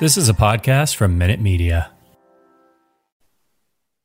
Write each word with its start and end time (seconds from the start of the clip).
This 0.00 0.16
is 0.16 0.30
a 0.30 0.32
podcast 0.32 0.96
from 0.96 1.18
Minute 1.18 1.40
Media. 1.40 1.90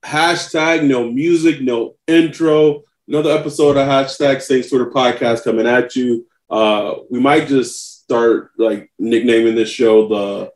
Hashtag 0.04 0.84
no 0.86 1.10
music, 1.10 1.62
no 1.62 1.96
intro. 2.06 2.84
Another 3.08 3.32
episode 3.32 3.78
of 3.78 3.88
hashtag 3.88 4.42
same 4.42 4.64
sort 4.64 4.86
of 4.86 4.94
podcast 4.94 5.46
coming 5.46 5.66
at 5.66 5.96
you. 5.96 6.28
Uh, 6.50 6.96
we 7.10 7.22
might 7.22 7.48
just 7.48 8.04
start 8.04 8.52
like 8.58 8.92
nicknaming 9.00 9.56
this 9.56 9.70
show 9.70 10.10
the 10.10 10.52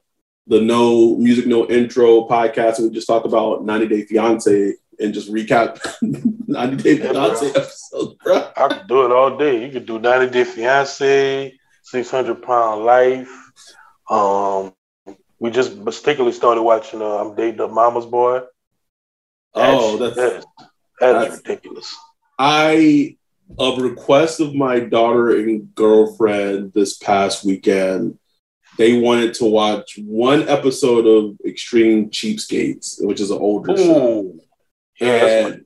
the 0.47 0.59
no 0.59 1.15
music, 1.15 1.47
no 1.47 1.65
intro 1.69 2.27
podcast. 2.27 2.79
And 2.79 2.89
we 2.89 2.93
just 2.93 3.07
talk 3.07 3.23
about 3.23 3.63
90 3.63 3.87
Day 3.87 4.03
Fiance 4.03 4.73
and 4.99 5.13
just 5.13 5.31
recap 5.31 5.79
90 6.47 6.83
Day 6.83 6.97
Fiance 6.97 7.47
episodes, 7.51 8.15
bro. 8.21 8.51
I 8.57 8.67
could 8.67 8.87
do 8.87 9.05
it 9.05 9.11
all 9.13 9.37
day. 9.37 9.63
You 9.63 9.71
could 9.71 9.85
do 9.85 9.99
90 9.99 10.33
Day 10.33 10.43
Fiance, 10.43 11.57
600 11.83 12.41
Pound 12.41 12.83
Life. 12.83 13.31
Um, 14.09 14.73
we 15.39 15.51
just 15.51 15.75
mistakenly 15.77 16.31
started 16.31 16.63
watching 16.63 17.01
uh, 17.01 17.05
I'm 17.17 17.35
Dating 17.35 17.59
a 17.61 17.67
Mama's 17.67 18.05
Boy. 18.05 18.41
Oh, 19.53 19.97
that's, 19.97 20.15
that's, 20.15 20.45
that 20.99 21.15
is 21.15 21.23
that's- 21.23 21.37
ridiculous. 21.37 21.95
I 22.37 23.17
a 23.57 23.75
request 23.79 24.39
of 24.39 24.53
my 24.53 24.79
daughter 24.79 25.31
and 25.37 25.73
girlfriend 25.73 26.71
this 26.73 26.97
past 26.97 27.43
weekend. 27.43 28.19
They 28.77 28.99
wanted 28.99 29.33
to 29.35 29.45
watch 29.45 29.99
one 30.05 30.47
episode 30.47 31.05
of 31.05 31.37
Extreme 31.45 32.11
Cheapskates, 32.11 33.03
which 33.03 33.19
is 33.19 33.31
an 33.31 33.39
older 33.39 33.75
show. 33.75 34.35
Yeah, 35.01 35.47
And 35.47 35.65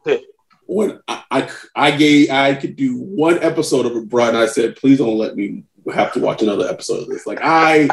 when 0.66 1.00
I, 1.08 1.24
I 1.30 1.50
I 1.76 1.92
gave 1.92 2.30
I 2.32 2.56
could 2.56 2.76
do 2.76 2.98
one 2.98 3.38
episode 3.44 3.86
of 3.86 3.96
it, 3.98 4.10
bro, 4.10 4.30
and 4.30 4.38
I 4.38 4.46
said, 4.48 4.78
please 4.78 4.98
don't 5.00 5.18
let 5.18 5.36
me 5.36 5.66
have 5.94 6.14
to 6.14 6.20
watch 6.20 6.42
another 6.42 6.68
episode 6.68 7.02
of 7.02 7.10
this. 7.10 7.28
Like 7.28 7.40
I, 7.44 7.90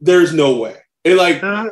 there's 0.00 0.32
no 0.32 0.56
way. 0.56 0.76
It 1.04 1.14
like 1.16 1.40
Yeah, 1.42 1.68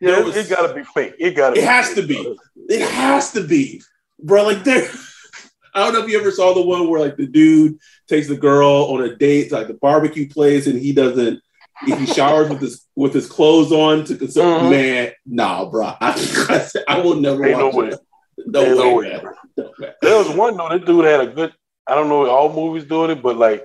it, 0.00 0.24
was- 0.24 0.36
it 0.36 0.48
gotta 0.48 0.74
be 0.74 0.84
fake. 0.84 1.14
It 1.18 1.32
gotta. 1.32 1.58
It 1.58 1.64
has 1.64 1.94
to 1.94 2.06
be. 2.06 2.36
It 2.68 2.88
has 2.90 3.32
to 3.32 3.42
be, 3.46 3.82
bro. 4.20 4.44
Like 4.44 4.64
there. 4.64 4.88
I 5.74 5.84
don't 5.84 5.92
know 5.94 6.04
if 6.04 6.10
you 6.10 6.18
ever 6.18 6.30
saw 6.30 6.54
the 6.54 6.62
one 6.62 6.88
where 6.88 7.00
like 7.00 7.16
the 7.16 7.26
dude 7.26 7.78
takes 8.08 8.26
the 8.26 8.36
girl 8.36 8.86
on 8.90 9.02
a 9.02 9.14
date 9.14 9.50
to 9.50 9.56
like 9.56 9.68
the 9.68 9.74
barbecue 9.74 10.28
place 10.28 10.66
and 10.66 10.78
he 10.78 10.92
doesn't. 10.92 11.40
He 11.86 12.06
showers 12.06 12.48
with 12.48 12.60
his 12.60 12.84
with 12.96 13.14
his 13.14 13.28
clothes 13.28 13.70
on 13.70 14.04
to 14.06 14.16
consult. 14.16 14.62
Mhm. 14.64 14.70
Man, 14.70 15.12
nah, 15.26 15.64
bro. 15.70 15.94
I, 16.00 16.68
I, 16.88 16.96
I 16.96 17.00
will 17.00 17.14
never 17.16 17.46
Ain't 17.46 17.58
no 17.58 17.66
watch 17.66 17.74
way. 17.76 17.88
it. 17.88 18.00
No 18.46 18.60
Ain't 18.62 18.78
way, 18.78 18.84
no 18.84 18.94
way. 18.96 19.22
No 19.56 19.72
way. 19.78 19.92
There 20.02 20.18
was 20.18 20.28
one 20.30 20.56
though. 20.56 20.68
That 20.68 20.84
dude 20.84 21.04
had 21.04 21.20
a 21.20 21.26
good. 21.28 21.54
I 21.86 21.94
don't 21.94 22.08
know. 22.08 22.28
All 22.28 22.52
movies 22.52 22.84
doing 22.88 23.10
it, 23.10 23.22
but 23.22 23.36
like 23.36 23.64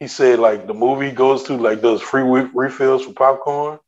he 0.00 0.06
said, 0.06 0.38
like 0.38 0.66
the 0.66 0.74
movie 0.74 1.10
goes 1.10 1.42
to 1.44 1.56
like 1.56 1.82
does 1.82 2.00
free 2.00 2.22
refills 2.22 3.04
for 3.04 3.12
popcorn. 3.12 3.78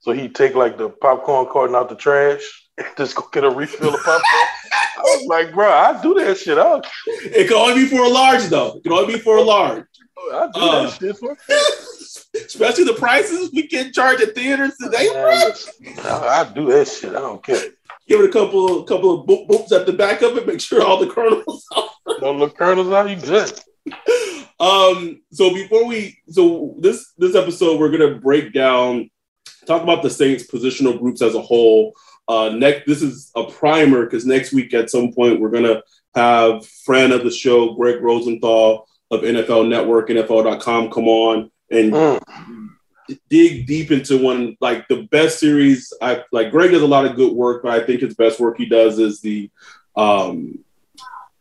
So 0.00 0.12
he 0.12 0.28
take 0.28 0.54
like 0.54 0.76
the 0.78 0.90
popcorn 0.90 1.46
carton 1.50 1.74
out 1.74 1.88
the 1.88 1.96
trash 1.96 2.42
and 2.78 2.86
just 2.96 3.16
go 3.16 3.26
get 3.32 3.44
a 3.44 3.50
refill 3.50 3.94
of 3.94 4.00
popcorn. 4.00 4.48
I 4.98 5.00
was 5.02 5.26
like, 5.28 5.54
bro, 5.54 5.68
I 5.70 6.00
do 6.02 6.14
that 6.14 6.36
shit. 6.38 6.58
I'll, 6.58 6.82
It 7.06 7.48
can 7.48 7.56
only 7.56 7.84
be 7.84 7.86
for 7.88 8.02
a 8.04 8.08
large 8.08 8.44
though. 8.44 8.76
It 8.76 8.82
can 8.82 8.92
only 8.92 9.14
be 9.14 9.20
for 9.20 9.36
a 9.38 9.42
large. 9.42 9.84
I 10.32 10.48
do 10.52 10.60
Uh. 10.60 10.82
that 10.90 10.98
shit 10.98 11.16
for. 11.16 11.36
Especially 12.34 12.84
the 12.84 12.92
prices 12.94 13.50
we 13.54 13.66
can 13.66 13.92
charge 13.94 14.20
at 14.20 14.34
theaters 14.34 14.76
today, 14.78 15.08
bro. 15.10 15.30
I, 16.04 16.44
I 16.46 16.52
do 16.54 16.66
that 16.70 16.86
shit. 16.86 17.10
I 17.10 17.20
don't 17.20 17.42
care. 17.42 17.62
Give 18.06 18.20
it 18.20 18.28
a 18.28 18.32
couple, 18.32 18.84
couple 18.84 19.20
of 19.20 19.26
boop, 19.26 19.48
boops 19.48 19.72
at 19.72 19.86
the 19.86 19.92
back 19.94 20.20
of 20.22 20.36
it. 20.36 20.46
Make 20.46 20.60
sure 20.60 20.84
all 20.84 20.98
the 21.00 21.08
kernels 21.10 21.66
Don't 22.20 22.38
look 22.38 22.56
kernels 22.56 22.92
out. 22.92 23.08
You 23.08 23.16
good? 23.16 23.58
um 24.58 25.20
so 25.32 25.52
before 25.52 25.84
we 25.86 26.18
so 26.28 26.74
this 26.78 27.12
this 27.18 27.34
episode 27.34 27.78
we're 27.78 27.90
gonna 27.90 28.14
break 28.18 28.52
down 28.54 29.10
talk 29.66 29.82
about 29.82 30.02
the 30.02 30.08
saints 30.10 30.46
positional 30.46 30.98
groups 30.98 31.20
as 31.20 31.34
a 31.34 31.42
whole 31.42 31.92
uh 32.28 32.48
next 32.48 32.86
this 32.86 33.02
is 33.02 33.30
a 33.36 33.44
primer 33.44 34.04
because 34.04 34.24
next 34.24 34.52
week 34.54 34.72
at 34.72 34.88
some 34.90 35.12
point 35.12 35.40
we're 35.40 35.50
gonna 35.50 35.82
have 36.14 36.64
friend 36.66 37.12
of 37.12 37.22
the 37.22 37.30
show 37.30 37.74
greg 37.74 38.00
rosenthal 38.02 38.88
of 39.10 39.20
nfl 39.20 39.68
network 39.68 40.08
nfl.com 40.08 40.90
come 40.90 41.08
on 41.08 41.50
and 41.70 41.92
Mm. 41.92 42.68
dig 43.30 43.66
deep 43.66 43.90
into 43.92 44.20
one 44.20 44.56
like 44.60 44.88
the 44.88 45.02
best 45.10 45.38
series 45.38 45.92
i 46.00 46.22
like 46.32 46.50
greg 46.50 46.70
does 46.70 46.82
a 46.82 46.86
lot 46.86 47.04
of 47.04 47.14
good 47.14 47.32
work 47.32 47.62
but 47.62 47.72
i 47.72 47.84
think 47.84 48.00
his 48.00 48.14
best 48.14 48.40
work 48.40 48.56
he 48.56 48.66
does 48.66 48.98
is 48.98 49.20
the 49.20 49.50
um 49.96 50.58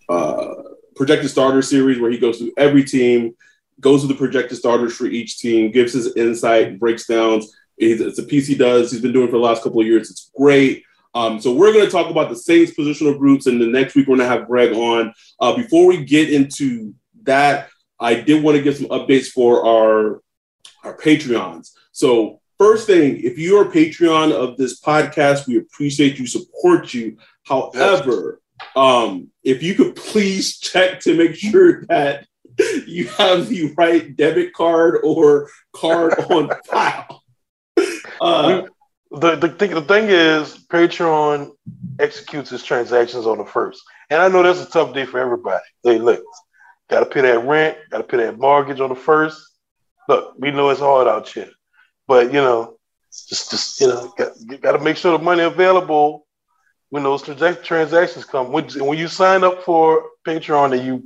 uh 0.10 0.54
projected 0.96 1.30
starter 1.30 1.62
series 1.62 2.00
where 2.00 2.12
he 2.12 2.18
goes 2.18 2.38
through 2.38 2.54
every 2.58 2.84
team, 2.84 3.36
goes 3.80 4.02
through 4.02 4.14
the 4.14 4.20
projected 4.20 4.58
starters 4.58 4.96
for 4.96 5.06
each 5.06 5.40
team, 5.40 5.72
gives 5.72 5.94
his 5.94 6.16
insight, 6.16 6.80
breaks 6.80 7.06
down. 7.06 7.42
It's, 7.78 8.02
it's 8.02 8.20
a 8.20 8.24
piece 8.24 8.48
he 8.48 8.56
does. 8.56 8.92
He's 8.92 9.02
been 9.02 9.14
doing 9.14 9.28
for 9.28 9.38
the 9.38 9.44
last 9.44 9.64
couple 9.64 9.82
of 9.82 9.88
years. 9.88 10.10
It's 10.10 10.32
great. 10.38 10.84
Um, 11.14 11.40
so 11.40 11.54
we're 11.54 11.72
going 11.72 11.86
to 11.86 11.92
talk 11.92 12.10
about 12.10 12.30
the 12.30 12.36
Saints 12.36 12.74
positional 12.74 13.18
groups, 13.18 13.48
and 13.48 13.60
the 13.60 13.68
next 13.68 13.96
week 13.96 14.08
we're 14.08 14.18
going 14.18 14.30
to 14.30 14.38
have 14.38 14.48
Greg 14.48 14.74
on. 14.74 15.14
Uh, 15.40 15.56
before 15.56 15.88
we 15.88 16.04
get 16.04 16.32
into 16.32 16.94
that, 17.24 17.70
I 18.00 18.16
did 18.16 18.44
want 18.44 18.58
to 18.58 18.64
give 18.64 18.76
some 18.76 18.88
updates 18.88 19.28
for 19.28 19.66
our 19.66 20.22
our 20.84 20.98
Patreons. 20.98 21.72
So 21.94 22.42
first 22.60 22.86
thing, 22.86 23.22
if 23.24 23.38
you 23.38 23.58
are 23.58 23.68
a 23.68 23.72
Patreon 23.72 24.32
of 24.32 24.58
this 24.58 24.82
podcast, 24.82 25.48
we 25.48 25.58
appreciate 25.58 26.20
you, 26.20 26.28
support 26.28 26.94
you. 26.94 27.18
However, 27.44 28.42
um, 28.76 29.30
if 29.44 29.64
you 29.64 29.76
could 29.76 29.96
please 29.96 30.58
check 30.60 31.00
to 31.02 31.16
make 31.16 31.36
sure 31.36 31.86
that 31.86 32.26
you 32.86 33.08
have 33.10 33.48
the 33.48 33.74
right 33.78 34.16
debit 34.16 34.54
card 34.54 35.00
or 35.04 35.50
card 35.74 36.14
on 36.30 36.50
file. 36.66 37.22
Uh, 38.22 38.64
The, 39.12 39.36
the, 39.36 39.50
thing, 39.50 39.72
the 39.72 39.82
thing 39.82 40.10
is, 40.10 40.66
Patreon 40.68 41.52
executes 42.00 42.52
its 42.52 42.64
transactions 42.64 43.26
on 43.26 43.38
the 43.38 43.46
first. 43.46 43.82
And 44.10 44.22
I 44.22 44.28
know 44.28 44.44
that's 44.44 44.62
a 44.62 44.70
tough 44.70 44.94
day 44.94 45.06
for 45.06 45.20
everybody. 45.20 45.64
Hey, 45.84 46.00
look, 46.00 46.24
got 46.90 47.00
to 47.00 47.06
pay 47.06 47.22
that 47.22 47.46
rent, 47.46 47.78
got 47.92 48.00
to 48.00 48.04
pay 48.04 48.18
that 48.18 48.38
mortgage 48.38 48.82
on 48.82 48.90
the 48.90 48.96
first. 48.96 49.42
Look, 50.10 50.34
we 50.38 50.52
know 50.52 50.70
it's 50.70 50.82
hard 50.82 51.08
out 51.08 51.30
here. 51.30 51.50
But, 52.08 52.34
you 52.34 52.42
know, 52.42 52.78
just, 53.30 53.52
just 53.52 53.80
you 53.80 53.88
know, 53.88 54.14
got, 54.18 54.34
you 54.38 54.58
got 54.58 54.74
to 54.74 54.80
make 54.80 54.98
sure 54.98 55.18
the 55.18 55.24
money 55.24 55.44
available 55.44 56.25
when 56.96 57.04
those 57.04 57.22
transac- 57.22 57.62
transactions 57.62 58.24
come. 58.24 58.54
When, 58.54 58.70
when 58.78 58.98
you 58.98 59.10
sign 59.10 59.44
up 59.44 59.64
for 59.64 60.12
Patreon 60.26 60.78
and 60.78 60.88
you 60.88 61.04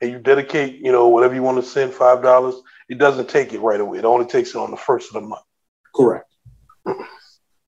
and 0.00 0.12
you 0.12 0.20
dedicate, 0.20 0.76
you 0.76 0.92
know, 0.92 1.08
whatever 1.08 1.34
you 1.34 1.42
want 1.42 1.56
to 1.56 1.68
send, 1.68 1.92
$5, 1.92 2.60
it 2.88 2.98
doesn't 2.98 3.28
take 3.28 3.52
it 3.52 3.58
right 3.58 3.80
away. 3.80 3.98
It 3.98 4.04
only 4.04 4.26
takes 4.26 4.50
it 4.50 4.58
on 4.58 4.70
the 4.70 4.76
first 4.76 5.08
of 5.08 5.14
the 5.14 5.28
month. 5.28 5.42
Correct. 5.92 6.32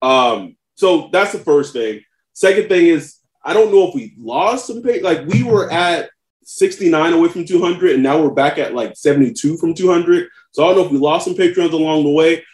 Um, 0.03 0.57
so 0.75 1.11
that's 1.13 1.31
the 1.31 1.39
first 1.39 1.73
thing. 1.73 2.01
Second 2.33 2.69
thing 2.69 2.87
is, 2.87 3.19
I 3.45 3.55
don't 3.55 3.73
know 3.73 3.87
if 3.87 3.95
we 3.95 4.17
lost 4.19 4.67
some 4.67 4.83
pay. 4.83 5.01
Like 5.01 5.25
we 5.29 5.45
were 5.45 5.71
at 5.71 6.11
69 6.43 7.13
away 7.13 7.29
from 7.29 7.45
200, 7.45 7.93
and 7.93 8.03
now 8.03 8.21
we're 8.21 8.31
back 8.31 8.59
at 8.59 8.75
like 8.75 8.97
72 8.97 9.59
from 9.59 9.75
200. 9.75 10.29
So 10.51 10.65
I 10.65 10.67
don't 10.67 10.79
know 10.79 10.87
if 10.87 10.91
we 10.91 10.99
lost 10.99 11.27
some 11.27 11.37
patrons 11.37 11.73
along 11.73 12.03
the 12.03 12.11
way. 12.11 12.45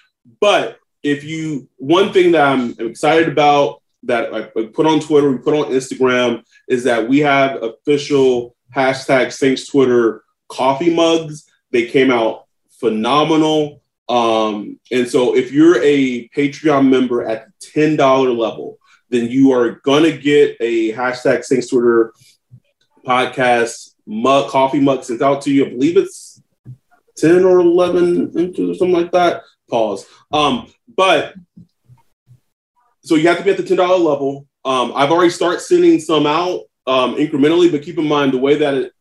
But 0.42 0.76
if 1.02 1.25
you, 1.25 1.70
one 1.78 2.12
thing 2.12 2.32
that 2.32 2.46
I'm 2.46 2.75
excited 2.78 3.30
about 3.30 3.80
that 4.06 4.32
I 4.34 4.42
put 4.42 4.86
on 4.86 5.00
Twitter, 5.00 5.30
we 5.30 5.38
put 5.38 5.54
on 5.54 5.72
Instagram, 5.72 6.44
is 6.68 6.84
that 6.84 7.08
we 7.08 7.20
have 7.20 7.62
official 7.62 8.54
hashtag 8.74 9.32
Saints 9.32 9.66
Twitter 9.66 10.24
coffee 10.48 10.94
mugs. 10.94 11.44
They 11.70 11.86
came 11.86 12.10
out 12.10 12.46
phenomenal. 12.70 13.82
Um, 14.08 14.78
and 14.90 15.08
so 15.08 15.34
if 15.34 15.52
you're 15.52 15.82
a 15.82 16.28
Patreon 16.28 16.88
member 16.88 17.24
at 17.24 17.46
the 17.46 17.96
$10 17.96 18.36
level, 18.36 18.78
then 19.10 19.28
you 19.28 19.52
are 19.52 19.80
gonna 19.84 20.16
get 20.16 20.56
a 20.60 20.92
hashtag 20.92 21.44
Saints 21.44 21.68
Twitter 21.68 22.12
podcast 23.06 23.94
mug 24.06 24.50
coffee 24.50 24.80
mug 24.80 25.04
sent 25.04 25.22
out 25.22 25.42
to 25.42 25.52
you. 25.52 25.66
I 25.66 25.70
believe 25.70 25.96
it's 25.96 26.42
10 27.16 27.44
or 27.44 27.60
11 27.60 28.36
inches 28.36 28.70
or 28.70 28.74
something 28.74 28.96
like 28.96 29.12
that. 29.12 29.42
Pause. 29.70 30.06
Um, 30.32 30.72
but 30.96 31.34
so 33.04 33.16
you 33.16 33.28
have 33.28 33.38
to 33.38 33.44
be 33.44 33.50
at 33.50 33.56
the 33.58 33.62
$10 33.62 33.78
level. 33.78 34.46
Um, 34.64 34.92
I've 34.96 35.10
already 35.10 35.30
started 35.30 35.60
sending 35.60 36.00
some 36.00 36.26
out 36.26 36.62
um, 36.86 37.16
incrementally, 37.16 37.70
but 37.70 37.82
keep 37.82 37.98
in 37.98 38.08
mind 38.08 38.32
the 38.32 38.38
way 38.38 38.56
that 38.56 38.74
it, 38.74 38.92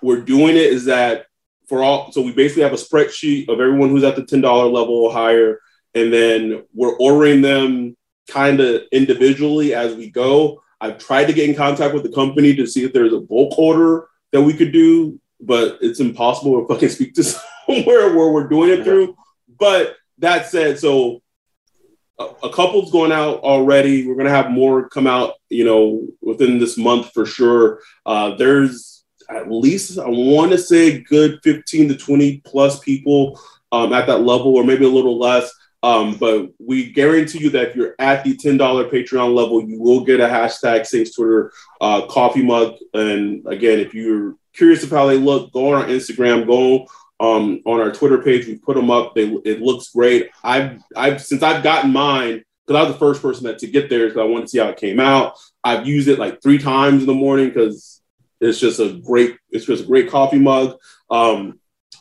we're 0.00 0.20
doing 0.20 0.56
it 0.56 0.62
is 0.62 0.84
that 0.84 1.26
for 1.68 1.82
all, 1.82 2.12
so 2.12 2.22
we 2.22 2.32
basically 2.32 2.62
have 2.62 2.72
a 2.72 2.76
spreadsheet 2.76 3.48
of 3.48 3.60
everyone 3.60 3.90
who's 3.90 4.04
at 4.04 4.14
the 4.14 4.22
$10 4.22 4.42
level 4.42 4.94
or 4.94 5.12
higher, 5.12 5.60
and 5.94 6.12
then 6.12 6.62
we're 6.72 6.96
ordering 6.98 7.42
them 7.42 7.96
kind 8.28 8.60
of 8.60 8.82
individually 8.92 9.74
as 9.74 9.94
we 9.94 10.08
go. 10.08 10.62
I've 10.80 10.98
tried 10.98 11.26
to 11.26 11.32
get 11.32 11.48
in 11.48 11.56
contact 11.56 11.94
with 11.94 12.04
the 12.04 12.12
company 12.12 12.54
to 12.56 12.66
see 12.66 12.84
if 12.84 12.92
there's 12.92 13.12
a 13.12 13.20
bulk 13.20 13.58
order 13.58 14.06
that 14.30 14.42
we 14.42 14.52
could 14.52 14.72
do, 14.72 15.20
but 15.40 15.78
it's 15.80 16.00
impossible 16.00 16.60
to 16.60 16.68
fucking 16.68 16.88
speak 16.88 17.14
to 17.14 17.24
somewhere 17.66 18.14
where 18.14 18.30
we're 18.30 18.48
doing 18.48 18.70
it 18.70 18.84
through. 18.84 19.16
But 19.58 19.96
that 20.18 20.46
said, 20.46 20.78
so 20.78 21.21
a, 22.42 22.50
couple's 22.50 22.90
going 22.90 23.12
out 23.12 23.40
already. 23.40 24.06
We're 24.06 24.16
gonna 24.16 24.30
have 24.30 24.50
more 24.50 24.88
come 24.88 25.06
out, 25.06 25.34
you 25.48 25.64
know, 25.64 26.06
within 26.20 26.58
this 26.58 26.76
month 26.76 27.12
for 27.12 27.26
sure. 27.26 27.80
Uh, 28.06 28.34
there's 28.36 29.04
at 29.28 29.50
least 29.50 29.98
I 29.98 30.08
want 30.08 30.52
to 30.52 30.58
say 30.58 31.00
good 31.00 31.40
15 31.42 31.88
to 31.88 31.96
20 31.96 32.42
plus 32.44 32.80
people 32.80 33.40
um, 33.70 33.92
at 33.92 34.06
that 34.06 34.20
level, 34.20 34.54
or 34.54 34.64
maybe 34.64 34.84
a 34.84 34.88
little 34.90 35.18
less. 35.18 35.50
Um, 35.84 36.14
but 36.14 36.50
we 36.60 36.92
guarantee 36.92 37.40
you 37.40 37.50
that 37.50 37.70
if 37.70 37.76
you're 37.76 37.96
at 37.98 38.22
the 38.22 38.36
$10 38.36 38.56
Patreon 38.58 39.34
level, 39.34 39.64
you 39.64 39.80
will 39.80 40.04
get 40.04 40.20
a 40.20 40.28
hashtag 40.28 40.86
Saints 40.86 41.14
Twitter 41.14 41.52
uh, 41.80 42.06
coffee 42.06 42.42
mug. 42.42 42.76
And 42.94 43.44
again, 43.46 43.80
if 43.80 43.92
you're 43.92 44.36
curious 44.52 44.84
of 44.84 44.90
how 44.90 45.06
they 45.06 45.18
look, 45.18 45.52
go 45.52 45.72
on 45.72 45.82
our 45.82 45.88
Instagram, 45.88 46.46
go 46.46 46.86
um, 47.22 47.62
on 47.64 47.80
our 47.80 47.92
Twitter 47.92 48.18
page. 48.18 48.46
We 48.46 48.56
put 48.56 48.74
them 48.74 48.90
up. 48.90 49.14
They, 49.14 49.28
it 49.44 49.62
looks 49.62 49.90
great. 49.90 50.30
I've, 50.42 50.82
I've 50.96 51.22
since 51.22 51.42
I've 51.42 51.62
gotten 51.62 51.92
mine 51.92 52.42
because 52.66 52.78
I 52.78 52.82
was 52.82 52.92
the 52.92 52.98
first 52.98 53.22
person 53.22 53.44
that 53.44 53.60
to 53.60 53.68
get 53.68 53.88
there 53.88 54.06
because 54.06 54.20
I 54.20 54.24
wanted 54.24 54.42
to 54.42 54.48
see 54.48 54.58
how 54.58 54.68
it 54.68 54.76
came 54.76 54.98
out. 54.98 55.38
I've 55.62 55.86
used 55.86 56.08
it 56.08 56.18
like 56.18 56.42
three 56.42 56.58
times 56.58 57.02
in 57.02 57.06
the 57.06 57.14
morning 57.14 57.48
because 57.48 58.02
it's 58.40 58.58
just 58.58 58.80
a 58.80 58.94
great 58.94 59.36
it's 59.50 59.66
just 59.66 59.84
a 59.84 59.86
great 59.86 60.10
coffee 60.10 60.40
mug. 60.40 60.76
Um, 61.10 61.60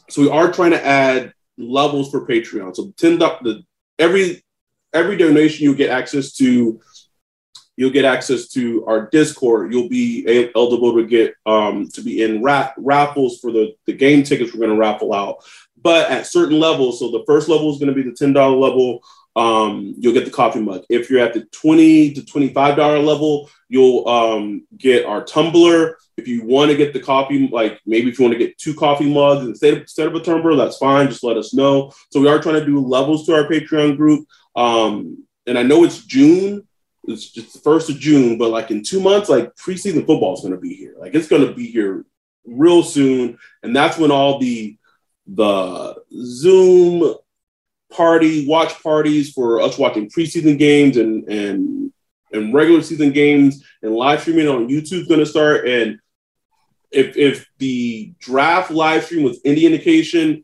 so 0.09 0.23
we 0.23 0.29
are 0.29 0.51
trying 0.51 0.71
to 0.71 0.83
add 0.83 1.33
levels 1.55 2.09
for 2.09 2.25
Patreon. 2.25 2.75
So 2.75 2.91
ten 2.97 3.19
the 3.19 3.63
every 3.99 4.43
every 4.91 5.17
donation 5.17 5.63
you'll 5.63 5.75
get 5.75 5.91
access 5.91 6.33
to 6.33 6.81
you'll 7.77 7.89
get 7.91 8.05
access 8.05 8.47
to 8.49 8.85
our 8.85 9.09
discord. 9.09 9.73
You'll 9.73 9.89
be 9.89 10.51
eligible 10.55 10.93
to 10.95 11.05
get 11.05 11.35
um, 11.45 11.89
to 11.89 12.01
be 12.01 12.21
in 12.21 12.41
ra- 12.41 12.71
raffles 12.77 13.39
for 13.39 13.51
the, 13.51 13.75
the 13.85 13.93
game 13.93 14.23
tickets 14.23 14.53
we're 14.53 14.65
going 14.65 14.71
to 14.71 14.79
raffle 14.79 15.13
out. 15.13 15.43
But 15.81 16.11
at 16.11 16.27
certain 16.27 16.59
levels 16.59 16.99
so 16.99 17.09
the 17.09 17.23
first 17.25 17.49
level 17.49 17.71
is 17.71 17.79
going 17.79 17.93
to 17.93 17.95
be 17.95 18.07
the 18.07 18.15
$10 18.15 18.59
level 18.59 19.01
um, 19.33 19.95
you'll 19.97 20.13
get 20.13 20.25
the 20.25 20.31
coffee 20.31 20.59
mug. 20.59 20.83
If 20.89 21.09
you're 21.09 21.21
at 21.21 21.33
the 21.33 21.45
20 21.45 22.13
to 22.13 22.21
$25 22.21 23.05
level 23.05 23.49
you'll 23.69 24.07
um, 24.07 24.67
get 24.77 25.05
our 25.05 25.23
tumbler. 25.23 25.97
If 26.17 26.27
you 26.27 26.43
want 26.43 26.69
to 26.69 26.77
get 26.77 26.93
the 26.93 26.99
coffee 26.99 27.47
like 27.47 27.79
maybe 27.85 28.09
if 28.09 28.19
you 28.19 28.25
want 28.25 28.33
to 28.33 28.45
get 28.45 28.57
two 28.57 28.75
coffee 28.75 29.11
mugs 29.11 29.45
instead 29.45 29.73
of, 29.73 29.79
instead 29.81 30.07
of 30.07 30.15
a 30.15 30.19
tumbler 30.19 30.55
that's 30.55 30.77
fine 30.77 31.07
just 31.07 31.23
let 31.23 31.37
us 31.37 31.53
know. 31.53 31.91
So 32.11 32.19
we 32.19 32.27
are 32.27 32.39
trying 32.39 32.59
to 32.59 32.65
do 32.65 32.79
levels 32.79 33.25
to 33.25 33.33
our 33.33 33.47
patreon 33.47 33.97
group 33.97 34.27
um, 34.55 35.25
and 35.47 35.57
i 35.57 35.63
know 35.63 35.83
it's 35.83 36.03
june 36.05 36.67
it's 37.11 37.29
just 37.29 37.53
the 37.53 37.59
first 37.59 37.89
of 37.89 37.97
June, 37.97 38.37
but 38.37 38.49
like 38.49 38.71
in 38.71 38.83
two 38.83 38.99
months, 38.99 39.29
like 39.29 39.55
preseason 39.55 40.05
football 40.05 40.33
is 40.33 40.41
going 40.41 40.53
to 40.53 40.59
be 40.59 40.73
here. 40.73 40.95
Like 40.97 41.15
it's 41.15 41.27
going 41.27 41.45
to 41.45 41.53
be 41.53 41.67
here 41.67 42.05
real 42.45 42.83
soon, 42.83 43.37
and 43.63 43.75
that's 43.75 43.97
when 43.97 44.11
all 44.11 44.39
the 44.39 44.77
the 45.27 45.95
Zoom 46.11 47.15
party 47.91 48.47
watch 48.47 48.81
parties 48.81 49.31
for 49.31 49.61
us 49.61 49.77
watching 49.77 50.09
preseason 50.09 50.57
games 50.57 50.97
and 50.97 51.27
and 51.29 51.93
and 52.31 52.53
regular 52.53 52.81
season 52.81 53.11
games 53.11 53.63
and 53.81 53.93
live 53.93 54.21
streaming 54.21 54.47
on 54.47 54.69
YouTube 54.69 55.01
is 55.01 55.07
going 55.07 55.19
to 55.19 55.25
start. 55.25 55.67
And 55.67 55.99
if 56.91 57.17
if 57.17 57.47
the 57.57 58.13
draft 58.19 58.71
live 58.71 59.05
stream 59.05 59.23
was 59.23 59.39
any 59.45 59.65
indication, 59.65 60.43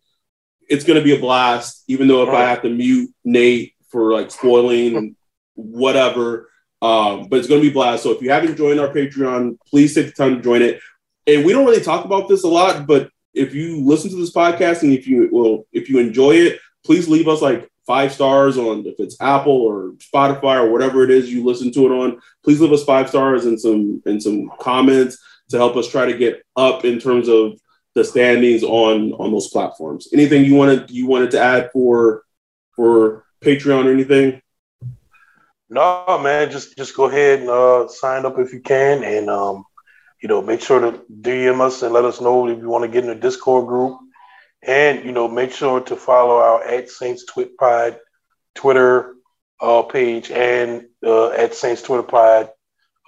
it's 0.69 0.83
going 0.83 0.99
to 0.99 1.03
be 1.03 1.15
a 1.15 1.19
blast. 1.19 1.83
Even 1.87 2.07
though 2.07 2.23
if 2.23 2.29
I 2.29 2.41
have 2.41 2.61
to 2.63 2.69
mute 2.69 3.11
Nate 3.23 3.73
for 3.89 4.13
like 4.13 4.31
spoiling 4.31 5.15
whatever. 5.57 6.49
Um, 6.81 7.27
but 7.27 7.39
it's 7.39 7.47
going 7.47 7.61
to 7.61 7.67
be 7.67 7.73
blast. 7.73 8.03
So 8.03 8.11
if 8.11 8.21
you 8.21 8.29
haven't 8.29 8.55
joined 8.55 8.79
our 8.79 8.89
Patreon, 8.89 9.57
please 9.67 9.95
take 9.95 10.07
the 10.07 10.11
time 10.11 10.35
to 10.35 10.41
join 10.41 10.61
it. 10.61 10.79
And 11.25 11.43
we 11.43 11.51
don't 11.51 11.65
really 11.65 11.83
talk 11.83 12.05
about 12.05 12.27
this 12.27 12.43
a 12.43 12.47
lot, 12.47 12.85
but 12.85 13.09
if 13.33 13.53
you 13.53 13.83
listen 13.85 14.09
to 14.11 14.15
this 14.15 14.33
podcast 14.33 14.83
and 14.83 14.93
if 14.93 15.07
you 15.07 15.29
well, 15.31 15.65
if 15.71 15.89
you 15.89 15.99
enjoy 15.99 16.31
it, 16.31 16.59
please 16.85 17.07
leave 17.07 17.27
us 17.27 17.41
like 17.41 17.69
five 17.85 18.11
stars 18.11 18.57
on 18.57 18.85
if 18.85 18.99
it's 18.99 19.19
Apple 19.21 19.53
or 19.53 19.93
Spotify 19.93 20.63
or 20.63 20.71
whatever 20.71 21.03
it 21.03 21.09
is 21.09 21.31
you 21.31 21.43
listen 21.43 21.71
to 21.71 21.85
it 21.85 21.91
on. 21.91 22.19
Please 22.43 22.59
leave 22.59 22.73
us 22.73 22.83
five 22.83 23.09
stars 23.09 23.45
and 23.45 23.59
some 23.59 24.01
and 24.05 24.21
some 24.21 24.51
comments 24.59 25.17
to 25.49 25.57
help 25.57 25.75
us 25.75 25.89
try 25.89 26.05
to 26.05 26.17
get 26.17 26.43
up 26.55 26.83
in 26.83 26.99
terms 26.99 27.29
of 27.29 27.59
the 27.95 28.03
standings 28.03 28.63
on 28.63 29.13
on 29.13 29.31
those 29.31 29.49
platforms. 29.49 30.09
Anything 30.13 30.45
you 30.45 30.55
wanted 30.55 30.91
you 30.91 31.07
wanted 31.07 31.31
to 31.31 31.39
add 31.39 31.71
for 31.71 32.23
for 32.75 33.23
Patreon 33.41 33.85
or 33.85 33.91
anything? 33.91 34.41
No, 35.69 36.19
man, 36.21 36.49
just 36.49 36.77
just 36.77 36.95
go 36.95 37.05
ahead 37.05 37.41
and 37.41 37.49
uh, 37.49 37.87
sign 37.89 38.25
up 38.25 38.39
if 38.39 38.53
you 38.53 38.61
can, 38.61 39.03
and 39.03 39.29
um, 39.29 39.65
you 40.21 40.29
know, 40.29 40.41
make 40.41 40.61
sure 40.61 40.79
to 40.79 41.01
DM 41.21 41.59
us 41.59 41.83
and 41.83 41.93
let 41.93 42.05
us 42.05 42.21
know 42.21 42.47
if 42.47 42.59
you 42.59 42.69
want 42.69 42.83
to 42.83 42.87
get 42.87 43.03
in 43.03 43.09
the 43.09 43.15
Discord 43.15 43.67
group, 43.67 43.99
and 44.63 45.03
you 45.03 45.11
know, 45.11 45.27
make 45.27 45.51
sure 45.51 45.81
to 45.81 45.95
follow 45.97 46.37
our 46.37 46.63
at 46.63 46.89
Saints 46.89 47.25
Twit 47.25 47.57
Pod 47.57 47.99
Twitter 48.55 49.15
uh, 49.59 49.83
page 49.83 50.31
and 50.31 50.85
uh, 51.05 51.31
at 51.31 51.53
Saints 51.53 51.81
Twitter 51.81 52.03
Pod 52.03 52.49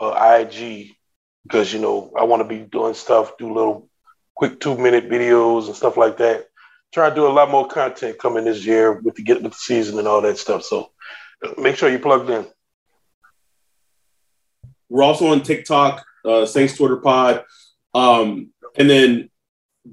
uh, 0.01 0.37
IG, 0.41 0.95
because 1.43 1.71
you 1.71 1.79
know, 1.79 2.11
I 2.19 2.25
want 2.25 2.41
to 2.41 2.47
be 2.47 2.59
doing 2.59 2.93
stuff, 2.93 3.37
do 3.37 3.53
little 3.53 3.89
quick 4.35 4.59
two 4.59 4.77
minute 4.77 5.09
videos 5.09 5.67
and 5.67 5.75
stuff 5.75 5.95
like 5.95 6.17
that. 6.17 6.47
Try 6.93 7.09
to 7.09 7.15
do 7.15 7.27
a 7.27 7.29
lot 7.29 7.51
more 7.51 7.67
content 7.67 8.19
coming 8.19 8.45
this 8.45 8.65
year 8.65 8.93
with 8.93 9.15
the 9.15 9.23
get 9.23 9.41
with 9.41 9.53
the 9.53 9.57
season 9.57 9.97
and 9.97 10.07
all 10.07 10.21
that 10.21 10.37
stuff. 10.37 10.63
So 10.63 10.91
make 11.57 11.75
sure 11.75 11.89
you 11.89 11.99
plugged 11.99 12.29
in. 12.29 12.45
We're 14.89 15.03
also 15.03 15.27
on 15.27 15.43
TikTok, 15.43 16.03
uh, 16.25 16.45
Saints 16.45 16.75
Twitter 16.75 16.97
Pod, 16.97 17.43
um, 17.93 18.49
and 18.75 18.89
then 18.89 19.29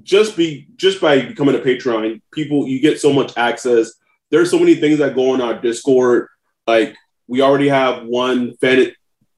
just 0.03 0.35
be 0.35 0.67
just 0.75 1.01
by 1.01 1.21
becoming 1.21 1.55
a 1.55 1.59
Patreon, 1.59 2.21
people 2.33 2.67
you 2.67 2.79
get 2.79 2.99
so 2.99 3.13
much 3.13 3.37
access. 3.37 3.93
There's 4.29 4.51
so 4.51 4.59
many 4.59 4.75
things 4.75 4.99
that 4.99 5.15
go 5.15 5.31
on 5.31 5.41
our 5.41 5.53
Discord. 5.59 6.27
Like 6.65 6.95
we 7.27 7.41
already 7.41 7.69
have 7.69 8.05
one 8.05 8.55
fan- 8.57 8.93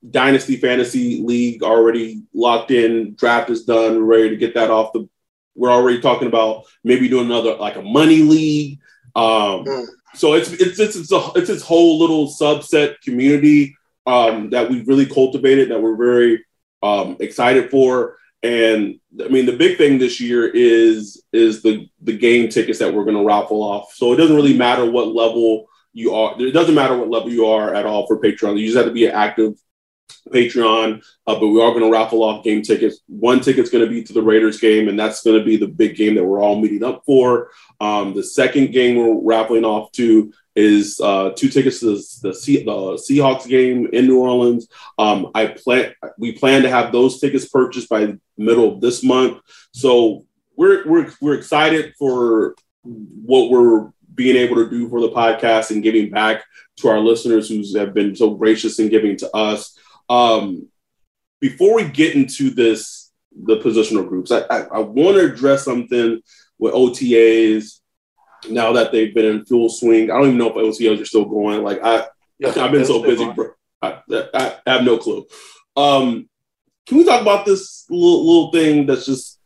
Dynasty 0.09 0.55
Fantasy 0.55 1.21
League 1.21 1.61
already 1.61 2.23
locked 2.33 2.71
in. 2.71 3.15
Draft 3.15 3.49
is 3.49 3.65
done. 3.65 3.97
We're 3.97 4.03
ready 4.03 4.29
to 4.29 4.37
get 4.37 4.53
that 4.55 4.71
off 4.71 4.93
the. 4.93 5.07
We're 5.55 5.71
already 5.71 5.99
talking 5.99 6.29
about 6.29 6.63
maybe 6.85 7.09
doing 7.09 7.25
another 7.25 7.55
like 7.55 7.75
a 7.75 7.81
money 7.81 8.19
league. 8.19 8.79
Um, 9.15 9.65
mm 9.65 9.85
so 10.15 10.33
it's 10.33 10.51
it's 10.51 10.79
it's 10.79 10.95
it's, 10.95 11.11
a, 11.11 11.31
it's 11.35 11.47
this 11.47 11.63
whole 11.63 11.99
little 11.99 12.27
subset 12.27 12.99
community 13.01 13.75
um, 14.05 14.49
that 14.49 14.69
we've 14.69 14.87
really 14.87 15.05
cultivated 15.05 15.69
that 15.69 15.81
we're 15.81 15.95
very 15.95 16.43
um, 16.81 17.17
excited 17.19 17.69
for. 17.69 18.17
And 18.41 18.99
I 19.23 19.27
mean, 19.27 19.45
the 19.45 19.55
big 19.55 19.77
thing 19.77 19.97
this 19.97 20.19
year 20.19 20.47
is 20.47 21.23
is 21.33 21.61
the 21.61 21.87
the 22.01 22.17
game 22.17 22.49
tickets 22.49 22.79
that 22.79 22.93
we're 22.93 23.03
going 23.03 23.17
to 23.17 23.25
raffle 23.25 23.61
off. 23.61 23.93
So 23.93 24.13
it 24.13 24.17
doesn't 24.17 24.35
really 24.35 24.57
matter 24.57 24.89
what 24.89 25.13
level 25.13 25.67
you 25.93 26.15
are. 26.15 26.35
It 26.41 26.51
doesn't 26.51 26.75
matter 26.75 26.97
what 26.97 27.09
level 27.09 27.29
you 27.29 27.47
are 27.47 27.73
at 27.73 27.85
all 27.85 28.07
for 28.07 28.19
Patreon. 28.19 28.57
You 28.57 28.65
just 28.65 28.77
have 28.77 28.85
to 28.85 28.91
be 28.91 29.05
an 29.05 29.15
active 29.15 29.53
Patreon, 30.29 31.03
uh, 31.27 31.39
but 31.39 31.47
we 31.47 31.61
are 31.61 31.71
going 31.71 31.83
to 31.83 31.91
raffle 31.91 32.23
off 32.23 32.43
game 32.43 32.61
tickets. 32.61 32.99
One 33.07 33.39
ticket's 33.39 33.69
going 33.69 33.83
to 33.83 33.89
be 33.89 34.03
to 34.03 34.13
the 34.13 34.21
Raiders 34.21 34.59
game, 34.59 34.87
and 34.87 34.99
that's 34.99 35.23
going 35.23 35.37
to 35.37 35.45
be 35.45 35.57
the 35.57 35.67
big 35.67 35.95
game 35.95 36.15
that 36.15 36.23
we're 36.23 36.41
all 36.41 36.59
meeting 36.59 36.83
up 36.83 37.03
for. 37.05 37.51
Um, 37.79 38.13
the 38.13 38.23
second 38.23 38.71
game 38.71 38.97
we're 38.97 39.21
raffling 39.21 39.65
off 39.65 39.91
to 39.93 40.33
is 40.55 40.99
uh, 40.99 41.31
two 41.35 41.49
tickets 41.49 41.79
to 41.79 41.95
the, 41.95 42.29
the, 42.29 42.33
C, 42.33 42.63
the 42.63 42.71
Seahawks 42.71 43.47
game 43.47 43.87
in 43.93 44.07
New 44.07 44.19
Orleans. 44.19 44.67
Um, 44.97 45.31
I 45.33 45.47
plan 45.47 45.93
we 46.17 46.33
plan 46.33 46.63
to 46.63 46.69
have 46.69 46.91
those 46.91 47.19
tickets 47.19 47.47
purchased 47.47 47.89
by 47.89 48.15
middle 48.37 48.73
of 48.73 48.81
this 48.81 49.03
month. 49.03 49.39
So 49.71 50.25
we're 50.55 50.87
we're 50.87 51.11
we're 51.21 51.35
excited 51.35 51.93
for 51.97 52.55
what 52.83 53.49
we're 53.49 53.91
being 54.13 54.35
able 54.35 54.55
to 54.55 54.69
do 54.69 54.89
for 54.89 54.99
the 54.99 55.09
podcast 55.09 55.71
and 55.71 55.83
giving 55.83 56.09
back 56.09 56.43
to 56.77 56.89
our 56.89 56.99
listeners 56.99 57.47
who 57.47 57.63
have 57.77 57.93
been 57.93 58.15
so 58.15 58.31
gracious 58.31 58.79
in 58.79 58.89
giving 58.89 59.15
to 59.17 59.33
us. 59.35 59.77
Um, 60.09 60.67
before 61.39 61.75
we 61.75 61.87
get 61.87 62.15
into 62.15 62.49
this, 62.49 63.11
the 63.31 63.57
positional 63.57 64.07
groups, 64.07 64.31
I, 64.31 64.41
I, 64.49 64.59
I 64.61 64.79
want 64.79 65.17
to 65.17 65.31
address 65.31 65.65
something 65.65 66.21
with 66.57 66.73
OTAs 66.73 67.79
now 68.49 68.73
that 68.73 68.91
they've 68.91 69.13
been 69.13 69.25
in 69.25 69.45
full 69.45 69.69
swing. 69.69 70.11
I 70.11 70.15
don't 70.15 70.27
even 70.27 70.37
know 70.37 70.49
if 70.49 70.55
OTAs 70.55 71.01
are 71.01 71.05
still 71.05 71.25
going. 71.25 71.63
Like 71.63 71.79
I, 71.83 72.07
yeah, 72.39 72.53
I've 72.57 72.71
been 72.71 72.85
so 72.85 73.01
busy, 73.01 73.29
bro. 73.31 73.51
I, 73.81 73.99
I, 74.11 74.57
I, 74.65 74.71
have 74.71 74.83
no 74.83 74.97
clue. 74.97 75.25
Um, 75.75 76.29
can 76.85 76.97
we 76.97 77.05
talk 77.05 77.21
about 77.21 77.45
this 77.45 77.85
little, 77.89 78.25
little 78.25 78.51
thing 78.51 78.85
that's 78.85 79.05
just 79.05 79.39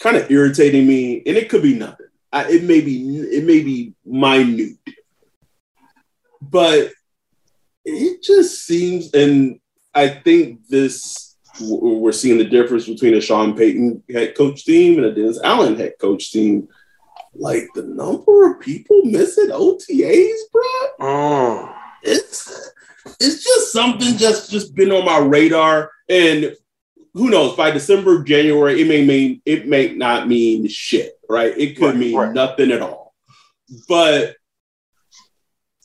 kind 0.00 0.16
of 0.16 0.30
irritating 0.30 0.86
me? 0.86 1.22
And 1.26 1.36
it 1.36 1.48
could 1.48 1.62
be 1.62 1.74
nothing. 1.74 2.06
I, 2.32 2.50
it 2.50 2.64
may 2.64 2.80
be 2.80 3.18
it 3.18 3.44
may 3.44 3.62
be 3.62 3.94
minute, 4.04 4.78
but 6.40 6.92
it 7.84 8.22
just 8.22 8.66
seems, 8.66 9.12
and 9.14 9.60
I 9.96 10.08
think 10.08 10.68
this 10.68 11.36
we're 11.58 12.12
seeing 12.12 12.36
the 12.36 12.44
difference 12.44 12.86
between 12.86 13.14
a 13.14 13.20
Sean 13.20 13.56
Payton 13.56 14.02
head 14.12 14.36
coach 14.36 14.66
team 14.66 14.98
and 14.98 15.06
a 15.06 15.14
Dennis 15.14 15.40
Allen 15.42 15.76
head 15.76 15.94
coach 15.98 16.30
team. 16.30 16.68
Like 17.34 17.66
the 17.74 17.82
number 17.82 18.50
of 18.50 18.60
people 18.60 19.02
missing 19.04 19.48
OTAs, 19.48 20.38
bro. 20.52 20.62
Oh. 21.00 21.68
Mm. 21.68 21.76
It's 22.02 22.72
it's 23.20 23.42
just 23.42 23.72
something 23.72 24.16
just 24.16 24.50
just 24.50 24.74
been 24.74 24.92
on 24.92 25.04
my 25.04 25.18
radar, 25.18 25.90
and 26.08 26.54
who 27.14 27.30
knows? 27.30 27.56
By 27.56 27.70
December, 27.70 28.22
January, 28.22 28.80
it 28.80 28.86
may 28.86 29.04
mean 29.04 29.42
it 29.44 29.66
may 29.66 29.94
not 29.94 30.28
mean 30.28 30.68
shit, 30.68 31.18
right? 31.28 31.56
It 31.56 31.76
could 31.76 31.90
right, 31.90 31.96
mean 31.96 32.16
right. 32.16 32.32
nothing 32.32 32.70
at 32.70 32.82
all. 32.82 33.14
But 33.88 34.36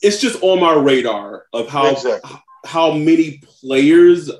it's 0.02 0.20
just 0.20 0.42
on 0.42 0.60
my 0.60 0.74
radar 0.74 1.46
of 1.52 1.68
how 1.68 1.92
exactly. 1.92 2.38
How 2.64 2.92
many 2.92 3.42
players 3.60 4.30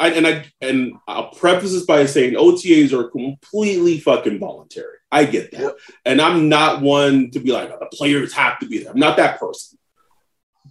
I, 0.00 0.10
and 0.12 0.26
I 0.26 0.46
and 0.62 0.94
I'll 1.06 1.28
preface 1.28 1.72
this 1.72 1.84
by 1.84 2.06
saying 2.06 2.32
OTAs 2.32 2.92
are 2.92 3.10
completely 3.10 4.00
fucking 4.00 4.38
voluntary. 4.38 4.96
I 5.12 5.26
get 5.26 5.50
that, 5.52 5.74
and 6.06 6.22
I'm 6.22 6.48
not 6.48 6.80
one 6.80 7.30
to 7.32 7.40
be 7.40 7.52
like 7.52 7.68
the 7.68 7.86
players 7.92 8.32
have 8.32 8.58
to 8.60 8.66
be 8.66 8.78
there. 8.78 8.92
I'm 8.92 8.98
not 8.98 9.18
that 9.18 9.38
person, 9.38 9.78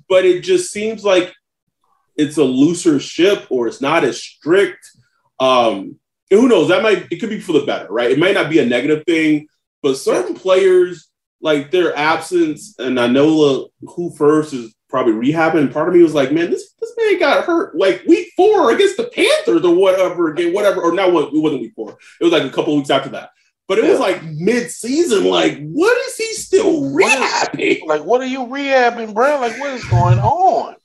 but 0.09 0.25
it 0.25 0.41
just 0.41 0.71
seems 0.71 1.05
like 1.05 1.31
it's 2.17 2.37
a 2.37 2.43
looser 2.43 2.99
ship 2.99 3.45
or 3.49 3.67
it's 3.67 3.81
not 3.81 4.03
as 4.03 4.21
strict. 4.21 4.89
Um, 5.39 5.99
who 6.31 6.47
knows? 6.47 6.69
That 6.69 6.81
might 6.81 7.07
it 7.11 7.19
could 7.19 7.29
be 7.29 7.39
for 7.39 7.53
the 7.53 7.65
better, 7.65 7.87
right? 7.91 8.09
It 8.09 8.19
might 8.19 8.33
not 8.33 8.49
be 8.49 8.57
a 8.57 8.65
negative 8.65 9.03
thing, 9.05 9.47
but 9.83 9.97
certain 9.97 10.33
players 10.33 11.07
like 11.39 11.69
their 11.69 11.95
absence, 11.95 12.75
and 12.79 12.99
I 12.99 13.05
know 13.05 13.69
who 13.81 14.09
first 14.15 14.53
is 14.53 14.73
probably 14.89 15.13
rehabbing. 15.13 15.59
And 15.59 15.71
part 15.71 15.87
of 15.87 15.93
me 15.93 16.01
was 16.01 16.15
like, 16.15 16.31
man, 16.31 16.49
this 16.49 16.73
man 16.99 17.19
got 17.19 17.45
hurt 17.45 17.75
like 17.75 18.03
week 18.07 18.31
four 18.35 18.71
against 18.71 18.97
the 18.97 19.05
Panthers 19.05 19.63
or 19.63 19.75
whatever 19.75 20.31
again, 20.31 20.53
whatever. 20.53 20.81
Or 20.81 20.93
not 20.93 21.11
what 21.11 21.33
it 21.33 21.39
wasn't 21.39 21.61
week 21.61 21.73
four. 21.75 21.97
It 22.19 22.23
was 22.23 22.33
like 22.33 22.43
a 22.43 22.49
couple 22.49 22.75
weeks 22.75 22.89
after 22.89 23.09
that. 23.09 23.31
But 23.67 23.77
it 23.77 23.85
yeah. 23.85 23.91
was 23.91 23.99
like 23.99 24.23
mid-season. 24.23 25.25
Like, 25.25 25.59
what 25.59 25.95
is 26.07 26.17
he 26.17 26.33
still 26.33 26.81
rehabbing? 26.81 27.85
Like, 27.85 28.03
what 28.03 28.19
are 28.19 28.25
you 28.25 28.39
rehabbing, 28.39 29.13
bro? 29.13 29.39
Like, 29.39 29.59
what 29.59 29.73
is 29.73 29.85
going 29.85 30.17
on? 30.17 30.75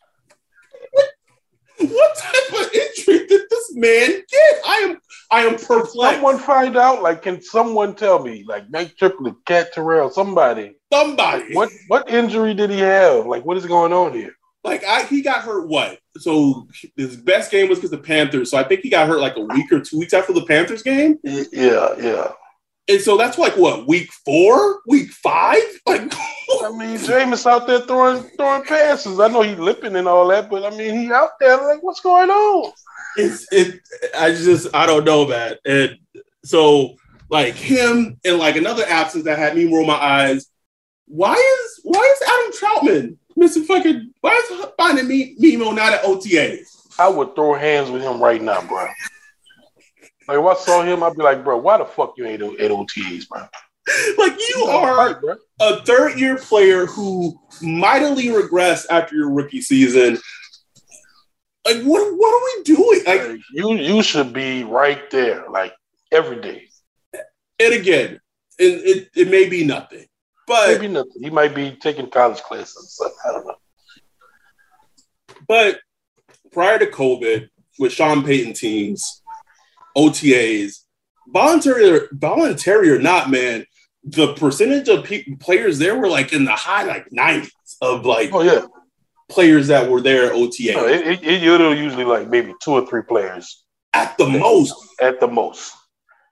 what 1.79 2.17
type 2.17 2.61
of 2.61 2.73
injury 2.73 3.27
did 3.27 3.43
this 3.51 3.75
man 3.75 4.11
get? 4.11 4.57
I 4.67 4.77
am 4.85 5.01
I 5.31 5.41
am 5.41 5.57
perplexed. 5.57 5.95
someone 5.95 6.39
find 6.39 6.77
out? 6.77 7.03
Like, 7.03 7.23
can 7.23 7.43
someone 7.43 7.95
tell 7.95 8.23
me? 8.23 8.45
Like 8.47 8.71
Mike 8.71 8.97
Triplett, 8.97 9.45
Cat 9.47 9.73
Terrell, 9.73 10.11
somebody. 10.11 10.77
Somebody. 10.93 11.55
What 11.55 11.71
what 11.89 12.11
injury 12.11 12.55
did 12.55 12.71
he 12.71 12.79
have? 12.81 13.27
Like, 13.27 13.45
what 13.45 13.57
is 13.57 13.67
going 13.67 13.93
on 13.93 14.13
here? 14.13 14.35
Like 14.63 14.85
I, 14.85 15.05
he 15.05 15.23
got 15.23 15.43
hurt 15.43 15.69
what? 15.69 15.99
So 16.19 16.69
his 16.97 17.17
best 17.17 17.51
game 17.51 17.69
was 17.69 17.79
because 17.79 17.91
the 17.91 17.99
Panthers. 17.99 18.51
So 18.51 18.59
I 18.59 18.65
think 18.65 18.81
he 18.81 18.91
got 18.91 19.09
hurt 19.09 19.21
like 19.21 19.37
a 19.37 19.41
week 19.41 19.73
or 19.73 19.81
two 19.81 19.99
weeks 19.99 20.13
after 20.13 20.33
the 20.33 20.47
Panthers 20.47 20.83
game. 20.83 21.19
Yeah, 21.23 21.95
yeah. 21.99 22.33
And 22.87 23.01
so 23.01 23.17
that's 23.17 23.39
like 23.39 23.57
what 23.57 23.87
week 23.87 24.13
four, 24.25 24.81
week 24.87 25.11
five. 25.11 25.63
Like, 25.87 26.13
I 26.63 26.71
mean, 26.71 26.97
Jameis 26.99 27.47
out 27.47 27.67
there 27.67 27.81
throwing 27.81 28.23
throwing 28.37 28.63
passes. 28.65 29.19
I 29.19 29.29
know 29.29 29.43
he's 29.43 29.59
lipping 29.59 29.97
and 29.97 30.07
all 30.07 30.29
that, 30.29 30.49
but 30.49 30.65
I 30.65 30.77
mean, 30.77 30.99
he 30.99 31.13
out 31.13 31.31
there 31.41 31.57
like, 31.57 31.83
what's 31.83 32.01
going 32.01 32.31
on? 32.31 32.73
It's 33.17 33.47
it. 33.51 33.81
I 34.17 34.31
just 34.31 34.69
I 34.75 34.87
don't 34.87 35.05
know, 35.05 35.27
man. 35.27 35.57
And 35.65 35.99
so 36.45 36.95
like 37.31 37.55
him 37.55 38.19
and 38.25 38.39
like 38.39 38.57
another 38.57 38.85
absence 38.87 39.25
that 39.25 39.39
had 39.39 39.57
me 39.57 39.73
roll 39.73 39.87
my 39.87 39.95
eyes. 39.95 40.47
Why 41.07 41.35
is 41.35 41.81
why 41.83 42.01
is 42.01 42.29
Adam 42.29 42.53
Trautman 42.53 43.17
missing 43.37 43.65
fucking? 43.65 44.13
Why 44.21 44.43
is 44.51 44.67
finding 44.77 45.09
me 45.09 45.37
Mimo 45.41 45.75
not 45.75 45.93
at 45.93 46.03
OTAs? 46.03 46.99
I 46.99 47.09
would 47.09 47.35
throw 47.35 47.55
hands 47.55 47.91
with 47.91 48.03
him 48.03 48.23
right 48.23 48.41
now, 48.41 48.61
bro. 48.63 48.87
Like 50.27 50.39
if 50.39 50.45
I 50.45 50.55
saw 50.55 50.83
him, 50.83 51.03
I'd 51.03 51.17
be 51.17 51.23
like, 51.23 51.45
bro, 51.45 51.59
why 51.59 51.79
the 51.79 51.85
fuck 51.85 52.15
you 52.17 52.27
ain't 52.27 52.43
at 52.43 52.71
OTAs, 52.71 53.29
bro? 53.29 53.43
Like 54.17 54.39
you 54.39 54.65
are 54.65 55.21
a 55.61 55.85
third 55.85 56.19
year 56.19 56.37
player 56.37 56.87
who 56.87 57.39
mightily 57.61 58.27
regressed 58.27 58.87
after 58.89 59.15
your 59.15 59.31
rookie 59.31 59.61
season. 59.61 60.19
Like 61.67 61.83
what 61.83 62.01
what 62.17 62.35
are 62.35 62.59
we 62.59 62.63
doing? 62.63 63.03
Like 63.07 63.41
you 63.53 63.75
you 63.75 64.03
should 64.03 64.33
be 64.33 64.65
right 64.65 65.11
there, 65.11 65.45
like 65.51 65.75
every 66.11 66.41
day. 66.41 66.69
And 67.61 67.75
again, 67.75 68.21
it, 68.59 68.65
it, 68.65 69.09
it 69.15 69.31
may 69.31 69.49
be 69.49 69.65
nothing. 69.65 70.07
But 70.47 70.69
maybe 70.69 70.89
nothing. 70.89 71.23
He 71.23 71.31
might 71.31 71.55
be 71.55 71.73
taking 71.73 72.11
college 72.11 72.41
classes. 72.43 73.01
I 73.27 73.33
don't 73.33 73.47
know. 73.47 73.55
But 75.47 75.81
prior 76.53 76.79
to 76.79 76.87
COVID, 76.87 77.49
with 77.79 77.93
Sean 77.93 78.23
Payton 78.23 78.55
teams, 78.55 79.23
OTAs, 79.97 80.81
voluntary, 81.29 82.01
voluntary 82.13 82.91
or 82.91 82.99
not, 82.99 83.31
man, 83.31 83.67
the 84.05 84.35
percentage 84.35 84.89
of 84.89 85.05
pe- 85.05 85.25
players 85.41 85.79
there 85.79 85.97
were 85.97 86.09
like 86.09 86.33
in 86.33 86.45
the 86.45 86.53
high 86.53 86.85
like 86.85 87.09
90s 87.09 87.51
of 87.81 88.05
like 88.05 88.31
oh 88.35 88.43
yeah 88.43 88.67
players 89.31 89.69
that 89.69 89.91
were 89.91 90.01
there 90.01 90.27
at 90.27 90.33
OTA. 90.33 90.73
No, 90.73 90.87
it, 90.87 91.07
it, 91.07 91.25
it 91.25 91.43
usually 91.43 92.05
like 92.05 92.29
maybe 92.29 92.55
two 92.63 92.73
or 92.73 92.87
three 92.87 93.03
players 93.03 93.65
at 93.93 94.17
the 94.19 94.29
most. 94.29 94.75
At 95.01 95.21
the 95.21 95.29
most. 95.29 95.75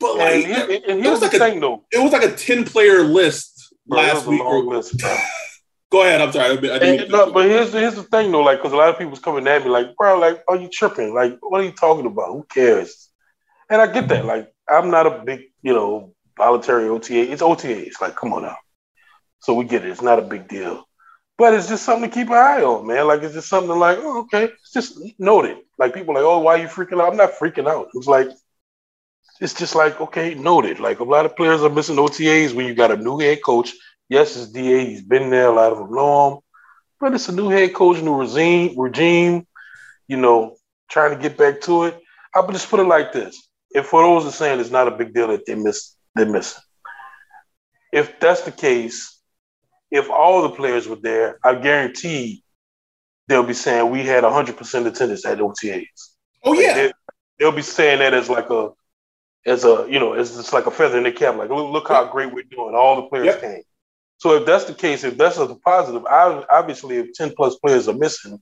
But 0.00 0.18
like, 0.18 0.44
and, 0.44 0.70
and, 0.70 0.84
and 0.84 1.04
here's 1.04 1.22
like 1.22 1.30
the 1.30 1.38
thing, 1.38 1.60
though. 1.60 1.84
It 1.92 2.02
was 2.02 2.12
like 2.12 2.24
a 2.24 2.34
ten 2.34 2.64
player 2.64 3.02
list 3.02 3.51
last 3.86 4.26
week. 4.26 4.40
Or, 4.40 4.62
list, 4.64 5.02
Go 5.92 6.02
ahead. 6.02 6.22
I'm 6.22 6.32
sorry. 6.32 6.56
I 6.70 6.78
didn't 6.78 7.10
no, 7.10 7.30
but 7.32 7.44
here's 7.44 7.72
here's 7.72 7.96
the 7.96 8.02
thing 8.02 8.32
though. 8.32 8.40
Like, 8.40 8.58
because 8.58 8.72
a 8.72 8.76
lot 8.76 8.88
of 8.88 8.98
people's 8.98 9.20
coming 9.20 9.46
at 9.46 9.62
me 9.62 9.68
like, 9.68 9.94
bro, 9.96 10.18
like, 10.18 10.42
are 10.48 10.56
you 10.56 10.68
tripping? 10.68 11.12
Like, 11.12 11.36
what 11.40 11.60
are 11.60 11.64
you 11.64 11.72
talking 11.72 12.06
about? 12.06 12.28
Who 12.28 12.44
cares? 12.44 13.10
And 13.68 13.80
I 13.80 13.92
get 13.92 14.08
that. 14.08 14.24
Like, 14.24 14.50
I'm 14.68 14.90
not 14.90 15.06
a 15.06 15.22
big, 15.22 15.42
you 15.62 15.74
know, 15.74 16.14
voluntary 16.36 16.88
OTA. 16.88 17.30
It's 17.30 17.42
OTAs. 17.42 18.00
Like, 18.00 18.16
come 18.16 18.32
on 18.32 18.42
now. 18.42 18.56
So 19.40 19.54
we 19.54 19.64
get 19.64 19.84
it. 19.84 19.90
It's 19.90 20.02
not 20.02 20.18
a 20.18 20.22
big 20.22 20.48
deal. 20.48 20.84
But 21.36 21.54
it's 21.54 21.68
just 21.68 21.84
something 21.84 22.08
to 22.08 22.14
keep 22.14 22.28
an 22.28 22.34
eye 22.34 22.62
on, 22.62 22.86
man. 22.86 23.06
Like, 23.06 23.22
it's 23.22 23.34
just 23.34 23.48
something 23.48 23.78
like, 23.78 23.98
oh, 24.00 24.20
okay. 24.20 24.44
It's 24.44 24.72
just 24.72 24.98
noted. 25.18 25.58
Like, 25.78 25.94
people 25.94 26.14
like, 26.14 26.22
oh, 26.22 26.38
why 26.38 26.54
are 26.54 26.62
you 26.62 26.68
freaking 26.68 27.02
out? 27.02 27.10
I'm 27.10 27.16
not 27.16 27.32
freaking 27.32 27.68
out. 27.68 27.88
It's 27.94 28.06
like, 28.06 28.28
it's 29.42 29.54
just 29.54 29.74
like, 29.74 30.00
okay, 30.00 30.34
noted. 30.34 30.80
Like, 30.80 31.00
a 31.00 31.04
lot 31.04 31.26
of 31.26 31.36
players 31.36 31.62
are 31.62 31.70
missing 31.70 31.96
OTAs 31.96 32.54
when 32.54 32.66
you 32.66 32.74
got 32.74 32.90
a 32.90 32.96
new 32.96 33.18
head 33.18 33.42
coach. 33.42 33.72
Yes, 34.08 34.36
it's 34.36 34.52
DA. 34.52 34.86
He's 34.86 35.02
been 35.02 35.30
there. 35.30 35.48
A 35.48 35.52
lot 35.52 35.72
of 35.72 35.78
them 35.78 35.94
know 35.94 36.32
him. 36.32 36.38
But 37.00 37.14
it's 37.14 37.28
a 37.28 37.32
new 37.32 37.48
head 37.48 37.74
coach, 37.74 38.00
new 38.00 38.14
regime, 38.14 38.78
regime, 38.78 39.46
you 40.06 40.16
know, 40.16 40.56
trying 40.90 41.16
to 41.16 41.20
get 41.20 41.36
back 41.36 41.60
to 41.62 41.84
it. 41.84 42.00
I 42.34 42.40
would 42.40 42.52
just 42.52 42.70
put 42.70 42.80
it 42.80 42.84
like 42.84 43.12
this 43.12 43.48
if 43.74 43.86
for 43.86 44.02
those 44.02 44.26
are 44.26 44.30
saying 44.30 44.60
it's 44.60 44.70
not 44.70 44.88
a 44.88 44.92
big 44.92 45.14
deal 45.14 45.28
that 45.28 45.46
they 45.46 45.54
miss, 45.54 45.94
they're 46.14 46.26
missing. 46.26 46.62
If 47.92 48.18
that's 48.20 48.42
the 48.42 48.52
case, 48.52 49.18
if 49.90 50.10
all 50.10 50.42
the 50.42 50.50
players 50.50 50.88
were 50.88 50.96
there, 50.96 51.38
I 51.44 51.54
guarantee 51.54 52.42
they'll 53.28 53.42
be 53.42 53.54
saying 53.54 53.90
we 53.90 54.04
had 54.04 54.24
100% 54.24 54.86
attendance 54.86 55.26
at 55.26 55.38
OTAs. 55.38 55.86
Oh 56.44 56.54
yeah, 56.54 56.68
like 56.68 56.94
they, 57.38 57.44
will 57.44 57.52
be 57.52 57.62
saying 57.62 58.00
that 58.00 58.14
as 58.14 58.28
like 58.28 58.50
a, 58.50 58.70
as 59.46 59.64
a 59.64 59.86
you 59.88 59.98
know, 59.98 60.12
as 60.14 60.36
just 60.36 60.52
like 60.52 60.66
a 60.66 60.70
feather 60.70 60.98
in 60.98 61.04
the 61.04 61.12
cap. 61.12 61.36
Like 61.36 61.50
look, 61.50 61.72
look 61.72 61.88
how 61.88 62.04
great 62.04 62.32
we're 62.32 62.44
doing. 62.44 62.74
All 62.74 62.96
the 62.96 63.08
players 63.08 63.26
yep. 63.26 63.40
came. 63.40 63.62
So 64.18 64.36
if 64.36 64.46
that's 64.46 64.64
the 64.64 64.74
case, 64.74 65.02
if 65.02 65.16
that's 65.16 65.36
a 65.36 65.54
positive, 65.54 66.06
obviously 66.06 66.98
if 66.98 67.12
10 67.12 67.34
plus 67.34 67.56
players 67.56 67.88
are 67.88 67.94
missing, 67.94 68.40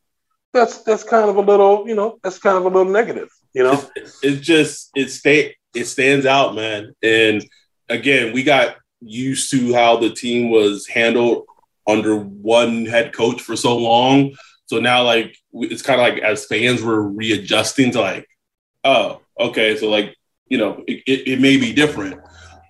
that's 0.52 0.82
that's 0.82 1.04
kind 1.04 1.30
of 1.30 1.36
a 1.36 1.40
little, 1.40 1.88
you 1.88 1.94
know, 1.94 2.18
that's 2.22 2.38
kind 2.38 2.58
of 2.58 2.64
a 2.64 2.68
little 2.68 2.92
negative. 2.92 3.28
You 3.54 3.62
know, 3.62 3.84
it's, 3.96 4.18
it's 4.22 4.40
just 4.40 4.90
it 4.94 5.10
stay 5.10 5.56
it 5.74 5.86
stands 5.86 6.26
out, 6.26 6.54
man. 6.54 6.94
And 7.02 7.44
again, 7.88 8.32
we 8.32 8.42
got 8.42 8.76
used 9.00 9.50
to 9.52 9.72
how 9.72 9.96
the 9.96 10.10
team 10.10 10.50
was 10.50 10.86
handled 10.86 11.46
under 11.86 12.16
one 12.16 12.86
head 12.86 13.12
coach 13.12 13.40
for 13.40 13.56
so 13.56 13.76
long. 13.76 14.32
So 14.66 14.78
now, 14.78 15.02
like, 15.02 15.36
it's 15.52 15.82
kind 15.82 16.00
of 16.00 16.06
like 16.06 16.22
as 16.22 16.46
fans 16.46 16.82
we're 16.82 17.00
readjusting 17.00 17.92
to 17.92 18.00
like, 18.00 18.28
oh, 18.84 19.20
okay, 19.38 19.76
so 19.76 19.88
like, 19.88 20.14
you 20.50 20.58
know, 20.58 20.84
it, 20.86 21.02
it, 21.06 21.28
it 21.28 21.40
may 21.40 21.56
be 21.56 21.72
different. 21.72 22.20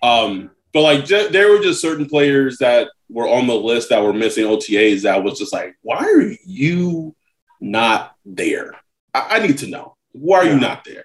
Um, 0.02 0.52
but 0.72 0.82
like, 0.82 1.04
j- 1.04 1.30
there 1.30 1.50
were 1.50 1.58
just 1.58 1.82
certain 1.82 2.06
players 2.06 2.58
that 2.58 2.88
were 3.08 3.26
on 3.26 3.49
the 3.49 3.54
list 3.54 3.88
that 3.88 4.02
were 4.02 4.12
missing 4.12 4.44
OTAs 4.44 5.02
that 5.02 5.25
was 5.25 5.38
just 5.38 5.52
like, 5.52 5.76
why 5.82 5.96
are 5.96 6.32
you 6.44 7.16
not 7.60 8.14
there? 8.25 8.75
I, 9.12 9.38
I 9.38 9.46
need 9.46 9.58
to 9.58 9.66
know. 9.66 9.96
Why 10.12 10.38
are 10.38 10.44
yeah. 10.44 10.54
you 10.54 10.60
not 10.60 10.84
there? 10.84 11.04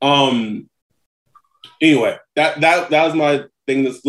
Um. 0.00 0.68
Anyway, 1.80 2.16
that 2.36 2.60
that 2.60 2.90
that 2.90 3.06
was 3.06 3.14
my 3.14 3.44
thing. 3.66 3.84
This 3.84 4.02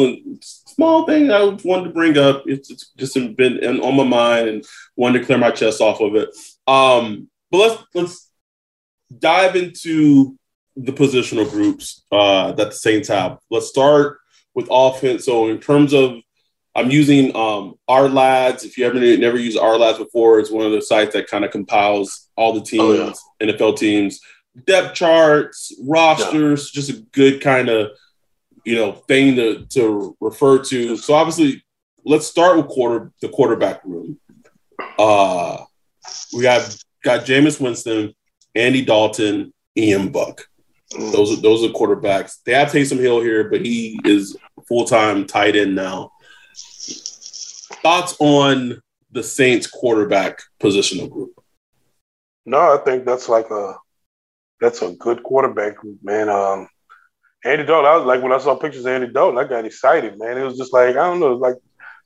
small 0.65 1.05
thing 1.05 1.31
I 1.31 1.43
wanted 1.63 1.85
to 1.85 1.89
bring 1.93 2.17
up. 2.17 2.43
It's, 2.45 2.69
it's 2.69 2.91
just 2.97 3.15
been 3.35 3.79
on 3.79 3.95
my 3.95 4.03
mind 4.03 4.49
and 4.49 4.65
wanted 4.95 5.19
to 5.19 5.25
clear 5.25 5.37
my 5.37 5.51
chest 5.51 5.81
off 5.81 6.01
of 6.01 6.15
it. 6.15 6.29
Um. 6.67 7.29
But 7.51 7.57
let's 7.57 7.83
let's 7.93 8.29
dive 9.19 9.55
into 9.55 10.37
the 10.75 10.91
positional 10.91 11.49
groups 11.49 12.03
uh, 12.11 12.51
that 12.53 12.71
the 12.71 12.75
Saints 12.75 13.07
have. 13.07 13.37
Let's 13.49 13.67
start 13.67 14.19
with 14.53 14.67
offense. 14.69 15.25
So 15.25 15.49
in 15.49 15.59
terms 15.59 15.93
of 15.93 16.17
I'm 16.75 16.89
using 16.89 17.35
um, 17.35 17.75
Ourlads. 17.87 18.65
If 18.65 18.77
you 18.77 18.85
ever 18.85 18.99
never 18.99 19.37
used 19.37 19.57
Ourlads 19.57 19.99
before, 19.99 20.39
it's 20.39 20.49
one 20.49 20.65
of 20.65 20.71
the 20.71 20.81
sites 20.81 21.13
that 21.13 21.27
kind 21.27 21.45
of 21.45 21.51
compiles 21.51 22.29
all 22.35 22.53
the 22.53 22.61
teams, 22.61 22.81
oh, 22.81 23.13
yeah. 23.39 23.51
NFL 23.51 23.77
teams, 23.77 24.19
depth 24.65 24.95
charts, 24.95 25.75
rosters, 25.83 26.71
yeah. 26.73 26.81
just 26.81 26.89
a 26.89 27.01
good 27.11 27.41
kind 27.41 27.69
of 27.69 27.91
you 28.65 28.75
know 28.75 28.93
thing 28.93 29.35
to 29.35 29.65
to 29.67 30.17
refer 30.19 30.63
to. 30.63 30.97
So 30.97 31.13
obviously, 31.13 31.63
let's 32.05 32.25
start 32.25 32.57
with 32.57 32.67
quarter 32.67 33.11
the 33.21 33.29
quarterback 33.29 33.83
room. 33.85 34.19
Uh, 34.97 35.63
we 36.33 36.41
got 36.41 36.75
got 37.03 37.25
Jameis 37.25 37.61
Winston, 37.61 38.15
Andy 38.55 38.83
Dalton, 38.83 39.53
Ian 39.77 40.09
Book. 40.09 40.47
Those 40.97 41.37
are 41.37 41.41
those 41.41 41.63
are 41.63 41.69
quarterbacks. 41.69 42.43
They 42.45 42.53
have 42.53 42.69
Taysom 42.69 42.99
Hill 42.99 43.21
here, 43.21 43.49
but 43.49 43.61
he 43.61 43.99
is 44.03 44.37
full 44.67 44.85
time 44.85 45.25
tight 45.25 45.55
end 45.55 45.75
now. 45.75 46.11
Thoughts 47.81 48.15
on 48.19 48.81
the 49.11 49.23
Saints 49.23 49.67
quarterback 49.67 50.41
positional 50.61 51.09
group? 51.09 51.31
No, 52.45 52.59
I 52.59 52.77
think 52.83 53.05
that's 53.05 53.29
like 53.29 53.49
a 53.49 53.75
that's 54.59 54.81
a 54.81 54.93
good 54.93 55.23
quarterback 55.23 55.77
group, 55.77 55.99
man. 56.03 56.29
Um, 56.29 56.67
Andy 57.45 57.65
Dalton, 57.65 57.91
I 57.91 57.97
was 57.97 58.05
like 58.05 58.21
when 58.21 58.31
I 58.31 58.37
saw 58.37 58.55
pictures 58.55 58.85
of 58.85 58.91
Andy 58.91 59.11
Dalton, 59.11 59.37
I 59.37 59.43
got 59.47 59.65
excited, 59.65 60.17
man. 60.17 60.37
It 60.37 60.43
was 60.43 60.57
just 60.57 60.73
like 60.73 60.91
I 60.91 61.07
don't 61.07 61.19
know, 61.19 61.33
like 61.33 61.55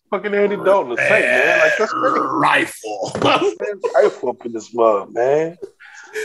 fucking 0.10 0.34
Andy 0.34 0.58
Dalton, 0.58 0.96
the 0.96 0.98
Saint, 0.98 1.26
man. 1.26 1.60
Like 1.60 1.78
that's 1.78 1.94
crazy. 1.94 2.20
rifle, 2.20 3.12
rifle 3.96 4.30
up 4.30 4.46
in 4.46 4.54
this 4.54 4.74
mug, 4.74 5.14
man. 5.14 5.58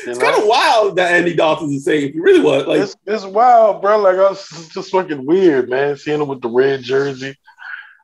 It's 0.06 0.18
kind 0.18 0.40
of 0.40 0.46
wild 0.46 0.96
that 0.96 1.12
Andy 1.12 1.34
Dalton's 1.34 1.72
the 1.72 1.80
same. 1.80 2.08
If 2.08 2.14
you 2.14 2.22
really 2.22 2.42
want, 2.42 2.68
like, 2.68 2.80
it's, 2.80 2.96
it's 3.06 3.25
wild, 3.25 3.82
bro. 3.82 3.99
Like, 3.99 4.16
I 4.16 4.30
was 4.30 4.68
just 4.72 4.90
fucking 4.90 5.25
weird, 5.25 5.68
man. 5.68 5.96
Seeing 5.96 6.20
him 6.20 6.28
with 6.28 6.40
the 6.40 6.49
red 6.49 6.82
jersey. 6.82 7.37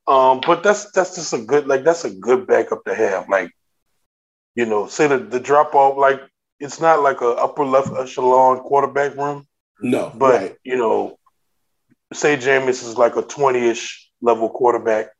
Um, 0.06 0.40
but 0.46 0.62
that's 0.62 0.90
that's 0.92 1.14
just 1.16 1.34
a 1.34 1.38
good, 1.38 1.66
like, 1.66 1.84
that's 1.84 2.04
a 2.04 2.10
good 2.10 2.46
backup 2.46 2.84
to 2.84 2.94
have. 2.94 3.28
Like, 3.28 3.52
you 4.54 4.66
know, 4.66 4.86
say 4.86 5.06
the, 5.06 5.18
the 5.18 5.40
drop 5.40 5.74
off, 5.74 5.98
like, 5.98 6.22
it's 6.60 6.80
not 6.80 7.02
like 7.02 7.20
a 7.20 7.28
upper 7.28 7.64
left 7.64 7.92
echelon 7.96 8.60
quarterback 8.60 9.16
room. 9.16 9.46
No, 9.80 10.12
but 10.16 10.40
right. 10.40 10.56
you 10.64 10.76
know, 10.76 11.18
say 12.12 12.36
Jameis 12.36 12.82
is 12.82 12.96
like 12.98 13.14
a 13.14 13.22
twenty 13.22 13.68
ish 13.68 14.10
level 14.20 14.48
quarterback. 14.48 15.10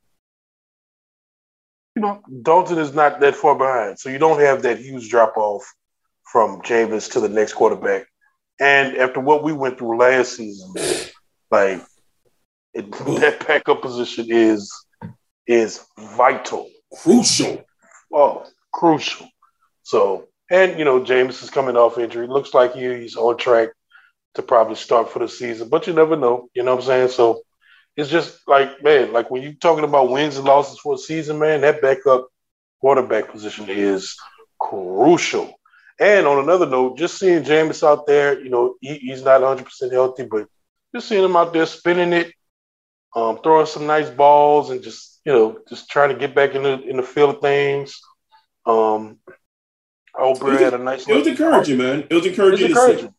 You 1.95 2.01
know, 2.01 2.21
Dalton 2.41 2.77
is 2.77 2.93
not 2.93 3.21
that 3.21 3.35
far 3.35 3.55
behind, 3.55 3.99
so 3.99 4.09
you 4.09 4.17
don't 4.17 4.41
have 4.41 4.63
that 4.63 4.79
huge 4.79 5.09
drop 5.09 5.37
off 5.37 5.73
from 6.31 6.61
Jameis 6.61 7.11
to 7.13 7.19
the 7.19 7.29
next 7.29 7.53
quarterback. 7.53 8.05
And 8.59 8.97
after 8.97 9.19
what 9.19 9.43
we 9.43 9.53
went 9.53 9.77
through 9.77 9.99
last 9.99 10.35
season, 10.35 10.73
like 11.49 11.81
it, 12.73 12.91
that 12.91 13.45
backup 13.47 13.81
position 13.81 14.27
is 14.29 14.71
is 15.47 15.83
vital, 15.97 16.69
crucial. 17.01 17.63
Oh, 18.13 18.45
crucial. 18.71 19.27
So, 19.83 20.27
and 20.51 20.77
you 20.77 20.85
know, 20.85 21.03
James 21.03 21.41
is 21.41 21.49
coming 21.49 21.77
off 21.77 21.97
injury. 21.97 22.27
Looks 22.27 22.53
like 22.53 22.73
he, 22.73 22.81
he's 22.99 23.15
on 23.15 23.37
track 23.37 23.69
to 24.35 24.41
probably 24.43 24.75
start 24.75 25.09
for 25.09 25.19
the 25.19 25.27
season, 25.27 25.69
but 25.69 25.87
you 25.87 25.93
never 25.93 26.15
know. 26.15 26.49
You 26.53 26.63
know 26.63 26.75
what 26.75 26.83
I'm 26.83 26.87
saying? 26.87 27.09
So, 27.09 27.41
it's 27.95 28.09
just 28.09 28.47
like 28.47 28.83
man, 28.83 29.11
like 29.13 29.31
when 29.31 29.41
you're 29.41 29.53
talking 29.53 29.83
about 29.83 30.09
wins 30.09 30.37
and 30.37 30.45
losses 30.45 30.79
for 30.79 30.95
a 30.95 30.97
season, 30.97 31.39
man, 31.39 31.61
that 31.61 31.81
backup 31.81 32.27
quarterback 32.81 33.31
position 33.31 33.65
is 33.69 34.15
crucial. 34.59 35.58
And 35.99 36.25
on 36.27 36.39
another 36.39 36.65
note, 36.65 36.97
just 36.97 37.17
seeing 37.17 37.43
Jameis 37.43 37.85
out 37.85 38.07
there, 38.07 38.41
you 38.41 38.49
know, 38.49 38.75
he, 38.79 38.95
he's 38.95 39.23
not 39.23 39.41
100% 39.41 39.91
healthy, 39.91 40.23
but 40.23 40.47
just 40.95 41.09
seeing 41.09 41.23
him 41.23 41.35
out 41.35 41.51
there 41.51 41.65
spinning 41.65 42.13
it, 42.13 42.33
um, 43.15 43.39
throwing 43.43 43.65
some 43.65 43.85
nice 43.85 44.09
balls, 44.09 44.69
and 44.69 44.81
just 44.81 45.19
you 45.25 45.33
know, 45.33 45.59
just 45.67 45.89
trying 45.89 46.09
to 46.09 46.15
get 46.15 46.33
back 46.33 46.55
in 46.55 46.63
the 46.63 46.81
in 46.81 46.97
the 46.97 47.03
field 47.03 47.35
of 47.35 47.41
things. 47.41 47.99
Um, 48.65 49.19
Aubrey 50.17 50.57
had 50.57 50.73
a 50.73 50.77
nice. 50.77 51.07
It 51.07 51.15
was 51.15 51.27
encouraging, 51.27 51.77
man. 51.77 52.07
It 52.09 52.13
was 52.13 52.25
encouraging. 52.25 52.65
It 52.65 52.69
was 52.69 52.77
encouraging. 52.77 53.15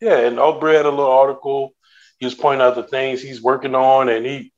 Yeah, 0.00 0.18
and 0.18 0.38
Aubrey 0.38 0.74
had 0.74 0.86
a 0.86 0.90
little 0.90 1.10
article. 1.10 1.74
He 2.18 2.26
was 2.26 2.34
pointing 2.34 2.62
out 2.62 2.74
the 2.74 2.82
things 2.82 3.22
he's 3.22 3.42
working 3.42 3.74
on, 3.74 4.08
and 4.08 4.26
he, 4.26 4.52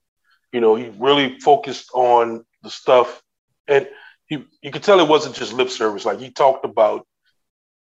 you 0.52 0.60
know, 0.60 0.74
he 0.74 0.90
really 0.98 1.38
focused 1.40 1.90
on 1.94 2.44
the 2.62 2.70
stuff, 2.70 3.22
and 3.68 3.88
he 4.26 4.44
you 4.62 4.70
could 4.70 4.82
tell 4.82 5.00
it 5.00 5.08
wasn't 5.08 5.36
just 5.36 5.52
lip 5.52 5.70
service. 5.70 6.04
Like 6.04 6.18
he 6.18 6.30
talked 6.30 6.64
about 6.64 7.06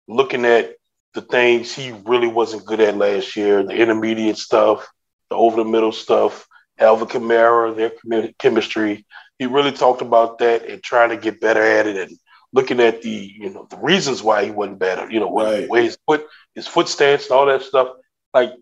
looking 0.08 0.44
at 0.44 0.74
the 1.14 1.22
things 1.22 1.72
he 1.72 1.92
really 2.04 2.26
wasn't 2.26 2.66
good 2.66 2.80
at 2.80 2.96
last 2.96 3.36
year, 3.36 3.62
the 3.62 3.74
intermediate 3.74 4.36
stuff, 4.36 4.86
the 5.30 5.36
over 5.36 5.56
the 5.56 5.64
middle 5.64 5.92
stuff, 5.92 6.46
Alvin 6.78 7.08
Kamara, 7.08 7.74
their 7.76 8.32
chemistry. 8.38 9.06
He 9.38 9.46
really 9.46 9.72
talked 9.72 10.02
about 10.02 10.38
that 10.38 10.68
and 10.68 10.82
trying 10.82 11.10
to 11.10 11.16
get 11.16 11.40
better 11.40 11.62
at 11.62 11.86
it 11.86 11.96
and 11.96 12.18
looking 12.52 12.80
at 12.80 13.02
the, 13.02 13.10
you 13.10 13.50
know, 13.50 13.66
the 13.70 13.76
reasons 13.76 14.22
why 14.22 14.44
he 14.44 14.50
wasn't 14.50 14.78
better, 14.78 15.10
you 15.10 15.20
know, 15.20 15.34
right. 15.34 15.68
where 15.68 15.82
his 15.82 15.98
foot, 16.06 16.26
his 16.54 16.66
foot 16.66 16.88
stance 16.88 17.24
and 17.24 17.32
all 17.32 17.46
that 17.46 17.62
stuff. 17.62 17.88
Like 18.32 18.52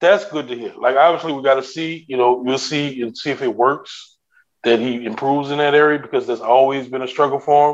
that's 0.00 0.24
good 0.26 0.48
to 0.48 0.56
hear. 0.56 0.74
Like 0.76 0.96
obviously 0.96 1.32
we 1.32 1.42
got 1.42 1.54
to 1.54 1.62
see, 1.62 2.04
you 2.08 2.16
know, 2.16 2.34
we'll 2.34 2.58
see 2.58 3.02
and 3.02 3.16
see 3.16 3.30
if 3.30 3.42
it 3.42 3.54
works 3.54 4.18
that 4.64 4.78
he 4.78 5.04
improves 5.04 5.50
in 5.50 5.58
that 5.58 5.74
area 5.74 5.98
because 5.98 6.26
there's 6.26 6.40
always 6.40 6.88
been 6.88 7.02
a 7.02 7.08
struggle 7.08 7.40
for 7.40 7.72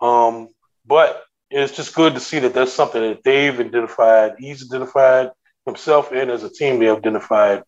him. 0.00 0.08
Um, 0.08 0.48
but 0.86 1.22
it's 1.50 1.76
just 1.76 1.94
good 1.94 2.14
to 2.14 2.20
see 2.20 2.38
that 2.40 2.54
that's 2.54 2.72
something 2.72 3.00
that 3.00 3.22
they've 3.24 3.58
identified, 3.58 4.34
he's 4.38 4.64
identified 4.64 5.30
himself, 5.64 6.12
and 6.12 6.30
as 6.30 6.42
a 6.42 6.50
team 6.50 6.78
they 6.78 6.86
have 6.86 6.98
identified, 6.98 7.62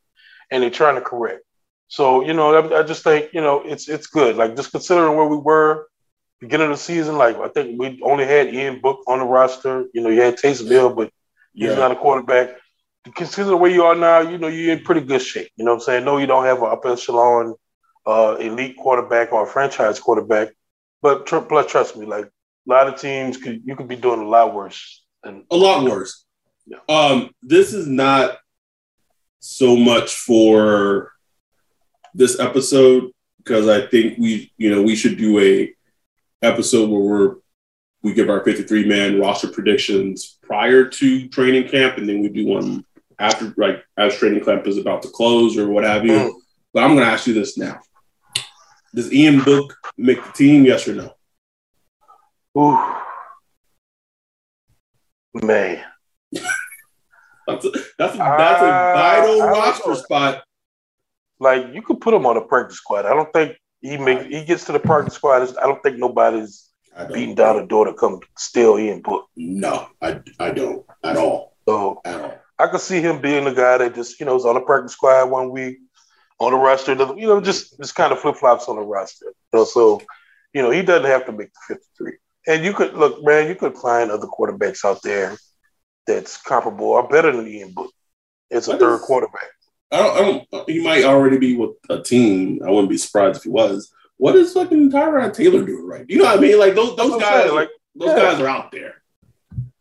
and 0.50 0.62
they're 0.62 0.70
trying 0.70 0.96
to 0.96 1.00
correct. 1.00 1.42
So 1.88 2.24
you 2.24 2.34
know, 2.34 2.54
I, 2.54 2.80
I 2.80 2.82
just 2.82 3.02
think 3.02 3.32
you 3.32 3.40
know 3.40 3.62
it's 3.64 3.88
it's 3.88 4.06
good. 4.06 4.36
Like 4.36 4.56
just 4.56 4.72
considering 4.72 5.16
where 5.16 5.26
we 5.26 5.36
were 5.36 5.86
beginning 6.40 6.70
of 6.70 6.76
the 6.76 6.82
season, 6.82 7.16
like 7.16 7.36
I 7.36 7.48
think 7.48 7.80
we 7.80 8.00
only 8.02 8.26
had 8.26 8.52
Ian 8.52 8.80
Book 8.80 9.02
on 9.06 9.20
the 9.20 9.24
roster. 9.24 9.86
You 9.94 10.02
know, 10.02 10.10
you 10.10 10.20
had 10.20 10.36
Taysom 10.36 10.68
Hill, 10.68 10.94
but 10.94 11.10
he's 11.54 11.70
yeah. 11.70 11.76
not 11.76 11.92
a 11.92 11.96
quarterback. 11.96 12.56
Consider 13.14 13.56
where 13.56 13.70
you 13.70 13.84
are 13.84 13.94
now, 13.94 14.20
you 14.20 14.36
know, 14.36 14.48
you're 14.48 14.76
in 14.76 14.84
pretty 14.84 15.00
good 15.00 15.22
shape. 15.22 15.50
You 15.56 15.64
know 15.64 15.72
what 15.72 15.76
I'm 15.76 15.84
saying? 15.84 16.04
No, 16.04 16.18
you 16.18 16.26
don't 16.26 16.44
have 16.44 16.58
an 16.58 16.68
upper 16.70 16.92
echelon 16.92 17.54
uh, 18.06 18.36
elite 18.38 18.76
quarterback 18.76 19.32
or 19.32 19.44
a 19.44 19.46
franchise 19.46 19.98
quarterback. 19.98 20.48
But 21.00 21.26
tr- 21.26 21.38
plus, 21.38 21.70
trust 21.70 21.96
me, 21.96 22.04
like 22.04 22.28
a 22.68 22.70
lot 22.70 22.86
of 22.86 23.00
teams 23.00 23.36
could 23.36 23.62
you 23.64 23.74
could 23.76 23.88
be 23.88 23.96
doing 23.96 24.20
a 24.20 24.28
lot 24.28 24.54
worse 24.54 25.02
than 25.22 25.44
a 25.50 25.56
lot 25.56 25.84
worse. 25.84 26.24
Yeah. 26.66 26.78
Um, 26.88 27.30
this 27.42 27.72
is 27.72 27.86
not 27.86 28.38
so 29.40 29.76
much 29.76 30.14
for 30.14 31.12
this 32.14 32.38
episode 32.38 33.10
because 33.38 33.68
I 33.68 33.86
think 33.86 34.18
we, 34.18 34.52
you 34.58 34.70
know, 34.70 34.82
we 34.82 34.96
should 34.96 35.16
do 35.16 35.38
a 35.38 35.74
episode 36.42 36.90
where 36.90 37.00
we're 37.00 37.36
we 38.02 38.12
give 38.12 38.30
our 38.30 38.44
53 38.44 38.86
man 38.86 39.18
roster 39.18 39.48
predictions 39.48 40.38
prior 40.42 40.84
to 40.84 41.28
training 41.28 41.68
camp, 41.68 41.98
and 41.98 42.08
then 42.08 42.20
we 42.20 42.28
do 42.28 42.46
one 42.46 42.84
after, 43.18 43.52
like 43.56 43.84
as 43.96 44.16
training 44.16 44.44
camp 44.44 44.66
is 44.66 44.78
about 44.78 45.02
to 45.02 45.08
close 45.08 45.56
or 45.56 45.68
what 45.68 45.84
have 45.84 46.04
you. 46.04 46.12
Mm. 46.12 46.32
But 46.72 46.84
I'm 46.84 46.94
going 46.94 47.04
to 47.04 47.10
ask 47.10 47.26
you 47.26 47.34
this 47.34 47.58
now: 47.58 47.80
Does 48.94 49.12
Ian 49.12 49.42
Book 49.42 49.76
make 49.96 50.24
the 50.24 50.32
team? 50.32 50.64
Yes 50.64 50.86
or 50.86 50.94
no? 50.94 51.14
Ooh. 52.58 52.78
Man. 55.34 55.84
that's 57.46 57.64
a, 57.64 57.70
that's 57.98 58.14
a, 58.14 58.18
that's 58.18 58.62
a 58.62 58.92
vital 58.94 59.42
uh, 59.42 59.46
roster 59.46 59.94
spot. 59.94 60.42
Like 61.38 61.66
you 61.72 61.82
could 61.82 62.00
put 62.00 62.14
him 62.14 62.26
on 62.26 62.36
a 62.36 62.40
practice 62.40 62.78
squad. 62.78 63.06
I 63.06 63.14
don't 63.14 63.32
think 63.32 63.56
he 63.80 63.96
make 63.96 64.26
he 64.26 64.44
gets 64.44 64.64
to 64.64 64.72
the 64.72 64.80
practice 64.80 65.14
squad. 65.14 65.42
I 65.56 65.66
don't 65.66 65.80
think 65.82 65.98
nobody's 65.98 66.70
beating 67.12 67.36
down 67.36 67.56
the 67.56 67.66
door 67.66 67.84
to 67.84 67.94
come 67.94 68.20
steal 68.36 68.76
Ian 68.76 69.02
Book. 69.02 69.26
No, 69.36 69.88
I, 70.02 70.20
I 70.40 70.50
don't 70.50 70.84
at 71.04 71.16
all. 71.16 71.54
So 71.68 72.00
at 72.04 72.20
all. 72.20 72.34
I 72.58 72.66
could 72.66 72.80
see 72.80 73.00
him 73.00 73.20
being 73.20 73.44
the 73.44 73.52
guy 73.52 73.78
that 73.78 73.94
just 73.94 74.18
you 74.18 74.26
know 74.26 74.34
is 74.34 74.44
on 74.44 74.54
the 74.54 74.60
practice 74.60 74.94
squad 74.94 75.30
one 75.30 75.50
week, 75.50 75.78
on 76.40 76.50
the 76.50 76.58
roster, 76.58 76.92
you 76.92 77.26
know, 77.28 77.40
just 77.40 77.78
just 77.78 77.94
kind 77.94 78.12
of 78.12 78.18
flip 78.18 78.34
flops 78.34 78.68
on 78.68 78.74
the 78.76 78.82
roster. 78.82 79.26
You 79.26 79.60
know, 79.60 79.64
so 79.64 80.02
you 80.52 80.62
know, 80.62 80.70
he 80.70 80.82
doesn't 80.82 81.08
have 81.08 81.26
to 81.26 81.32
make 81.32 81.50
the 81.52 81.76
53. 81.76 82.12
And 82.48 82.64
you 82.64 82.72
could 82.72 82.94
look, 82.94 83.22
man, 83.22 83.46
you 83.48 83.54
could 83.54 83.76
find 83.76 84.10
other 84.10 84.26
quarterbacks 84.26 84.84
out 84.84 85.02
there 85.02 85.36
that's 86.06 86.40
comparable 86.40 86.86
or 86.86 87.06
better 87.06 87.30
than 87.36 87.46
Ian 87.46 87.72
Book. 87.72 87.92
It's 88.50 88.66
a 88.68 88.78
third 88.78 88.94
is- 88.96 89.02
quarterback. 89.02 89.44
I 89.90 89.96
don't, 89.98 90.16
I 90.16 90.46
don't. 90.50 90.68
He 90.70 90.82
might 90.82 91.04
already 91.04 91.38
be 91.38 91.56
with 91.56 91.70
a 91.88 92.02
team. 92.02 92.60
I 92.62 92.70
wouldn't 92.70 92.90
be 92.90 92.98
surprised 92.98 93.38
if 93.38 93.44
he 93.44 93.48
was. 93.48 93.90
What 94.18 94.36
is 94.36 94.52
fucking 94.52 94.90
Tyrod 94.90 95.32
Taylor 95.32 95.64
doing 95.64 95.86
right? 95.86 96.04
You 96.08 96.18
know 96.18 96.24
what 96.24 96.38
I 96.38 96.40
mean? 96.42 96.58
Like 96.58 96.74
those 96.74 96.94
those 96.96 97.10
That's 97.10 97.22
what 97.22 97.22
I'm 97.24 97.30
guys, 97.30 97.42
saying, 97.44 97.54
like 97.54 97.70
those 97.94 98.08
yeah. 98.08 98.16
guys 98.16 98.40
are 98.40 98.48
out 98.48 98.70
there. 98.72 98.94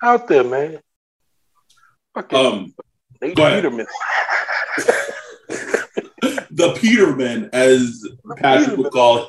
out 0.02 0.28
there, 0.30 0.44
man. 0.46 0.80
Fucking 2.14 2.38
Um, 2.40 2.74
Nate. 3.22 3.36
Peterman. 3.36 3.86
the 6.52 6.78
Peterman, 6.80 7.50
as 7.52 8.08
Patrick 8.38 8.78
would 8.78 8.92
call 8.92 9.28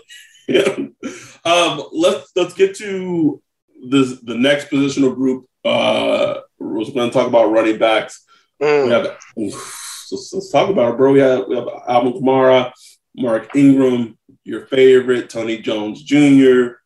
him. 0.48 0.96
um, 1.44 1.82
let's 1.92 2.30
let's 2.34 2.54
get 2.54 2.74
to 2.76 3.40
the 3.88 4.18
the 4.22 4.34
next 4.34 4.70
positional 4.70 5.14
group. 5.14 5.46
Uh, 5.64 6.40
we're 6.58 6.84
going 6.84 7.10
to 7.10 7.10
talk 7.10 7.26
about 7.28 7.50
running 7.50 7.78
backs. 7.78 8.24
We 8.60 8.66
Mm. 8.66 8.90
have 8.90 9.06
oof, 9.38 10.06
let's, 10.10 10.32
let's 10.32 10.50
talk 10.50 10.68
about 10.68 10.94
it, 10.94 10.96
bro. 10.96 11.12
We 11.12 11.20
have 11.20 11.46
we 11.46 11.56
have 11.56 11.68
Alvin 11.86 12.14
Kamara, 12.14 12.72
Mark 13.16 13.54
Ingram, 13.54 14.18
your 14.44 14.66
favorite, 14.66 15.30
Tony 15.30 15.58
Jones 15.58 16.02
Jr., 16.02 16.78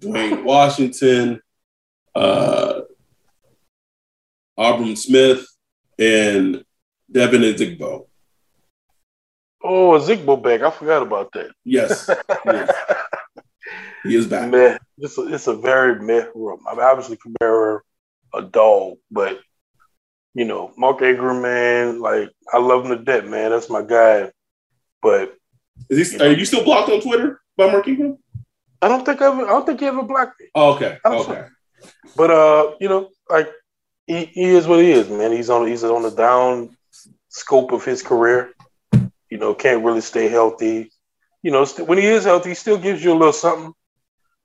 Dwayne 0.00 0.42
Washington, 0.44 1.40
uh, 2.14 2.80
Abram 4.58 4.96
Smith, 4.96 5.46
and 5.98 6.64
Devine 7.10 7.42
Ozigbo. 7.42 8.06
Oh, 9.64 9.98
Zigbo 9.98 10.42
back. 10.42 10.62
I 10.62 10.70
forgot 10.70 11.02
about 11.02 11.32
that. 11.32 11.52
Yes, 11.64 12.10
yes. 12.44 12.74
he 14.04 14.16
is 14.16 14.26
back. 14.26 14.50
Meh. 14.50 14.78
It's 14.98 15.18
a, 15.18 15.34
it's 15.34 15.46
a 15.46 15.54
very 15.54 16.00
meh 16.00 16.26
room. 16.34 16.60
I 16.68 16.74
mean, 16.74 16.84
obviously, 16.84 17.16
Kamara, 17.16 17.80
a 18.34 18.42
dog, 18.42 18.98
but 19.10 19.40
you 20.34 20.44
know, 20.44 20.72
Mark 20.76 21.02
Ingram, 21.02 21.42
man, 21.42 22.00
like 22.00 22.30
I 22.52 22.58
love 22.58 22.86
him 22.86 22.96
to 22.96 23.04
death, 23.04 23.24
man. 23.24 23.50
That's 23.50 23.70
my 23.70 23.82
guy. 23.82 24.30
But 25.00 25.34
Is 25.90 26.12
he? 26.12 26.20
Are 26.20 26.32
you 26.32 26.44
still 26.44 26.64
blocked 26.64 26.90
on 26.90 27.00
Twitter 27.00 27.40
by 27.56 27.70
Mark 27.70 27.86
Ingram? 27.88 28.18
I 28.80 28.88
don't 28.88 29.04
think 29.04 29.22
I 29.22 29.26
ever, 29.26 29.44
I 29.44 29.48
don't 29.48 29.66
think 29.66 29.80
he 29.80 29.86
ever 29.86 30.02
blocked 30.02 30.40
me. 30.40 30.48
Oh, 30.54 30.74
okay, 30.74 30.98
okay. 31.04 31.46
But 32.16 32.30
uh, 32.30 32.74
you 32.80 32.88
know, 32.88 33.10
like 33.30 33.48
he, 34.06 34.24
he 34.26 34.44
is 34.44 34.66
what 34.66 34.80
he 34.80 34.90
is, 34.90 35.08
man. 35.08 35.32
He's 35.32 35.50
on 35.50 35.66
he's 35.66 35.84
on 35.84 36.02
the 36.02 36.10
down 36.10 36.76
scope 37.28 37.72
of 37.72 37.84
his 37.84 38.02
career. 38.02 38.52
Know, 39.42 39.54
can't 39.54 39.84
really 39.84 40.00
stay 40.00 40.28
healthy. 40.28 40.92
You 41.42 41.50
know, 41.50 41.64
st- 41.64 41.88
when 41.88 41.98
he 41.98 42.06
is 42.06 42.24
healthy, 42.24 42.50
he 42.50 42.54
still 42.54 42.78
gives 42.78 43.02
you 43.02 43.12
a 43.12 43.18
little 43.18 43.32
something. 43.32 43.72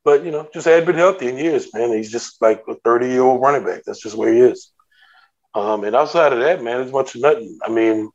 But 0.03 0.25
you 0.25 0.31
know, 0.31 0.47
just 0.51 0.65
had 0.65 0.87
been 0.87 0.95
healthy 0.95 1.27
in 1.27 1.37
years, 1.37 1.71
man. 1.71 1.91
He's 1.91 2.11
just 2.11 2.41
like 2.41 2.63
a 2.67 2.73
thirty 2.75 3.09
year 3.09 3.21
old 3.21 3.39
running 3.39 3.63
back. 3.63 3.83
That's 3.85 4.01
just 4.01 4.15
where 4.15 4.33
he 4.33 4.39
is. 4.39 4.71
Um, 5.53 5.83
and 5.83 5.95
outside 5.95 6.33
of 6.33 6.39
that, 6.39 6.63
man, 6.63 6.81
it's 6.81 6.91
much 6.91 7.13
of 7.13 7.21
nothing. 7.21 7.59
I 7.63 7.69
mean, 7.69 8.09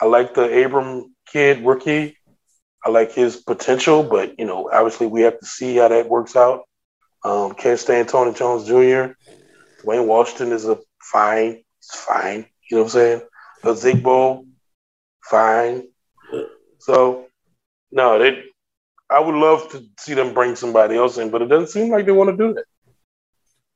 I 0.00 0.06
like 0.06 0.32
the 0.32 0.64
Abram 0.64 1.14
kid 1.26 1.66
rookie. 1.66 2.16
I 2.82 2.88
like 2.88 3.12
his 3.12 3.36
potential, 3.36 4.02
but 4.02 4.38
you 4.38 4.46
know, 4.46 4.70
obviously 4.72 5.08
we 5.08 5.20
have 5.22 5.38
to 5.38 5.46
see 5.46 5.76
how 5.76 5.88
that 5.88 6.08
works 6.08 6.34
out. 6.34 6.62
Um, 7.24 7.52
can't 7.52 7.78
stand 7.78 8.08
Tony 8.08 8.32
Jones 8.32 8.66
Jr. 8.66 9.12
Wayne 9.84 10.06
Washington 10.06 10.52
is 10.52 10.66
a 10.66 10.78
fine, 11.00 11.62
fine. 11.82 12.46
You 12.70 12.78
know 12.78 12.84
what 12.84 12.84
I'm 12.84 12.88
saying? 12.88 13.22
The 13.62 13.74
Zigbo, 13.74 14.46
fine. 15.22 15.91
So, 16.82 17.28
no, 17.92 18.18
they. 18.18 18.42
I 19.08 19.20
would 19.20 19.34
love 19.34 19.70
to 19.70 19.84
see 19.98 20.14
them 20.14 20.32
bring 20.32 20.56
somebody 20.56 20.96
else 20.96 21.18
in, 21.18 21.30
but 21.30 21.42
it 21.42 21.46
doesn't 21.46 21.68
seem 21.68 21.92
like 21.92 22.06
they 22.06 22.12
want 22.12 22.30
to 22.30 22.36
do 22.36 22.54
that. 22.54 22.64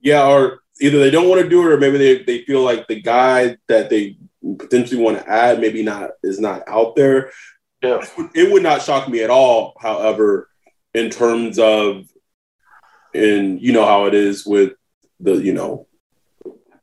Yeah, 0.01 0.27
or 0.27 0.61
either 0.81 0.99
they 0.99 1.11
don't 1.11 1.29
want 1.29 1.43
to 1.43 1.49
do 1.49 1.63
it, 1.63 1.73
or 1.73 1.79
maybe 1.79 1.99
they, 1.99 2.23
they 2.23 2.43
feel 2.45 2.63
like 2.63 2.89
the 2.89 3.01
guy 3.01 3.59
that 3.69 3.91
they 3.91 4.17
potentially 4.59 5.01
want 5.01 5.19
to 5.19 5.31
add 5.31 5.61
maybe 5.61 5.83
not 5.83 6.13
is 6.23 6.41
not 6.41 6.63
out 6.67 6.97
there. 6.97 7.31
Yeah. 7.83 8.05
It 8.35 8.51
would 8.51 8.63
not 8.63 8.83
shock 8.83 9.09
me 9.09 9.23
at 9.23 9.31
all, 9.31 9.77
however, 9.79 10.49
in 10.95 11.11
terms 11.11 11.59
of, 11.59 12.09
and 13.15 13.61
you 13.61 13.73
know 13.73 13.85
how 13.85 14.07
it 14.07 14.15
is 14.15 14.47
with 14.47 14.73
the 15.21 15.35
you 15.35 15.53
know 15.53 15.87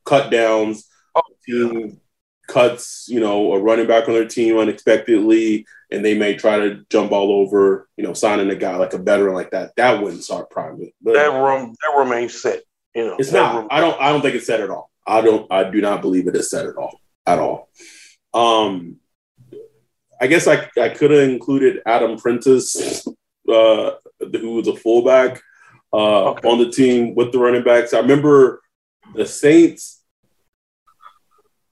cut 0.06 0.32
downs, 0.32 0.88
Oh, 1.16 1.22
team 1.46 2.00
cuts, 2.48 3.08
you 3.10 3.20
know, 3.20 3.54
a 3.54 3.60
running 3.60 3.88
back 3.88 4.08
on 4.08 4.14
their 4.14 4.28
team 4.28 4.58
unexpectedly, 4.58 5.66
and 5.94 6.04
they 6.04 6.18
may 6.18 6.36
try 6.36 6.58
to 6.58 6.84
jump 6.90 7.12
all 7.12 7.32
over, 7.32 7.88
you 7.98 8.04
know, 8.04 8.14
signing 8.14 8.50
a 8.50 8.56
guy 8.56 8.76
like 8.78 8.94
a 8.94 8.98
veteran 8.98 9.36
like 9.36 9.52
that. 9.52 9.74
That 9.78 10.02
wouldn't 10.02 10.24
start 10.24 10.50
private. 10.50 10.94
But 11.02 11.14
That 11.14 11.28
room, 11.32 11.76
that 11.84 11.96
room 11.98 12.12
ain't 12.12 12.32
set. 12.32 12.64
You 12.96 13.06
know, 13.08 13.16
it's 13.20 13.32
not. 13.32 13.56
room- 13.56 13.68
I 13.72 13.80
don't. 13.80 14.00
I 14.02 14.12
don't 14.12 14.22
think 14.22 14.36
it's 14.36 14.48
set 14.48 14.60
at 14.62 14.70
all. 14.70 14.90
I 15.06 15.22
don't. 15.22 15.52
I 15.52 15.70
do 15.70 15.82
not 15.82 16.02
believe 16.02 16.28
it 16.28 16.36
is 16.36 16.50
set 16.50 16.66
at 16.66 16.76
all. 16.76 17.00
At 17.26 17.40
all. 17.40 17.70
Um, 18.34 18.98
I 20.20 20.28
guess 20.28 20.48
I 20.48 20.70
I 20.80 20.90
could 20.90 21.12
have 21.12 21.30
included 21.30 21.82
Adam 21.86 22.18
Prentice, 22.18 23.06
uh, 23.50 23.92
who 24.20 24.54
was 24.56 24.68
a 24.68 24.76
fullback, 24.76 25.42
uh, 25.92 26.30
Okay. 26.32 26.48
on 26.48 26.58
the 26.60 26.70
team 26.72 27.14
with 27.16 27.32
the 27.32 27.40
running 27.40 27.64
backs. 27.64 27.94
I 27.94 28.00
remember 28.00 28.62
the 29.16 29.26
Saints 29.26 30.02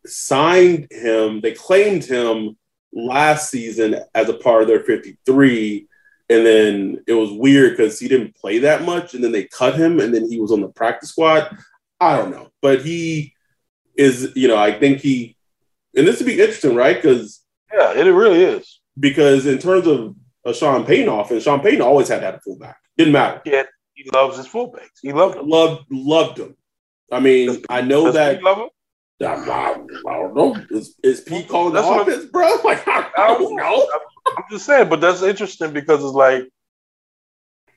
signed 0.05 0.87
him. 0.91 1.41
They 1.41 1.51
claimed 1.53 2.03
him 2.03 2.57
last 2.93 3.49
season 3.49 3.95
as 4.13 4.29
a 4.29 4.33
part 4.33 4.61
of 4.61 4.67
their 4.67 4.83
53 4.83 5.87
and 6.29 6.45
then 6.45 7.03
it 7.07 7.13
was 7.13 7.31
weird 7.31 7.75
because 7.75 7.99
he 7.99 8.07
didn't 8.07 8.35
play 8.35 8.59
that 8.59 8.83
much 8.83 9.13
and 9.13 9.23
then 9.23 9.31
they 9.31 9.43
cut 9.45 9.75
him 9.75 9.99
and 9.99 10.13
then 10.13 10.29
he 10.29 10.39
was 10.39 10.51
on 10.51 10.61
the 10.61 10.67
practice 10.69 11.09
squad 11.09 11.57
i 11.99 12.17
don't 12.17 12.31
know 12.31 12.49
but 12.61 12.81
he 12.81 13.33
is 13.97 14.31
you 14.35 14.47
know 14.47 14.57
i 14.57 14.71
think 14.71 14.99
he 14.99 15.35
and 15.95 16.07
this 16.07 16.19
would 16.19 16.25
be 16.25 16.39
interesting 16.39 16.75
right 16.75 17.01
because 17.01 17.41
yeah, 17.73 17.93
it 17.93 18.03
really 18.03 18.43
is. 18.43 18.79
because 18.99 19.45
in 19.45 19.57
terms 19.57 19.87
of 19.87 20.15
a 20.45 20.53
sean 20.53 20.85
payton 20.85 21.07
offense 21.07 21.43
sean 21.43 21.61
payton 21.61 21.81
always 21.81 22.07
had 22.09 22.21
that 22.23 22.43
fullback 22.43 22.77
didn't 22.97 23.13
matter 23.13 23.41
Yeah, 23.45 23.63
he 23.93 24.09
loves 24.11 24.37
his 24.37 24.47
fullbacks. 24.47 24.99
He 25.01 25.11
loved 25.13 25.37
them. 25.37 25.47
loved 25.47 25.85
loved 25.89 26.39
him 26.39 26.55
i 27.11 27.19
mean 27.19 27.61
i 27.69 27.81
know 27.81 28.11
that 28.11 28.41
love 28.43 28.57
him? 28.57 28.69
I, 29.21 29.33
I, 29.35 29.71
I 30.07 30.13
don't 30.17 30.33
know 30.35 30.55
is, 30.71 30.95
is 31.03 31.21
pete 31.21 31.47
calling 31.47 31.73
the 31.73 31.81
That's 31.81 31.87
what 31.91 32.09
I'm- 32.09 32.29
bro 32.31 32.49
like 32.63 32.87
i, 32.87 33.09
I 33.17 33.27
don't 33.37 33.55
know 33.55 33.87
I'm 34.37 34.43
just 34.49 34.65
saying, 34.65 34.87
but 34.89 35.01
that's 35.01 35.21
interesting 35.23 35.73
because 35.73 36.03
it's 36.03 36.13
like, 36.13 36.47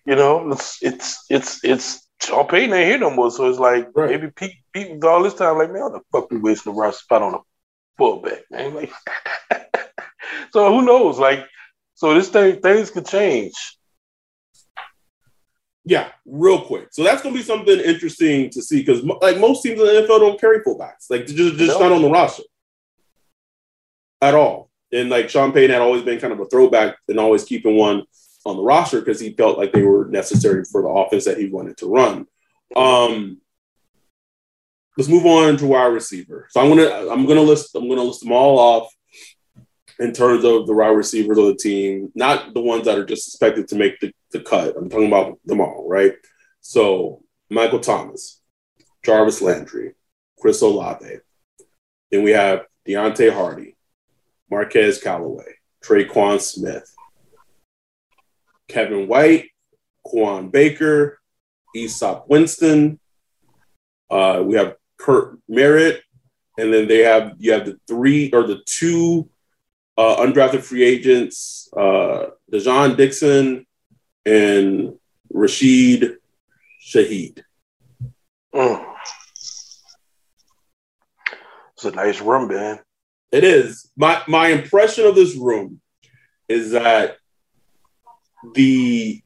you 0.07 0.15
know, 0.15 0.53
it's 0.53 0.79
it's 0.83 1.25
it's 1.29 1.65
it's 1.65 2.07
Sean 2.23 2.47
Payton 2.47 2.73
ain't 2.75 2.89
here 2.89 2.99
no 2.99 3.11
more, 3.11 3.31
so 3.31 3.49
it's 3.49 3.59
like 3.59 3.89
Right. 3.95 4.11
maybe 4.11 4.31
Pete 4.31 4.57
Pete 4.73 4.93
was 4.93 5.03
all 5.05 5.23
this 5.23 5.35
time 5.35 5.59
like, 5.59 5.73
man, 5.73 5.83
what 5.83 5.93
the 5.95 6.01
fuck 6.13 6.31
we 6.31 6.39
wasting 6.39 6.73
the 6.73 6.79
roster 6.79 7.03
spot 7.03 7.23
on 7.23 7.35
a 7.35 7.39
fullback, 7.99 8.43
man? 8.51 8.75
Like, 8.75 8.93
so 10.53 10.73
who 10.73 10.85
knows? 10.85 11.19
Like, 11.19 11.47
so 11.95 12.15
this 12.15 12.29
thing 12.29 12.61
things 12.61 12.91
could 12.91 13.07
change. 13.07 13.55
Yeah, 15.85 16.09
real 16.25 16.61
quick. 16.63 16.89
So 16.93 17.03
that's 17.03 17.23
going 17.23 17.35
to 17.35 17.41
be 17.41 17.45
something 17.45 17.79
interesting 17.79 18.49
to 18.51 18.63
see 18.63 18.79
because, 18.81 19.03
like, 19.03 19.39
most 19.39 19.63
teams 19.63 19.79
in 19.79 19.87
the 19.87 19.93
NFL 19.93 20.21
don't 20.21 20.41
carry 20.41 20.61
fullbacks. 20.61 21.11
Like, 21.11 21.27
just, 21.27 21.57
just 21.57 21.79
No. 21.79 21.89
not 21.89 21.93
on 21.93 22.03
the 22.03 22.11
roster 22.11 22.43
at 24.23 24.35
all. 24.35 24.71
And 24.93 25.11
like 25.11 25.29
Sean 25.29 25.53
Payton 25.53 25.71
had 25.73 25.83
always 25.83 26.03
been 26.03 26.21
kind 26.21 26.33
of 26.33 26.41
a 26.41 26.47
throwback 26.47 26.97
and 27.09 27.19
always 27.19 27.45
keeping 27.45 27.77
one 27.77 28.05
on 28.47 28.57
the 28.57 28.63
roster 28.63 29.01
because 29.01 29.19
he 29.19 29.33
felt 29.33 29.59
like 29.59 29.73
they 29.73 29.83
were 29.83 30.07
necessary 30.07 30.65
for 30.65 30.83
the 30.83 30.89
offense 30.89 31.25
that 31.25 31.37
he 31.39 31.49
wanted 31.49 31.77
to 31.79 31.87
run. 31.87 32.27
Um, 32.77 33.41
let's 34.97 35.09
move 35.09 35.27
on 35.27 35.57
to 35.57 35.67
wide 35.67 35.87
receiver. 35.87 36.47
So 36.51 36.61
I'm 36.61 36.69
gonna 36.69 37.11
I'm 37.11 37.27
gonna 37.27 37.41
list 37.43 37.75
I'm 37.75 37.89
gonna 37.89 38.03
list 38.05 38.21
them 38.21 38.33
all 38.33 38.59
off 38.59 38.95
in 39.99 40.13
terms 40.13 40.45
of 40.45 40.67
the 40.67 40.75
wide 40.75 40.89
receivers 40.89 41.39
of 41.39 41.47
the 41.47 41.57
team, 41.57 42.11
not 42.15 42.55
the 42.55 42.61
ones 42.61 42.85
that 42.85 42.99
are 42.99 43.05
just 43.05 43.29
expected 43.29 43.69
to 43.69 43.77
make 43.77 44.01
the, 44.01 44.13
the 44.33 44.41
cut. 44.41 44.77
I'm 44.77 44.89
talking 44.89 45.07
about 45.07 45.39
them 45.45 45.61
all, 45.61 45.87
right? 45.89 46.15
So 46.61 47.23
Michael 47.51 47.81
Thomas, 47.81 48.41
Jarvis 49.05 49.41
Landry, 49.41 49.95
Chris 50.39 50.63
Olave. 50.63 51.19
Then 52.11 52.23
we 52.23 52.33
have 52.33 52.67
Deonte 52.87 53.33
Harty, 53.33 53.77
Marquez 54.51 55.01
Callaway, 55.01 55.55
Tre'Quan 55.85 56.41
Smith, 56.41 56.95
Kevin 58.69 59.07
White, 59.07 59.51
Kawaan 60.07 60.51
Baker, 60.51 61.21
Easop 61.77 62.29
Winston. 62.29 62.99
Uh, 64.11 64.43
we 64.45 64.55
have 64.57 64.77
Kirk 64.99 65.39
Merritt, 65.49 66.03
and 66.59 66.73
then 66.73 66.89
they 66.89 67.01
have 67.01 67.35
you 67.39 67.53
have 67.53 67.67
the 67.67 67.79
three 67.89 68.31
or 68.33 68.45
the 68.45 68.63
two 68.65 69.29
uh, 69.97 70.17
undrafted 70.17 70.63
free 70.63 70.83
agents, 70.83 71.69
uh, 71.77 72.27
Dai'Jean 72.53 72.97
Dixon 72.97 73.67
and 74.27 74.95
Rashid 75.33 76.17
Shaheed. 76.85 77.43
Mm. 78.55 78.85
It's 81.75 81.85
a 81.85 81.91
nice 81.91 82.21
room, 82.21 82.49
man. 82.49 82.81
It 83.33 83.45
is 83.45 83.91
my 83.97 84.23
my 84.29 84.49
impression 84.49 85.07
of 85.07 85.15
this 85.15 85.35
room 85.37 85.81
is 86.49 86.71
that 86.71 87.17
the 88.55 89.21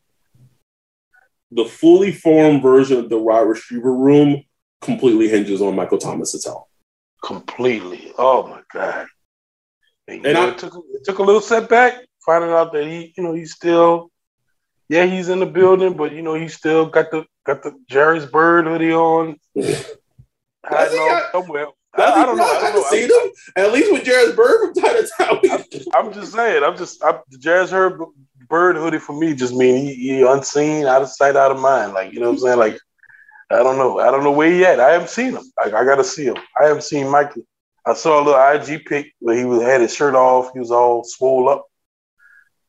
the 1.50 1.64
fully 1.64 2.12
formed 2.12 2.62
version 2.62 2.98
of 2.98 3.10
the 3.10 3.18
wide 3.18 3.40
receiver 3.40 3.94
room 3.94 4.42
completely 4.80 5.28
hinges 5.28 5.60
on 5.60 5.76
Michael 5.76 5.98
Thomas's 5.98 6.44
health. 6.44 6.68
Completely. 7.22 8.12
Oh 8.16 8.46
my 8.46 8.60
god. 8.72 9.06
And, 10.08 10.24
And 10.26 10.34
know, 10.34 10.46
I- 10.46 10.50
it 10.50 10.58
took 10.58 10.74
it 10.94 11.04
took 11.04 11.18
a 11.18 11.22
little 11.22 11.40
setback 11.40 11.94
finding 12.24 12.50
out 12.50 12.72
that 12.72 12.84
he, 12.84 13.12
you 13.16 13.22
know, 13.22 13.32
he's 13.34 13.52
still, 13.54 14.10
yeah, 14.88 15.04
he's 15.04 15.28
in 15.28 15.38
the 15.40 15.46
building, 15.46 15.94
but 15.94 16.12
you 16.12 16.22
know, 16.22 16.34
he 16.34 16.48
still 16.48 16.86
got 16.86 17.10
the 17.10 17.24
got 17.44 17.62
the 17.62 17.72
Jerry's 17.88 18.26
Bird 18.26 18.66
hoodie 18.66 18.92
on. 18.92 19.38
I 20.64 20.88
know 20.94 21.22
somewhere. 21.32 21.66
I, 21.94 22.22
I 22.22 22.26
don't 22.26 22.36
know. 22.36 22.44
bro? 22.44 22.52
I, 22.58 22.68
I 22.68 22.72
don't 22.72 22.86
seen 22.86 23.02
him. 23.10 23.32
At 23.56 23.72
least 23.72 23.92
with 23.92 24.04
Jared 24.04 24.36
Bird 24.36 24.74
from 24.74 24.84
time 24.84 24.94
to 24.96 25.10
time. 25.18 25.84
I'm 25.94 26.12
just 26.12 26.32
saying. 26.32 26.62
I'm 26.62 26.76
just 26.76 27.00
the 27.00 27.38
Jazz 27.38 27.70
Herb 27.70 28.00
Bird 28.48 28.76
hoodie 28.76 28.98
for 28.98 29.18
me 29.18 29.34
just 29.34 29.54
mean 29.54 29.76
he, 29.86 29.94
he 29.94 30.22
unseen, 30.22 30.86
out 30.86 31.02
of 31.02 31.08
sight, 31.10 31.36
out 31.36 31.50
of 31.50 31.58
mind. 31.60 31.92
Like 31.92 32.12
you 32.12 32.20
know 32.20 32.26
what 32.26 32.34
I'm 32.34 32.38
saying. 32.40 32.58
Like 32.58 32.78
I 33.50 33.56
don't 33.62 33.78
know. 33.78 33.98
I 34.00 34.10
don't 34.10 34.24
know 34.24 34.30
where 34.32 34.50
he 34.50 34.64
at. 34.64 34.80
I 34.80 34.90
haven't 34.92 35.10
seen 35.10 35.32
him. 35.32 35.42
Like 35.62 35.72
I 35.74 35.84
gotta 35.84 36.04
see 36.04 36.26
him. 36.26 36.36
I 36.60 36.66
haven't 36.66 36.82
seen 36.82 37.08
Mike. 37.08 37.32
I 37.88 37.94
saw 37.94 38.20
a 38.20 38.24
little 38.24 38.74
IG 38.74 38.84
pic 38.84 39.14
where 39.18 39.36
he 39.36 39.44
was 39.44 39.62
had 39.62 39.80
his 39.80 39.94
shirt 39.94 40.14
off. 40.14 40.52
He 40.52 40.58
was 40.58 40.70
all 40.70 41.04
swole 41.04 41.48
up. 41.48 41.64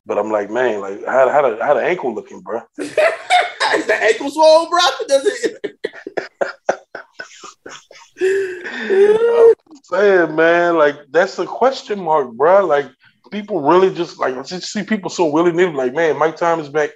But 0.06 0.18
I'm 0.18 0.30
like, 0.30 0.50
man, 0.50 0.80
like 0.80 1.04
how 1.04 1.28
how 1.28 1.42
the 1.42 1.62
how 1.62 1.74
the 1.74 1.82
ankle 1.82 2.14
looking, 2.14 2.40
bro? 2.40 2.62
Is 2.78 3.86
the 3.86 3.94
ankle 3.94 4.30
swole, 4.30 4.68
bro? 4.68 4.80
Does 5.08 5.26
it? 5.26 5.78
I'm 9.70 9.76
saying, 9.84 10.34
man, 10.34 10.78
like 10.78 10.96
that's 11.10 11.38
a 11.38 11.46
question 11.46 12.00
mark, 12.00 12.32
bro. 12.32 12.64
Like 12.64 12.90
people 13.30 13.60
really 13.60 13.94
just 13.94 14.18
like 14.18 14.36
I 14.36 14.42
just 14.42 14.72
see 14.72 14.82
people 14.82 15.10
so 15.10 15.26
willy 15.26 15.52
nilly, 15.52 15.72
like, 15.72 15.94
man, 15.94 16.18
Mike 16.18 16.36
Thomas 16.36 16.68
back. 16.68 16.90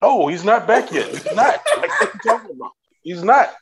Oh, 0.00 0.28
he's 0.28 0.44
not 0.44 0.66
back 0.66 0.92
yet. 0.92 1.08
He's 1.08 1.24
not. 1.34 1.60
Like 1.76 2.00
what 2.00 2.14
you 2.14 2.20
talking 2.24 2.56
about? 2.56 2.70
He's 3.02 3.24
not. 3.24 3.52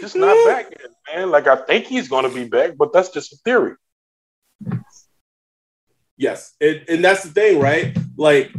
Just 0.00 0.16
not 0.16 0.36
back 0.46 0.70
yet, 0.70 0.90
man. 1.14 1.30
Like 1.30 1.46
I 1.46 1.56
think 1.56 1.86
he's 1.86 2.08
gonna 2.08 2.28
be 2.30 2.44
back, 2.48 2.76
but 2.76 2.92
that's 2.92 3.10
just 3.10 3.32
a 3.32 3.36
theory. 3.44 3.74
Yes, 6.16 6.54
and, 6.60 6.84
and 6.88 7.04
that's 7.04 7.22
the 7.22 7.30
thing, 7.30 7.58
right? 7.58 7.96
Like, 8.16 8.52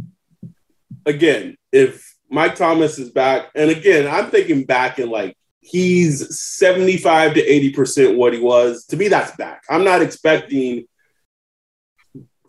again, 1.06 1.56
if 1.70 2.12
Mike 2.28 2.56
Thomas 2.56 2.98
is 2.98 3.10
back, 3.10 3.50
and 3.54 3.70
again, 3.70 4.12
I'm 4.12 4.30
thinking 4.30 4.64
back 4.64 4.98
in 4.98 5.10
like 5.10 5.36
he's 5.60 6.38
75 6.40 7.34
to 7.34 7.40
80 7.40 7.72
percent 7.72 8.18
what 8.18 8.32
he 8.32 8.40
was. 8.40 8.84
To 8.86 8.96
me, 8.96 9.08
that's 9.08 9.36
back. 9.36 9.62
I'm 9.70 9.84
not 9.84 10.02
expecting 10.02 10.86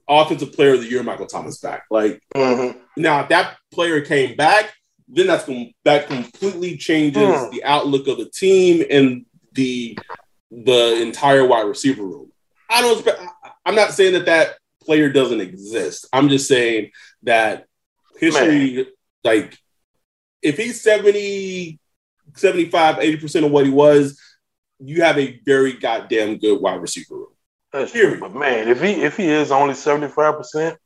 offensive 0.10 0.54
player 0.54 0.74
of 0.74 0.82
the 0.82 0.88
year 0.90 1.04
Michael 1.04 1.28
Thomas 1.28 1.60
back. 1.60 1.84
Like 1.92 2.22
Mm-hmm. 2.36 2.80
now, 2.98 3.22
if 3.22 3.30
that 3.30 3.58
player 3.72 4.02
came 4.02 4.36
back, 4.36 4.74
then 5.16 5.28
that's 5.28 5.46
com- 5.46 5.72
that 5.86 6.08
completely 6.08 6.78
changes 6.78 7.24
Hmm. 7.24 7.50
the 7.52 7.64
outlook 7.64 8.08
of 8.08 8.18
the 8.18 8.30
team 8.30 8.86
and 8.90 9.26
the 9.54 9.98
the 10.52 11.02
entire 11.02 11.46
wide 11.46 11.68
receiver 11.68 12.04
room. 12.04 12.32
I 12.70 12.82
don't. 12.82 12.94
Expect, 13.00 13.22
I'm 13.66 13.76
not 13.76 13.94
saying 13.94 14.14
that 14.14 14.26
that 14.26 14.58
player 14.84 15.10
doesn't 15.10 15.42
exist. 15.42 16.08
I'm 16.14 16.30
just 16.30 16.48
saying 16.48 16.92
that 17.24 17.66
history, 18.20 18.88
like, 19.24 19.58
if 20.42 20.58
he's 20.58 20.82
70, 20.82 21.80
75, 22.36 23.00
80 23.00 23.18
percent 23.18 23.46
of 23.46 23.52
what 23.52 23.66
he 23.66 23.72
was, 23.72 24.20
you 24.80 25.02
have 25.04 25.18
a 25.18 25.40
very 25.46 25.74
goddamn 25.74 26.38
good 26.38 26.60
wide 26.62 26.82
receiver 26.82 27.16
room. 27.16 27.28
That's 27.72 27.92
true. 27.92 28.20
But 28.20 28.36
man, 28.36 28.68
if 28.68 28.82
he 28.82 28.92
if 29.04 29.18
he 29.18 29.28
is 29.28 29.52
only 29.52 29.74
seventy 29.74 30.08
five 30.08 30.36
percent, 30.38 30.78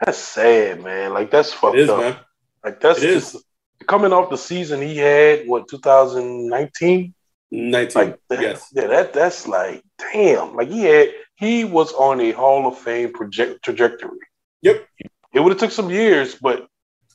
that's 0.00 0.18
sad, 0.18 0.82
man. 0.82 1.14
Like 1.14 1.30
that's 1.30 1.52
fucked 1.52 1.76
It 1.76 1.82
is, 1.82 1.88
up. 1.90 1.98
man. 2.00 2.16
Like 2.64 2.80
that's 2.80 3.02
It 3.02 3.10
is. 3.10 3.32
just 3.32 3.44
coming 3.86 4.12
off 4.12 4.30
the 4.30 4.38
season 4.38 4.80
he 4.80 4.96
had. 4.96 5.46
What 5.46 5.68
2019? 5.68 7.14
19. 7.50 8.02
Like 8.02 8.18
that, 8.28 8.40
yes. 8.40 8.70
yeah, 8.72 8.86
that 8.86 9.12
that's 9.12 9.46
like 9.46 9.82
damn. 10.12 10.54
Like 10.54 10.68
he 10.68 10.84
had 10.84 11.08
he 11.36 11.64
was 11.64 11.92
on 11.92 12.20
a 12.20 12.30
Hall 12.32 12.66
of 12.66 12.78
Fame 12.78 13.12
project 13.12 13.64
trajectory. 13.64 14.18
Yep. 14.62 14.86
It 15.34 15.40
would 15.40 15.52
have 15.52 15.58
took 15.58 15.70
some 15.70 15.90
years, 15.90 16.34
but 16.34 16.66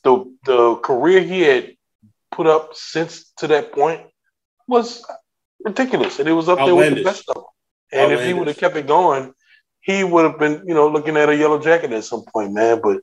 the 0.03 0.25
the 0.45 0.75
career 0.75 1.21
he 1.21 1.41
had 1.41 1.75
put 2.31 2.45
up 2.45 2.75
since 2.75 3.31
to 3.37 3.47
that 3.47 3.71
point 3.71 4.01
was 4.67 5.03
ridiculous, 5.63 6.19
and 6.19 6.27
it 6.27 6.33
was 6.33 6.49
up 6.49 6.59
there 6.59 6.75
with 6.75 6.95
the 6.95 7.03
best 7.03 7.27
of 7.29 7.35
them. 7.35 7.43
And 7.91 8.11
if 8.11 8.23
he 8.23 8.33
would 8.33 8.47
have 8.47 8.57
kept 8.57 8.75
it 8.75 8.85
going, 8.85 9.33
he 9.81 10.03
would 10.03 10.25
have 10.25 10.37
been, 10.37 10.63
you 10.67 10.73
know, 10.73 10.89
looking 10.89 11.15
at 11.15 11.29
a 11.29 11.35
yellow 11.35 11.59
jacket 11.59 11.93
at 11.93 12.03
some 12.03 12.23
point, 12.31 12.53
man. 12.53 12.81
But 12.83 13.01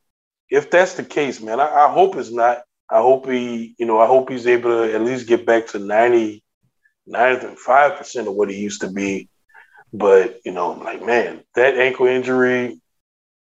if 0.50 0.70
that's 0.70 0.94
the 0.94 1.04
case, 1.04 1.40
man, 1.40 1.60
I, 1.60 1.86
I 1.86 1.92
hope 1.92 2.16
it's 2.16 2.32
not. 2.32 2.62
I 2.90 2.98
hope 2.98 3.28
he, 3.28 3.74
you 3.78 3.86
know, 3.86 3.98
I 3.98 4.06
hope 4.06 4.30
he's 4.30 4.46
able 4.46 4.70
to 4.70 4.94
at 4.94 5.00
least 5.00 5.26
get 5.26 5.46
back 5.46 5.68
to 5.68 5.78
90, 5.78 6.42
95% 7.08 8.28
of 8.28 8.34
what 8.34 8.50
he 8.50 8.56
used 8.58 8.82
to 8.82 8.90
be. 8.90 9.28
But, 9.92 10.40
you 10.44 10.52
know, 10.52 10.72
like, 10.72 11.04
man, 11.04 11.42
that 11.54 11.78
ankle 11.78 12.06
injury, 12.06 12.80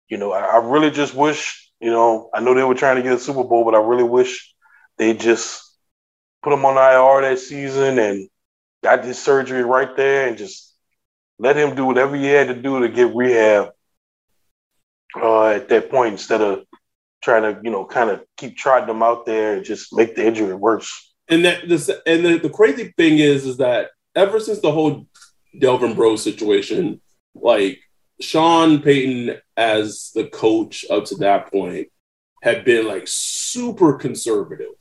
you 0.09 0.17
know, 0.17 0.31
I, 0.31 0.41
I 0.41 0.57
really 0.57 0.91
just 0.91 1.13
wish, 1.13 1.71
you 1.79 1.91
know, 1.91 2.29
I 2.33 2.39
know 2.39 2.53
they 2.53 2.63
were 2.63 2.75
trying 2.75 2.97
to 2.97 3.03
get 3.03 3.13
a 3.13 3.19
Super 3.19 3.43
Bowl, 3.43 3.65
but 3.65 3.75
I 3.75 3.79
really 3.79 4.03
wish 4.03 4.53
they 4.97 5.13
just 5.13 5.63
put 6.41 6.53
him 6.53 6.65
on 6.65 6.77
IR 6.77 7.29
that 7.29 7.39
season 7.39 7.99
and 7.99 8.29
got 8.83 9.03
this 9.03 9.21
surgery 9.21 9.63
right 9.63 9.95
there 9.97 10.27
and 10.27 10.37
just 10.37 10.73
let 11.39 11.57
him 11.57 11.75
do 11.75 11.85
whatever 11.85 12.15
he 12.15 12.27
had 12.27 12.47
to 12.47 12.55
do 12.55 12.79
to 12.79 12.89
get 12.89 13.15
rehab 13.15 13.71
uh, 15.21 15.47
at 15.47 15.69
that 15.69 15.89
point 15.89 16.13
instead 16.13 16.41
of 16.41 16.63
trying 17.21 17.43
to, 17.43 17.59
you 17.63 17.71
know, 17.71 17.85
kind 17.85 18.09
of 18.09 18.23
keep 18.37 18.55
trotting 18.57 18.87
them 18.87 19.03
out 19.03 19.25
there 19.25 19.55
and 19.55 19.65
just 19.65 19.93
make 19.93 20.15
the 20.15 20.25
injury 20.25 20.53
worse. 20.53 21.13
And 21.29 21.43
that 21.45 21.67
this 21.67 21.89
and 22.05 22.25
the, 22.25 22.37
the 22.37 22.49
crazy 22.49 22.93
thing 22.97 23.19
is 23.19 23.45
is 23.45 23.57
that 23.57 23.89
ever 24.15 24.39
since 24.39 24.59
the 24.59 24.71
whole 24.71 25.07
Delvin 25.59 25.93
Breaux 25.93 26.15
situation, 26.15 27.01
like 27.35 27.79
Sean 28.21 28.81
Payton 28.81 29.37
as 29.55 30.11
the 30.15 30.25
coach 30.25 30.85
up 30.89 31.05
to 31.05 31.15
that 31.15 31.51
point 31.51 31.87
had 32.43 32.63
been 32.63 32.87
like 32.87 33.03
super 33.05 33.93
conservative 33.93 34.73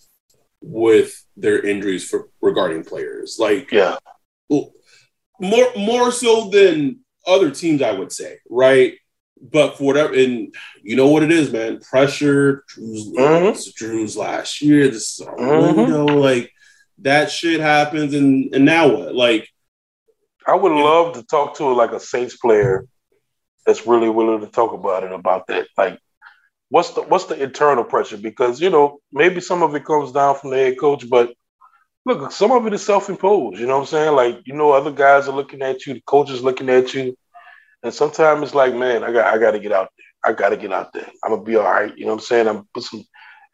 with 0.60 1.24
their 1.36 1.64
injuries 1.64 2.08
for 2.08 2.28
regarding 2.40 2.84
players. 2.84 3.38
Like 3.38 3.72
Yeah. 3.72 3.96
more 4.48 5.72
more 5.76 6.12
so 6.12 6.48
than 6.50 7.00
other 7.26 7.50
teams, 7.50 7.82
I 7.82 7.92
would 7.92 8.12
say, 8.12 8.38
right? 8.48 8.94
But 9.52 9.76
for 9.76 9.84
whatever, 9.84 10.14
and 10.14 10.54
you 10.82 10.96
know 10.96 11.08
what 11.08 11.22
it 11.22 11.32
is, 11.32 11.52
man. 11.52 11.80
Pressure, 11.80 12.64
Drew's, 12.68 13.08
Mhm. 13.12 13.74
Drew's 13.74 14.16
last 14.16 14.62
year. 14.62 14.88
This 14.88 15.18
is 15.18 15.26
our 15.26 15.36
Mhm. 15.36 15.76
window. 15.76 16.06
Like 16.06 16.52
that 16.98 17.30
shit 17.30 17.60
happens, 17.60 18.14
and 18.14 18.54
and 18.54 18.64
now 18.64 18.88
what? 18.88 19.14
Like, 19.14 19.48
I 20.46 20.54
would 20.54 20.72
love 20.72 21.14
to 21.14 21.22
talk 21.22 21.56
to 21.56 21.66
like 21.66 21.92
a 21.92 22.00
Saints 22.00 22.36
player 22.36 22.86
that's 23.66 23.86
really 23.86 24.08
willing 24.08 24.40
to 24.40 24.46
talk 24.46 24.72
about 24.72 25.04
it 25.04 25.12
about 25.12 25.46
that. 25.48 25.66
Like, 25.76 25.98
what's 26.70 26.90
the 26.90 27.02
what's 27.02 27.24
the 27.26 27.42
internal 27.42 27.84
pressure? 27.84 28.16
Because 28.16 28.60
you 28.60 28.70
know 28.70 28.98
maybe 29.12 29.40
some 29.40 29.62
of 29.62 29.74
it 29.74 29.84
comes 29.84 30.12
down 30.12 30.36
from 30.36 30.50
the 30.50 30.56
head 30.56 30.78
coach, 30.78 31.08
but 31.08 31.34
look, 32.04 32.30
some 32.32 32.52
of 32.52 32.66
it 32.66 32.72
is 32.72 32.84
self 32.84 33.08
imposed. 33.08 33.58
You 33.58 33.66
know 33.66 33.74
what 33.74 33.80
I'm 33.80 33.86
saying? 33.86 34.14
Like, 34.14 34.40
you 34.46 34.54
know, 34.54 34.70
other 34.72 34.92
guys 34.92 35.28
are 35.28 35.34
looking 35.34 35.62
at 35.62 35.84
you, 35.86 35.94
the 35.94 36.00
coach 36.02 36.30
is 36.30 36.42
looking 36.42 36.68
at 36.70 36.94
you, 36.94 37.16
and 37.86 37.94
sometimes 37.94 38.42
it's 38.42 38.54
like, 38.54 38.74
man, 38.74 39.04
I 39.04 39.12
got 39.12 39.32
I 39.32 39.38
got 39.38 39.52
to 39.52 39.58
get 39.58 39.72
out 39.72 39.90
there. 39.96 40.32
I 40.32 40.36
got 40.36 40.50
to 40.50 40.56
get 40.56 40.72
out 40.72 40.92
there. 40.92 41.08
I'm 41.22 41.30
gonna 41.30 41.42
be 41.42 41.56
all 41.56 41.64
right. 41.64 41.96
You 41.96 42.04
know 42.04 42.12
what 42.12 42.20
I'm 42.20 42.26
saying? 42.26 42.48
I'm 42.48 42.68
put 42.74 42.82
some. 42.82 43.04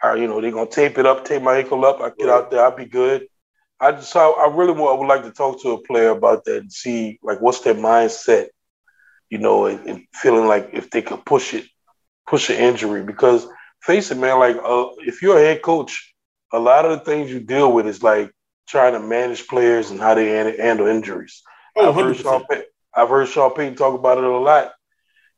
Uh, 0.04 0.14
you 0.14 0.26
know, 0.26 0.40
they're 0.40 0.50
gonna 0.50 0.68
tape 0.68 0.98
it 0.98 1.06
up, 1.06 1.24
tape 1.24 1.42
my 1.42 1.58
ankle 1.58 1.84
up. 1.84 2.00
I 2.00 2.10
get 2.18 2.28
out 2.28 2.50
there, 2.50 2.64
I'll 2.64 2.76
be 2.76 2.86
good. 2.86 3.28
I 3.82 3.92
just, 3.92 4.14
I, 4.14 4.28
I 4.28 4.54
really 4.54 4.72
want, 4.72 4.96
I 4.96 5.00
would 5.00 5.08
like 5.08 5.24
to 5.24 5.32
talk 5.32 5.60
to 5.62 5.72
a 5.72 5.82
player 5.82 6.10
about 6.10 6.44
that 6.44 6.58
and 6.58 6.72
see, 6.72 7.18
like, 7.22 7.40
what's 7.40 7.60
their 7.60 7.74
mindset, 7.74 8.48
you 9.28 9.38
know, 9.38 9.66
and, 9.66 9.88
and 9.88 10.06
feeling 10.14 10.46
like 10.46 10.70
if 10.72 10.90
they 10.90 11.02
could 11.02 11.24
push 11.24 11.52
it, 11.52 11.66
push 12.28 12.48
an 12.48 12.56
injury. 12.56 13.02
Because 13.02 13.46
face 13.82 14.12
it, 14.12 14.18
man, 14.18 14.38
like, 14.38 14.56
uh, 14.56 14.86
if 14.98 15.20
you're 15.20 15.36
a 15.36 15.42
head 15.42 15.62
coach, 15.62 16.14
a 16.52 16.58
lot 16.58 16.84
of 16.84 16.92
the 16.92 17.04
things 17.04 17.30
you 17.30 17.40
deal 17.40 17.72
with 17.72 17.88
is 17.88 18.04
like 18.04 18.32
trying 18.68 18.92
to 18.92 19.00
manage 19.00 19.48
players 19.48 19.90
and 19.90 20.00
how 20.00 20.14
they 20.14 20.28
handle 20.28 20.86
injuries. 20.86 21.42
oh, 21.76 21.88
I've 21.88 21.94
heard 21.94 22.16
100%. 22.16 22.22
Sean 22.22 22.44
Pay- 22.48 22.64
I've 22.94 23.08
heard 23.08 23.28
Sean 23.28 23.54
Payton 23.54 23.76
talk 23.76 23.98
about 23.98 24.18
it 24.18 24.24
a 24.24 24.38
lot. 24.38 24.72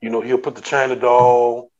You 0.00 0.10
know, 0.10 0.20
he'll 0.20 0.38
put 0.38 0.54
the 0.54 0.60
China 0.60 0.96
doll 0.96 1.70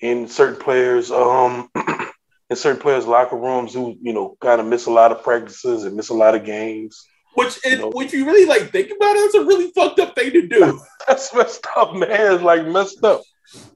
in 0.00 0.28
certain 0.28 0.60
players, 0.60 1.10
um, 1.10 1.70
in 2.50 2.56
certain 2.56 2.80
players' 2.80 3.06
locker 3.06 3.36
rooms 3.36 3.74
who, 3.74 3.96
you 4.00 4.12
know, 4.12 4.36
kind 4.40 4.60
of 4.60 4.66
miss 4.66 4.86
a 4.86 4.90
lot 4.90 5.12
of 5.12 5.22
practices 5.22 5.84
and 5.84 5.96
miss 5.96 6.08
a 6.08 6.14
lot 6.14 6.34
of 6.34 6.44
games. 6.44 7.04
Which, 7.34 7.58
No. 7.66 7.90
which 7.90 8.12
you 8.12 8.24
really 8.26 8.46
like 8.46 8.72
think 8.72 8.90
about 8.90 9.14
it, 9.14 9.20
it's 9.20 9.34
a 9.34 9.44
really 9.44 9.70
fucked 9.72 10.00
up 10.00 10.16
thing 10.16 10.32
to 10.32 10.48
do. 10.48 10.80
That's 11.06 11.32
messed 11.34 11.66
up, 11.76 11.94
man. 11.94 12.34
It's 12.34 12.42
like 12.42 12.66
messed 12.66 13.04
up. 13.04 13.22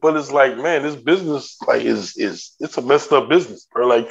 But 0.00 0.16
it's 0.16 0.32
like, 0.32 0.56
man, 0.58 0.82
this 0.82 0.96
business 0.96 1.56
like 1.66 1.82
is 1.82 2.16
is 2.16 2.54
it's 2.60 2.76
a 2.76 2.82
messed 2.82 3.12
up 3.12 3.28
business, 3.28 3.66
bro. 3.72 3.86
Like 3.86 4.08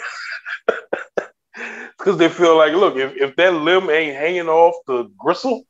because 1.97 2.17
they 2.17 2.29
feel 2.29 2.57
like, 2.57 2.73
look, 2.73 2.95
if, 2.95 3.15
if 3.15 3.35
that 3.35 3.53
limb 3.53 3.89
ain't 3.89 4.15
hanging 4.15 4.47
off 4.47 4.75
the 4.87 5.03
gristle, 5.17 5.63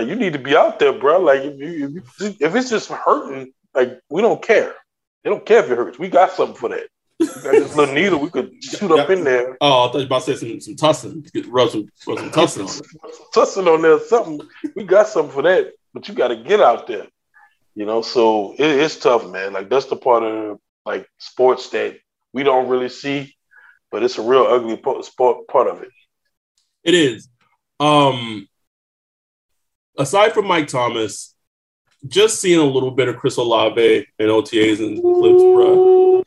like 0.00 0.08
you 0.08 0.16
need 0.16 0.32
to 0.32 0.38
be 0.38 0.56
out 0.56 0.78
there, 0.78 0.92
bro. 0.92 1.20
Like 1.20 1.42
if 1.42 1.58
you, 1.58 2.02
if, 2.20 2.40
if 2.40 2.54
it's 2.54 2.70
just 2.70 2.88
hurting, 2.90 3.52
like 3.74 4.00
we 4.08 4.22
don't 4.22 4.42
care. 4.42 4.74
They 5.22 5.30
don't 5.30 5.44
care 5.44 5.62
if 5.62 5.70
it 5.70 5.76
hurts. 5.76 5.98
We 5.98 6.08
got 6.08 6.32
something 6.32 6.56
for 6.56 6.70
that. 6.70 6.88
got 7.18 7.52
this 7.52 7.76
little 7.76 7.94
needle 7.94 8.18
we 8.18 8.30
could 8.30 8.52
shoot 8.64 8.90
up 8.90 9.10
in 9.10 9.24
there. 9.24 9.58
Oh, 9.60 9.88
I 9.88 9.92
thought 9.92 9.98
you 9.98 10.06
about 10.06 10.22
to 10.22 10.36
say 10.36 10.48
some 10.48 10.60
some 10.60 10.76
tussin. 10.76 11.30
Get 11.32 11.46
rub 11.46 11.70
some 11.70 11.88
rub 12.06 12.18
some 12.18 12.30
tussin 12.30 12.62
on. 12.62 13.10
Tussin 13.34 13.66
on 13.66 13.82
there, 13.82 14.00
something. 14.00 14.40
We 14.74 14.84
got 14.84 15.08
something 15.08 15.32
for 15.32 15.42
that, 15.42 15.72
but 15.92 16.08
you 16.08 16.14
got 16.14 16.28
to 16.28 16.36
get 16.36 16.60
out 16.60 16.86
there. 16.86 17.06
You 17.74 17.84
know, 17.84 18.00
so 18.00 18.54
it, 18.54 18.66
it's 18.66 18.96
tough, 18.96 19.28
man. 19.28 19.52
Like 19.52 19.68
that's 19.68 19.86
the 19.86 19.96
part 19.96 20.22
of 20.22 20.58
like 20.86 21.06
sports 21.18 21.68
that 21.70 21.98
we 22.32 22.42
don't 22.42 22.68
really 22.68 22.88
see, 22.88 23.36
but 23.90 24.02
it's 24.02 24.18
a 24.18 24.22
real 24.22 24.46
ugly 24.46 24.78
part, 24.78 25.04
sport, 25.04 25.46
part 25.46 25.68
of 25.68 25.82
it. 25.82 25.90
It 26.84 26.94
is. 26.94 27.28
Um, 27.78 28.48
aside 29.98 30.32
from 30.32 30.46
Mike 30.46 30.68
Thomas, 30.68 31.34
just 32.06 32.40
seeing 32.40 32.58
a 32.58 32.64
little 32.64 32.90
bit 32.90 33.08
of 33.08 33.16
Chris 33.16 33.36
Olave 33.36 34.06
and 34.18 34.28
OTAs 34.28 34.78
and 34.78 35.02
clips, 35.02 35.42
bro. 35.42 36.22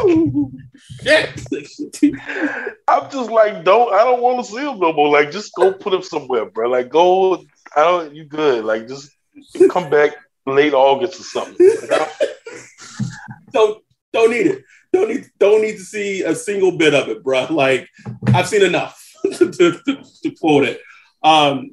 I'm 2.88 3.10
just 3.10 3.30
like, 3.30 3.64
don't 3.64 3.92
I 3.92 4.04
don't 4.04 4.20
want 4.20 4.44
to 4.44 4.50
see 4.50 4.58
him 4.58 4.78
no 4.78 4.92
more. 4.92 5.08
Like, 5.08 5.30
just 5.30 5.52
go 5.56 5.72
put 5.72 5.94
him 5.94 6.02
somewhere, 6.02 6.46
bro. 6.46 6.68
Like, 6.68 6.88
go. 6.88 7.44
I 7.76 7.82
don't. 7.82 8.14
You 8.14 8.24
good? 8.24 8.64
Like, 8.64 8.88
just 8.88 9.10
come 9.70 9.90
back 9.90 10.16
late 10.46 10.74
August 10.74 11.20
or 11.20 11.24
something. 11.24 11.70
don't 13.52 13.82
don't 14.12 14.30
need 14.30 14.46
it. 14.46 14.64
Don't 14.92 15.08
need 15.08 15.26
don't 15.38 15.62
need 15.62 15.76
to 15.76 15.84
see 15.84 16.22
a 16.22 16.34
single 16.34 16.76
bit 16.76 16.94
of 16.94 17.08
it, 17.08 17.22
bro. 17.22 17.46
Like 17.50 17.88
I've 18.28 18.48
seen 18.48 18.62
enough 18.62 19.07
to, 19.32 19.50
to, 19.50 20.02
to 20.22 20.30
quote 20.32 20.64
it. 20.64 20.80
Um, 21.22 21.70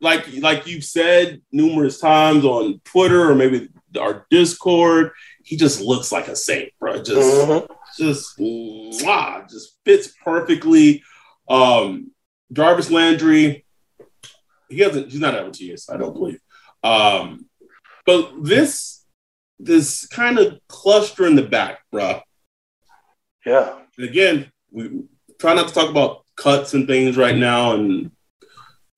like 0.00 0.26
like 0.38 0.66
you've 0.66 0.84
said 0.84 1.40
numerous 1.50 1.98
times 1.98 2.44
on 2.44 2.80
Twitter 2.84 3.28
or 3.30 3.34
maybe 3.34 3.68
our 3.98 4.26
Discord, 4.30 5.10
he 5.42 5.56
just 5.56 5.80
looks 5.80 6.12
like 6.12 6.28
a 6.28 6.36
saint, 6.36 6.70
bro. 6.78 7.02
Just 7.02 7.08
Mhm. 7.48 7.68
just 7.98 8.38
mwah, 8.38 9.48
just 9.50 9.76
fits 9.84 10.12
perfectly. 10.24 11.02
Um, 11.48 12.12
Jarvis 12.52 12.90
Landry, 12.90 13.64
he 14.68 14.78
hasn't. 14.78 15.10
He's 15.10 15.20
not 15.20 15.34
at 15.34 15.44
OTS, 15.46 15.90
I 15.92 15.96
don't 15.96 16.14
believe. 16.14 16.40
Um, 16.84 17.46
but 18.06 18.32
this 18.42 19.04
this 19.58 20.06
kind 20.06 20.38
of 20.38 20.60
cluster 20.68 21.26
in 21.26 21.34
the 21.34 21.42
back, 21.42 21.80
bro. 21.90 22.20
Yeah. 23.44 23.80
And 23.96 24.08
again, 24.08 24.52
we 24.70 25.02
try 25.40 25.54
not 25.54 25.66
to 25.68 25.74
talk 25.74 25.90
about 25.90 26.24
cuts 26.38 26.74
and 26.74 26.86
things 26.86 27.16
right 27.16 27.36
now, 27.36 27.72
and 27.74 28.10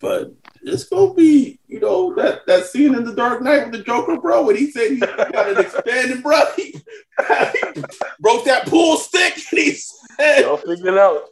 but 0.01 0.33
it's 0.63 0.85
gonna 0.85 1.15
be, 1.15 1.59
you 1.67 1.81
know, 1.81 2.15
that 2.15 2.47
that 2.47 2.67
scene 2.67 2.95
in 2.95 3.05
the 3.05 3.15
Dark 3.15 3.43
Knight 3.43 3.65
with 3.65 3.73
the 3.73 3.83
Joker, 3.85 4.19
bro, 4.21 4.45
when 4.47 4.57
he 4.57 4.71
said 4.71 4.91
he 4.93 4.99
got 4.99 5.49
an 5.51 5.59
expanding 5.59 6.21
bro. 6.23 6.41
He, 6.57 6.73
he 6.73 7.83
broke 8.21 8.45
that 8.45 8.67
pool 8.67 8.97
stick, 8.97 9.35
and 9.35 9.59
he 9.59 9.73
said 9.73 10.41
Y'all 10.43 10.57
figure 10.59 10.89
it 10.93 10.99
out. 10.99 11.23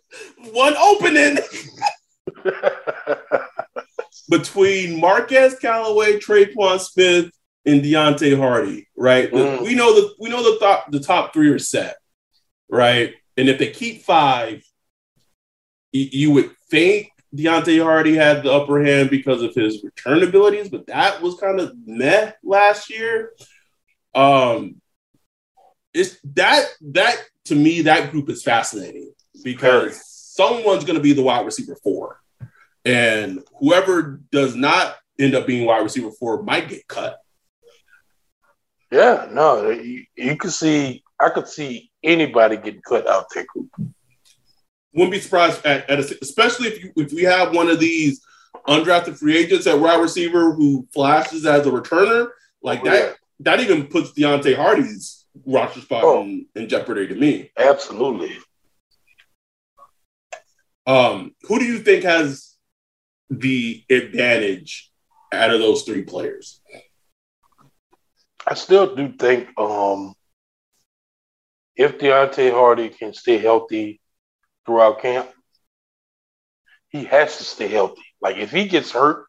one 0.52 0.76
opening 0.76 1.38
between 4.28 5.00
Marquez 5.00 5.58
Callaway, 5.58 6.18
Tre'Quan 6.18 6.80
Smith, 6.80 7.30
and 7.64 7.82
Deonte 7.82 8.36
Harty, 8.38 8.88
right? 8.96 9.30
The- 9.30 9.38
Mm. 9.38 9.62
we 9.62 9.74
know 9.74 9.94
the 9.94 10.14
we 10.18 10.28
know 10.30 10.42
the 10.42 10.58
top 10.58 10.90
the 10.90 11.00
top 11.00 11.32
three 11.32 11.50
are 11.50 11.58
set, 11.58 11.96
right? 12.70 13.14
And 13.36 13.48
if 13.48 13.58
they 13.58 13.70
keep 13.70 14.02
five, 14.02 14.62
you 15.92 16.33
would 16.33 16.51
think 16.70 17.11
Deonte 17.35 17.83
Harty 17.83 18.14
had 18.14 18.42
the 18.42 18.53
upper 18.53 18.83
hand 18.83 19.11
because 19.11 19.42
of 19.42 19.55
his 19.55 19.83
return 19.83 20.22
abilities, 20.22 20.68
but 20.68 20.87
that 20.87 21.20
was 21.20 21.38
kind 21.38 21.61
of 21.61 21.72
meh 21.87 22.33
last 22.42 22.90
year. 22.90 23.33
Um, 24.14 24.81
it's 25.92 26.18
that 26.35 26.66
that 26.92 27.16
to 27.46 27.55
me 27.55 27.83
that 27.83 28.11
group 28.11 28.29
is 28.31 28.42
fascinating 28.42 29.12
because 29.44 30.03
someone's 30.07 30.85
going 30.85 30.96
to 30.96 31.03
be 31.03 31.12
the 31.12 31.22
wide 31.22 31.44
receiver 31.44 31.77
four, 31.83 32.20
and 32.85 33.40
whoever 33.59 34.20
does 34.31 34.55
not 34.55 34.96
end 35.18 35.35
up 35.35 35.46
being 35.46 35.66
wide 35.66 35.83
receiver 35.83 36.11
four 36.12 36.42
might 36.42 36.68
get 36.68 36.87
cut. 36.88 37.18
Yeah, 38.90 39.29
no, 39.31 39.68
you, 39.68 40.05
you 40.16 40.37
could 40.37 40.53
see. 40.53 41.03
I 41.20 41.31
could 41.31 41.48
see 41.48 41.90
anybody 42.03 42.57
getting 42.57 42.81
cut 42.81 43.07
out 43.07 43.27
there. 43.35 43.44
Wouldn't 44.98 45.12
be 45.12 45.20
surprised 45.20 45.64
at, 45.64 45.88
at 45.88 46.00
a, 46.00 46.18
especially 46.22 46.66
if 46.66 46.82
you 46.82 46.92
if 46.96 47.12
we 47.12 47.22
have 47.22 47.54
one 47.54 47.68
of 47.70 47.78
these 47.78 48.20
undrafted 48.66 49.16
free 49.16 49.37
agents 49.38 49.68
at 49.68 49.78
wide 49.78 50.00
receiver 50.00 50.52
who 50.52 50.88
flashes 50.92 51.46
as 51.46 51.64
a 51.68 51.70
returner 51.70 52.30
like 52.64 52.82
that. 52.82 52.92
Yeah. 53.11 53.12
That 53.40 53.61
even 53.61 53.87
puts 53.87 54.11
Deonte 54.11 54.56
Harty's 54.56 55.24
roster 55.46 55.80
spot 55.82 56.02
Oh. 56.02 56.22
in, 56.22 56.46
in 56.56 56.68
jeopardy 56.68 57.06
to 57.06 57.14
me. 57.14 57.52
Absolutely. 57.56 58.37
Um, 60.84 61.32
who 61.42 61.61
do 61.61 61.64
you 61.64 61.78
think 61.78 62.02
has 62.02 62.56
the 63.30 63.84
advantage 63.88 64.90
out 65.32 65.50
of 65.52 65.61
those 65.61 65.84
three 65.84 66.02
players? 66.02 66.61
I 68.48 68.54
still 68.54 68.96
do 68.96 69.12
think 69.12 69.48
um, 69.56 70.14
if 71.76 71.98
Deonte 71.98 72.50
Harty 72.50 72.88
can 72.88 73.14
stay 73.14 73.38
healthy 73.38 74.00
throughout 74.68 75.00
camp, 75.00 75.31
he 76.90 77.04
has 77.04 77.38
to 77.38 77.44
stay 77.44 77.68
healthy. 77.68 78.02
Like 78.20 78.37
if 78.37 78.50
he 78.50 78.68
gets 78.68 78.92
hurt 78.92 79.24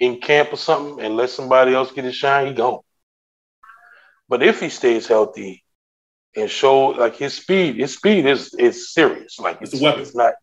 in 0.00 0.20
camp 0.20 0.52
or 0.52 0.56
something 0.56 1.04
and 1.04 1.16
let 1.16 1.30
somebody 1.30 1.72
else 1.72 1.92
get 1.92 2.04
his 2.04 2.16
shine, 2.16 2.48
he 2.48 2.52
gone. 2.52 2.80
But 4.28 4.42
if 4.42 4.58
he 4.58 4.68
stays 4.68 5.06
healthy 5.06 5.62
and 6.34 6.50
show 6.50 6.88
like 6.88 7.14
his 7.14 7.34
speed, 7.34 7.76
his 7.76 7.94
speed 7.94 8.26
is 8.26 8.54
is 8.54 8.92
serious. 8.92 9.38
Like 9.38 9.58
It's 9.60 9.80
a 9.80 9.82
weapon. 9.82 10.00
It's 10.00 10.16
not. 10.16 10.34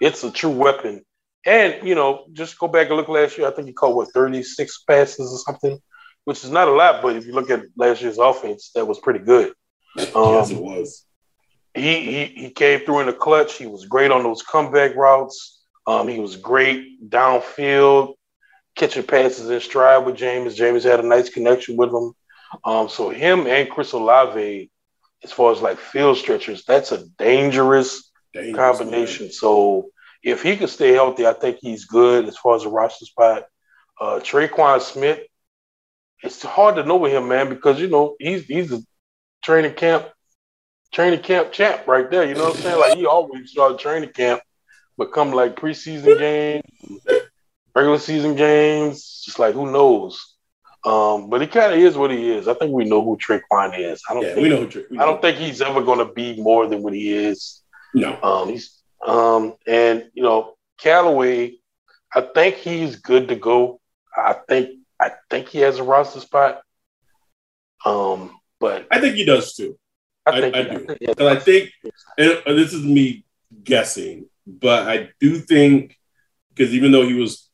It's 0.00 0.22
a 0.22 0.30
true 0.30 0.50
weapon. 0.50 1.02
And 1.44 1.86
you 1.86 1.96
know, 1.96 2.26
just 2.32 2.60
go 2.60 2.68
back 2.68 2.86
and 2.86 2.96
look 2.96 3.08
last 3.08 3.36
year. 3.36 3.48
I 3.48 3.50
think 3.50 3.66
he 3.66 3.74
caught 3.74 3.96
what 3.96 4.12
thirty 4.12 4.44
six 4.44 4.84
passes 4.84 5.32
or 5.32 5.38
something, 5.38 5.76
which 6.24 6.44
is 6.44 6.50
not 6.50 6.68
a 6.68 6.72
lot. 6.72 7.02
But 7.02 7.16
if 7.16 7.26
you 7.26 7.32
look 7.32 7.50
at 7.50 7.64
last 7.76 8.00
year's 8.00 8.18
offense, 8.18 8.70
that 8.76 8.86
was 8.86 9.00
pretty 9.00 9.18
good. 9.18 9.52
Um, 10.14 10.34
yes, 10.34 10.50
it 10.52 10.62
was. 10.62 11.04
He 11.74 12.00
he 12.04 12.24
he 12.26 12.50
came 12.50 12.80
through 12.80 13.00
in 13.00 13.06
the 13.06 13.12
clutch. 13.12 13.56
He 13.56 13.66
was 13.66 13.86
great 13.86 14.10
on 14.10 14.22
those 14.22 14.42
comeback 14.42 14.94
routes. 14.94 15.62
Um, 15.86 16.06
he 16.08 16.20
was 16.20 16.36
great 16.36 17.08
downfield, 17.10 18.14
catching 18.76 19.02
passes 19.04 19.50
in 19.50 19.60
stride 19.60 20.04
with 20.04 20.16
James. 20.16 20.54
James 20.54 20.84
had 20.84 21.00
a 21.00 21.06
nice 21.06 21.28
connection 21.28 21.76
with 21.76 21.90
him. 21.90 22.12
Um, 22.64 22.88
so 22.88 23.08
him 23.10 23.46
and 23.46 23.70
Chris 23.70 23.92
Olave, 23.92 24.70
as 25.24 25.32
far 25.32 25.52
as 25.52 25.62
like 25.62 25.78
field 25.78 26.18
stretchers, 26.18 26.64
that's 26.64 26.92
a 26.92 27.06
dangerous 27.18 28.10
Dangerous, 28.34 28.56
combination. 28.56 29.32
So 29.32 29.88
if 30.22 30.42
he 30.42 30.56
can 30.56 30.68
stay 30.68 30.92
healthy, 30.92 31.26
I 31.26 31.32
think 31.32 31.58
he's 31.60 31.86
good 31.86 32.28
as 32.28 32.36
far 32.36 32.54
as 32.56 32.64
a 32.64 32.68
roster 32.68 33.06
spot. 33.06 33.44
Uh, 34.00 34.20
Tre'Quan 34.20 34.80
Smith, 34.80 35.20
it's 36.22 36.42
hard 36.42 36.76
to 36.76 36.84
know 36.84 36.96
with 36.96 37.12
him, 37.12 37.28
man, 37.28 37.48
because 37.48 37.80
you 37.80 37.88
know 37.88 38.16
he's 38.18 38.44
he's 38.44 38.72
a 38.72 38.80
training 39.42 39.74
camp 39.74 40.06
training 40.92 41.20
camp 41.20 41.52
champ 41.52 41.86
right 41.86 42.10
there. 42.10 42.24
You 42.24 42.34
know 42.34 42.44
what 42.44 42.56
I'm 42.56 42.62
saying? 42.62 42.80
Like 42.80 42.96
he 42.96 43.06
always 43.06 43.50
started 43.50 43.78
training 43.78 44.10
camp, 44.10 44.40
but 44.96 45.12
come 45.12 45.32
like 45.32 45.56
preseason 45.56 46.18
games, 46.18 46.62
regular 47.74 47.98
season 47.98 48.34
games, 48.36 49.22
just 49.24 49.38
like 49.38 49.54
who 49.54 49.70
knows. 49.70 50.34
Um, 50.84 51.30
but 51.30 51.40
he 51.40 51.46
kind 51.46 51.72
of 51.72 51.78
is 51.78 51.96
what 51.96 52.10
he 52.10 52.28
is. 52.30 52.48
I 52.48 52.54
think 52.54 52.72
we 52.72 52.84
know 52.84 53.02
who 53.04 53.16
Tre'Quan 53.16 53.78
is. 53.78 54.02
I 54.10 54.14
don't 54.14 54.24
Yeah, 54.24 54.34
think 54.34 54.42
we 54.42 54.48
know. 54.48 54.66
who- 54.66 54.84
we 54.90 54.98
I 54.98 55.04
don't 55.06 55.16
know. 55.16 55.20
think 55.22 55.38
he's 55.38 55.62
ever 55.62 55.80
going 55.80 56.00
to 56.04 56.12
be 56.12 56.40
more 56.42 56.66
than 56.66 56.82
what 56.82 56.92
he 56.92 57.12
is. 57.14 57.62
No. 57.94 58.18
Um, 58.22 58.48
he's 58.48 58.82
um, 59.06 59.54
and 59.66 60.10
you 60.14 60.22
know 60.22 60.54
Callaway, 60.78 61.56
I 62.14 62.20
think 62.22 62.56
he's 62.56 62.96
good 62.96 63.28
to 63.28 63.36
go. 63.36 63.80
I 64.16 64.34
think 64.48 64.70
I 65.00 65.12
think 65.30 65.48
he 65.48 65.58
has 65.60 65.78
a 65.78 65.82
roster 65.84 66.20
spot. 66.20 66.62
Um, 67.84 68.38
but 68.60 68.86
I 68.90 69.00
think 69.00 69.14
he 69.16 69.24
does 69.24 69.54
too. 69.54 69.78
I 70.26 70.40
think 70.40 70.54
I 70.56 70.62
he- 70.62 70.68
do. 70.70 70.86
think 70.86 71.18
has 71.18 71.26
I 71.26 71.36
think, 71.40 71.70
and 72.18 72.42
and 72.46 72.58
this 72.58 72.72
is 72.72 72.84
me 72.84 73.24
guessing, 73.64 74.26
but 74.46 74.88
I 74.88 75.10
do 75.20 75.36
think 75.38 75.96
because 76.54 76.74
even 76.74 76.92
though 76.92 77.06
he 77.06 77.14
was 77.14 77.48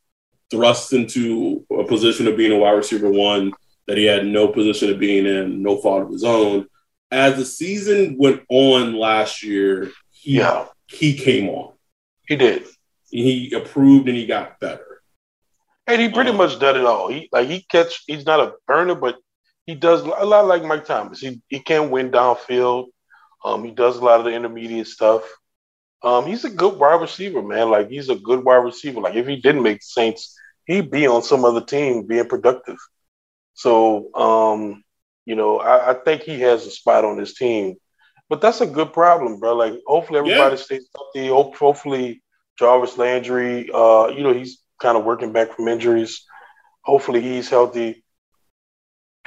thrust 0.51 0.93
into 0.93 1.65
a 1.71 1.85
position 1.85 2.27
of 2.27 2.37
being 2.37 2.53
a 2.53 2.57
wide 2.59 2.73
receiver 2.73 3.11
one 3.11 3.53
that 3.87 3.97
he 3.99 4.05
had 4.05 4.27
no 4.27 4.49
position 4.49 4.91
of 4.91 4.99
being 4.99 5.27
in, 5.27 5.63
no 5.63 5.77
fault 5.79 6.03
of 6.03 6.11
his 6.11 6.25
own, 6.25 6.67
as 7.11 7.37
the 7.37 7.45
season 7.45 8.17
went 8.19 8.43
on 8.51 8.95
last 8.95 9.43
year, 9.43 9.91
he 10.11 10.37
yeah, 10.39 10.67
he 10.87 11.15
came 11.17 11.49
on. 11.49 11.73
he 12.27 12.37
did, 12.37 12.65
He 13.11 13.51
improved 13.53 14.09
and 14.09 14.17
he 14.17 14.27
got 14.27 14.59
better. 14.61 15.01
and 15.87 16.01
he 16.03 16.09
pretty 16.11 16.31
Um, 16.31 16.37
much 16.37 16.59
done 16.59 16.77
it 16.77 16.85
all. 16.85 17.09
He 17.09 17.29
like 17.33 17.49
he 17.49 17.63
catch. 17.63 18.05
He's 18.07 18.27
not 18.27 18.41
a 18.41 18.53
burner, 18.67 18.95
but 18.95 19.17
he 19.69 19.75
does 19.75 20.01
a 20.01 20.25
lot 20.25 20.47
like 20.47 20.65
Mike 20.65 20.87
Thomas. 20.87 21.21
He 21.21 21.43
he 21.49 21.61
can 21.61 21.91
win 21.91 22.11
downfield. 22.11 22.87
Um, 23.45 23.63
he 23.65 23.71
does 23.71 23.99
a 23.99 24.05
lot 24.05 24.19
of 24.19 24.25
the 24.25 24.33
intermediate 24.33 24.87
stuff. 24.87 25.23
Um, 26.03 26.25
he's 26.25 26.47
a 26.47 26.51
good 26.51 26.79
wide 26.79 27.03
receiver, 27.03 27.43
man. 27.43 27.69
Like 27.69 27.91
he's 27.91 28.09
a 28.09 28.17
good 28.17 28.43
wide 28.43 28.65
receiver. 28.65 29.03
Like 29.03 29.15
if 29.15 29.27
he 29.27 29.37
didn't 29.37 29.63
make 29.63 29.83
Saints, 29.83 30.35
he'd 30.65 30.91
be 30.91 31.07
on 31.07 31.23
some 31.23 31.45
other 31.45 31.61
team 31.61 32.07
being 32.07 32.27
productive. 32.27 32.79
So 33.53 34.09
um, 34.15 34.83
you 35.27 35.35
know, 35.35 35.59
I, 35.61 35.91
I, 35.91 35.95
think 35.95 36.23
he 36.23 36.41
has 36.41 36.65
a 36.65 36.71
spot 36.71 37.05
on 37.05 37.19
this 37.19 37.35
team. 37.35 37.77
But 38.31 38.41
that's 38.41 38.63
a 38.63 38.67
good 38.67 38.95
problem, 38.95 39.39
bro. 39.39 39.55
Like, 39.55 39.75
hopefully 39.87 40.21
everybody 40.21 40.57
yeah. 40.57 40.63
stays 40.63 40.89
healthy. 40.97 41.29
Hopefully 41.29 42.23
Jarvis 42.59 42.97
Landry, 42.97 43.69
uh, 43.73 44.09
you 44.09 44.23
know, 44.23 44.33
he's 44.33 44.63
kind 44.81 44.97
of 44.97 45.05
working 45.05 45.33
back 45.33 45.55
from 45.55 45.69
injuries. 45.69 46.25
Hopefully 46.85 47.21
he's 47.21 47.51
healthy. 47.51 48.03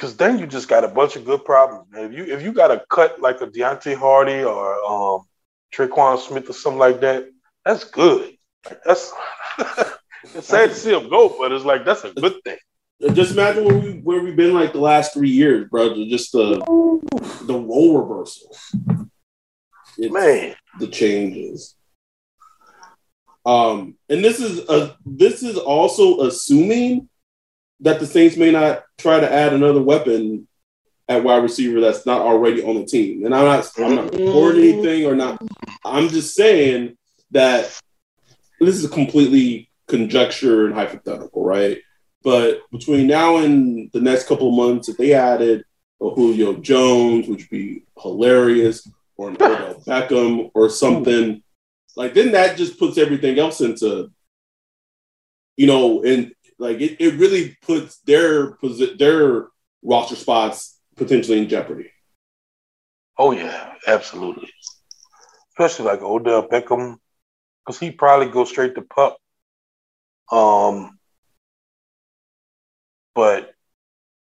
Cause 0.02 0.18
then 0.18 0.40
you 0.40 0.48
just 0.48 0.68
got 0.68 0.84
a 0.84 0.88
bunch 0.88 1.16
of 1.16 1.26
good 1.26 1.46
problems. 1.46 1.86
Man. 1.92 2.06
If 2.06 2.18
you 2.18 2.34
if 2.34 2.42
you 2.42 2.54
got 2.54 2.72
a 2.72 2.84
cut 2.90 3.22
like 3.22 3.40
a 3.42 3.46
Deonte 3.46 3.96
Harty 3.96 4.44
or 4.44 4.74
um 4.84 5.28
Tre'Quan 5.72 6.18
Smith 6.18 6.50
or 6.50 6.54
something 6.54 6.80
like 6.80 7.02
that, 7.02 7.30
that's 7.64 7.84
good. 7.84 8.36
Like 8.66 8.82
that's 8.84 9.14
it's 10.34 10.48
sad 10.48 10.70
to 10.70 10.76
see 10.76 10.92
him 10.92 11.08
go, 11.08 11.36
but 11.38 11.52
it's 11.52 11.66
like 11.66 11.86
that's 11.86 12.04
a 12.04 12.14
good 12.14 12.34
thing. 12.44 12.58
Just 13.14 13.34
imagine 13.34 13.64
where 13.64 13.78
we 13.78 13.92
where 14.00 14.24
we've 14.24 14.36
been 14.36 14.56
like 14.56 14.74
the 14.74 14.80
last 14.80 15.14
three 15.14 15.30
years, 15.30 15.70
bro. 15.70 15.94
Just 15.94 16.32
the 16.32 16.56
the 17.44 17.54
role 17.54 18.00
reversal. 18.00 18.58
It's 20.00 20.12
Man, 20.12 20.56
the 20.80 20.88
changes. 20.88 21.76
Um, 23.46 23.98
and 24.10 24.26
this 24.26 24.40
is 24.40 24.68
a 24.68 24.98
this 25.06 25.44
is 25.44 25.60
also 25.60 26.22
assuming 26.22 27.08
that 27.82 28.00
the 28.00 28.08
Saints 28.08 28.38
may 28.38 28.52
not 28.52 28.84
try 28.98 29.20
to 29.20 29.32
add 29.32 29.54
another 29.54 29.82
weapon 29.82 30.48
at 31.10 31.24
wide 31.24 31.44
receiver 31.44 31.82
that's 31.82 32.06
not 32.06 32.22
already 32.22 32.64
on 32.64 32.76
the 32.76 32.86
team. 32.86 33.26
And 33.26 33.36
I'm 33.36 33.46
not 33.46 33.70
I'm 33.78 33.96
not 33.96 34.14
reporting 34.14 34.64
anything 34.64 35.06
or 35.06 35.16
not. 35.16 35.42
I'm 35.84 36.10
just 36.10 36.36
saying 36.36 36.98
that 37.32 37.80
this 38.60 38.76
is 38.82 38.90
completely 38.90 39.70
conjecture 39.88 40.66
and 40.66 40.74
hypothetical, 40.74 41.44
right? 41.44 41.80
But 42.24 42.62
between 42.72 43.08
now 43.08 43.38
and 43.38 43.92
the 43.92 44.00
next 44.00 44.28
couple 44.28 44.50
of 44.50 44.56
months, 44.56 44.88
if 44.88 44.98
they 44.98 45.14
added 45.14 45.66
a 46.02 46.10
Julio 46.10 46.54
Jones, 46.54 47.28
which 47.28 47.42
would 47.42 47.50
be 47.50 47.84
hilarious, 48.00 48.88
or 49.18 49.30
an 49.30 49.36
Odell 49.36 49.82
Beckham 49.86 50.52
or 50.54 50.70
something, 50.70 51.44
like 51.96 52.14
then 52.14 52.32
that 52.32 52.58
just 52.58 52.80
puts 52.80 52.98
everything 52.98 53.38
else 53.38 53.62
into, 53.62 54.12
you 55.58 55.68
know, 55.68 56.04
and 56.04 56.34
like 56.62 56.80
it, 56.80 56.98
it 57.02 57.16
really 57.16 57.58
puts 57.64 57.98
their 58.02 58.56
their 58.98 59.48
roster 59.82 60.16
spots 60.16 60.80
potentially 60.96 61.40
in 61.40 61.50
jeopardy. 61.50 61.92
Oh 63.18 63.32
yeah, 63.32 63.74
absolutely. 63.88 64.50
Especially 65.50 65.86
like 65.86 66.02
Odell 66.02 66.48
Beckham, 66.48 66.98
because 67.66 67.80
he 67.80 67.90
probably 67.92 68.28
go 68.28 68.46
straight 68.46 68.76
to 68.76 68.84
pup. 68.84 69.18
Um, 70.32 71.00
but 73.16 73.54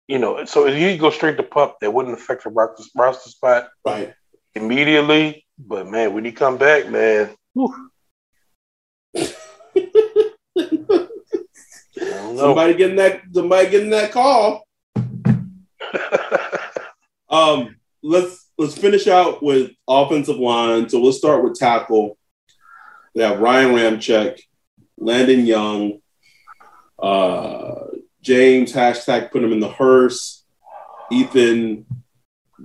you 0.10 0.20
know, 0.20 0.44
so 0.46 0.68
if 0.68 0.76
he 0.76 0.98
go 0.98 1.10
straight 1.10 1.38
to 1.38 1.44
pup, 1.44 1.78
that 1.80 1.94
wouldn't 1.94 2.18
affect 2.18 2.44
the 2.44 2.50
roster, 2.50 2.84
roster 2.94 3.30
spot 3.30 3.70
right 3.86 4.14
immediately. 4.54 5.46
But 5.58 5.88
man, 5.88 6.14
when 6.14 6.26
he 6.26 6.34
come 6.34 6.58
back, 6.58 6.90
man, 6.90 7.34
somebody 12.38 12.74
getting 12.74 12.98
that 12.98 13.22
somebody 13.34 13.70
getting 13.70 13.92
that 13.92 14.12
call. 14.12 14.68
um, 17.30 17.78
let's 18.04 18.50
let's 18.58 18.78
finish 18.78 19.08
out 19.08 19.42
with 19.44 19.72
offensive 19.88 20.38
line. 20.38 20.90
So 20.90 21.02
let's 21.02 21.18
start 21.18 21.44
with 21.44 21.56
tackle. 21.56 22.18
We 23.16 23.24
have 23.24 23.40
Ryan 23.40 23.74
Ramczyk, 23.74 24.40
Landon 24.98 25.46
Young, 25.46 26.00
uh, 27.02 27.76
James 28.22 28.74
hashtag 28.74 29.32
put 29.32 29.44
him 29.44 29.54
in 29.54 29.60
the 29.60 29.70
hearse, 29.70 30.46
Ethan 31.12 31.86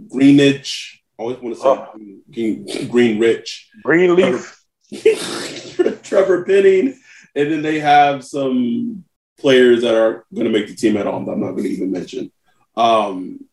Greenidge. 0.09 0.99
I 1.19 1.23
always 1.23 1.39
want 1.39 1.55
to 1.55 1.61
say 1.61 1.69
oh. 1.69 1.89
Green, 2.33 2.67
Greenrich. 2.89 3.67
Greenleaf. 3.83 4.63
Trevor, 4.93 5.91
Trevor 6.03 6.45
Penning. 6.45 6.99
And 7.35 7.51
then 7.51 7.63
they 7.63 7.81
have 7.81 8.25
some 8.25 9.05
players 9.43 9.83
that 9.83 9.95
are 9.95 10.25
going 10.33 10.47
to 10.47 10.53
make 10.53 10.69
the 10.69 10.75
team 10.75 10.97
at 10.97 11.07
all. 11.07 11.19
I'm 11.29 11.41
not 11.41 11.51
going 11.51 11.65
to 11.65 11.69
even 11.69 11.91
mention. 11.91 12.33
Um, 12.77 13.45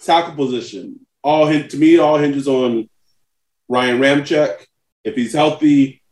tackle 0.00 0.34
position. 0.34 1.06
All 1.22 1.46
to 1.46 1.76
me, 1.76 1.98
all 1.98 2.18
hinges 2.18 2.48
on 2.48 2.90
Ryan 3.68 3.98
Ramczyk. 3.98 4.66
If 5.04 5.14
he's 5.14 5.32
healthy, 5.32 6.02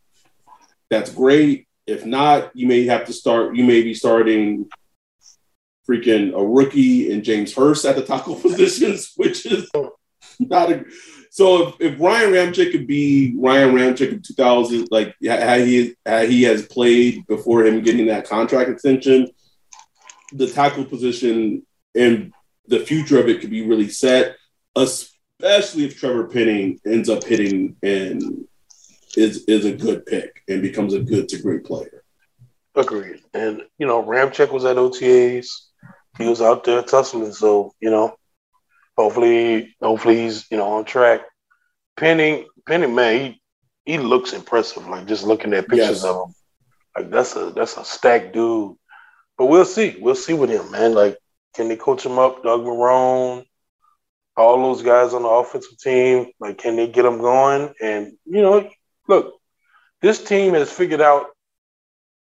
that's 0.89 1.13
great. 1.13 1.69
If 1.87 2.07
not, 2.07 2.57
you 2.57 2.67
may 2.67 2.87
have 2.87 3.07
to 3.07 3.13
start. 3.13 3.57
You 3.57 3.65
may 3.65 3.83
be 3.83 3.95
starting 3.95 4.69
freaking 5.89 6.35
a 6.35 6.45
rookie 6.45 7.13
and 7.13 7.23
James 7.23 7.55
Hurst 7.55 7.85
at 7.85 7.97
the 7.97 8.03
tackle 8.03 8.35
positions, 8.41 9.13
which 9.17 9.47
is 9.47 9.71
not 10.39 10.73
a. 10.73 10.85
So 11.37 11.69
if, 11.69 11.75
if 11.81 12.01
Ryan 12.01 12.33
Ramczyk 12.33 12.73
could 12.73 12.87
be 12.87 13.37
Ryan 13.39 13.75
Ramczyk 13.75 14.11
in 14.11 14.23
2000, 14.23 14.89
like 14.91 15.15
how 15.29 15.59
he 15.59 15.95
how 16.07 16.23
he 16.23 16.45
has 16.45 16.65
played 16.65 17.27
before 17.27 17.67
him 17.67 17.83
getting 17.83 18.07
that 18.07 18.27
contract 18.27 18.71
extension, 18.71 19.29
the 20.33 20.47
tackle 20.47 20.87
position 20.87 21.67
and 21.95 22.33
the 22.69 22.81
future 22.81 23.21
of 23.21 23.29
it 23.29 23.43
could 23.43 23.51
be 23.51 23.69
really 23.69 23.91
set, 23.91 24.37
especially 24.77 25.85
if 25.85 26.01
Trevor 26.01 26.27
Penning 26.27 26.81
ends 26.87 27.11
up 27.11 27.23
hitting 27.23 27.77
and 27.83 28.49
is 29.15 29.45
is 29.45 29.67
a 29.67 29.73
good 29.73 30.07
pick 30.07 30.43
and 30.49 30.63
becomes 30.63 30.95
a 30.95 31.01
good 31.01 31.29
to 31.29 31.43
great 31.43 31.67
player. 31.67 32.03
Agreed. 32.75 33.21
And 33.35 33.61
you 33.77 33.87
know, 33.87 34.03
Ramczyk 34.03 34.51
was 34.51 34.65
at 34.65 34.79
OTAs. 34.79 35.49
He 36.17 36.27
was 36.27 36.41
out 36.41 36.65
there 36.65 36.83
tussling. 36.83 37.35
So 37.35 37.75
you 37.79 37.91
know, 37.91 38.17
hopefully, 38.97 39.77
hopefully 39.81 40.23
he's 40.23 40.51
you 40.51 40.57
know 40.57 40.75
on 40.75 40.85
track. 40.85 41.23
Penning, 41.97 42.47
Penning, 42.67 42.95
man, 42.95 43.21
he 43.21 43.43
he 43.85 43.99
looks 43.99 44.33
impressive. 44.33 44.87
Like 44.89 45.07
just 45.07 45.25
looking 45.25 45.55
at 45.55 45.69
pictures 45.69 46.03
yes. 46.03 46.05
of 46.05 46.29
him, 46.29 46.35
like 46.97 47.11
that's 47.11 47.37
a 47.37 47.51
that's 47.51 47.77
a 47.77 47.85
stacked 47.85 48.33
dude. 48.33 48.77
But 49.39 49.47
we'll 49.47 49.65
see. 49.65 49.97
We'll 50.01 50.15
see 50.15 50.35
with 50.35 50.51
him, 50.51 50.71
man. 50.71 50.95
Like, 50.95 51.19
can 51.55 51.69
they 51.69 51.77
coach 51.77 52.05
him 52.05 52.19
up? 52.19 52.43
Doug 52.43 52.63
Marrone, 52.63 53.45
all 54.37 54.63
those 54.63 54.83
guys 54.83 55.13
on 55.15 55.23
the 55.23 55.29
offensive 55.29 55.79
team, 55.79 56.27
like, 56.41 56.59
can 56.59 56.77
they 56.77 56.89
get 56.89 57.03
them 57.03 57.19
going? 57.19 57.73
And 57.81 58.13
you 58.25 58.43
know, 58.43 58.69
look, 59.09 59.35
this 60.03 60.23
team 60.23 60.55
has 60.55 60.71
figured 60.71 61.01
out. 61.01 61.27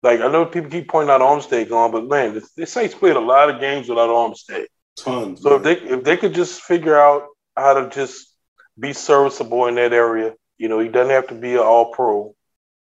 Like 0.03 0.21
I 0.21 0.29
know 0.29 0.47
people 0.47 0.71
keep 0.71 0.89
pointing 0.89 1.11
out 1.11 1.21
Armstead 1.21 1.69
gone, 1.69 1.93
but 1.93 2.09
man, 2.09 2.35
the, 2.35 2.49
the 2.57 2.67
Saints 2.67 2.95
played 2.95 3.17
a 3.17 3.21
lot 3.21 3.51
of 3.51 3.61
games 3.61 3.87
without 3.87 4.09
Armstead. 4.09 4.65
Tons. 4.97 5.43
So 5.43 5.57
if 5.57 5.63
they 5.63 5.73
if 5.73 6.05
they 6.05 6.17
could 6.17 6.35
just 6.35 6.63
figure 6.63 6.99
out 6.99 7.27
how 7.57 7.75
to 7.75 7.91
just 7.91 8.35
be 8.79 8.93
serviceable 8.93 9.67
in 9.67 9.75
that 9.77 9.93
area, 9.93 10.35
you 10.59 10.69
know, 10.69 10.79
he 10.79 10.89
doesn't 10.89 11.13
have 11.13 11.29
to 11.29 11.35
be 11.35 11.55
an 11.55 11.61
All 11.61 11.93
Pro 11.93 12.35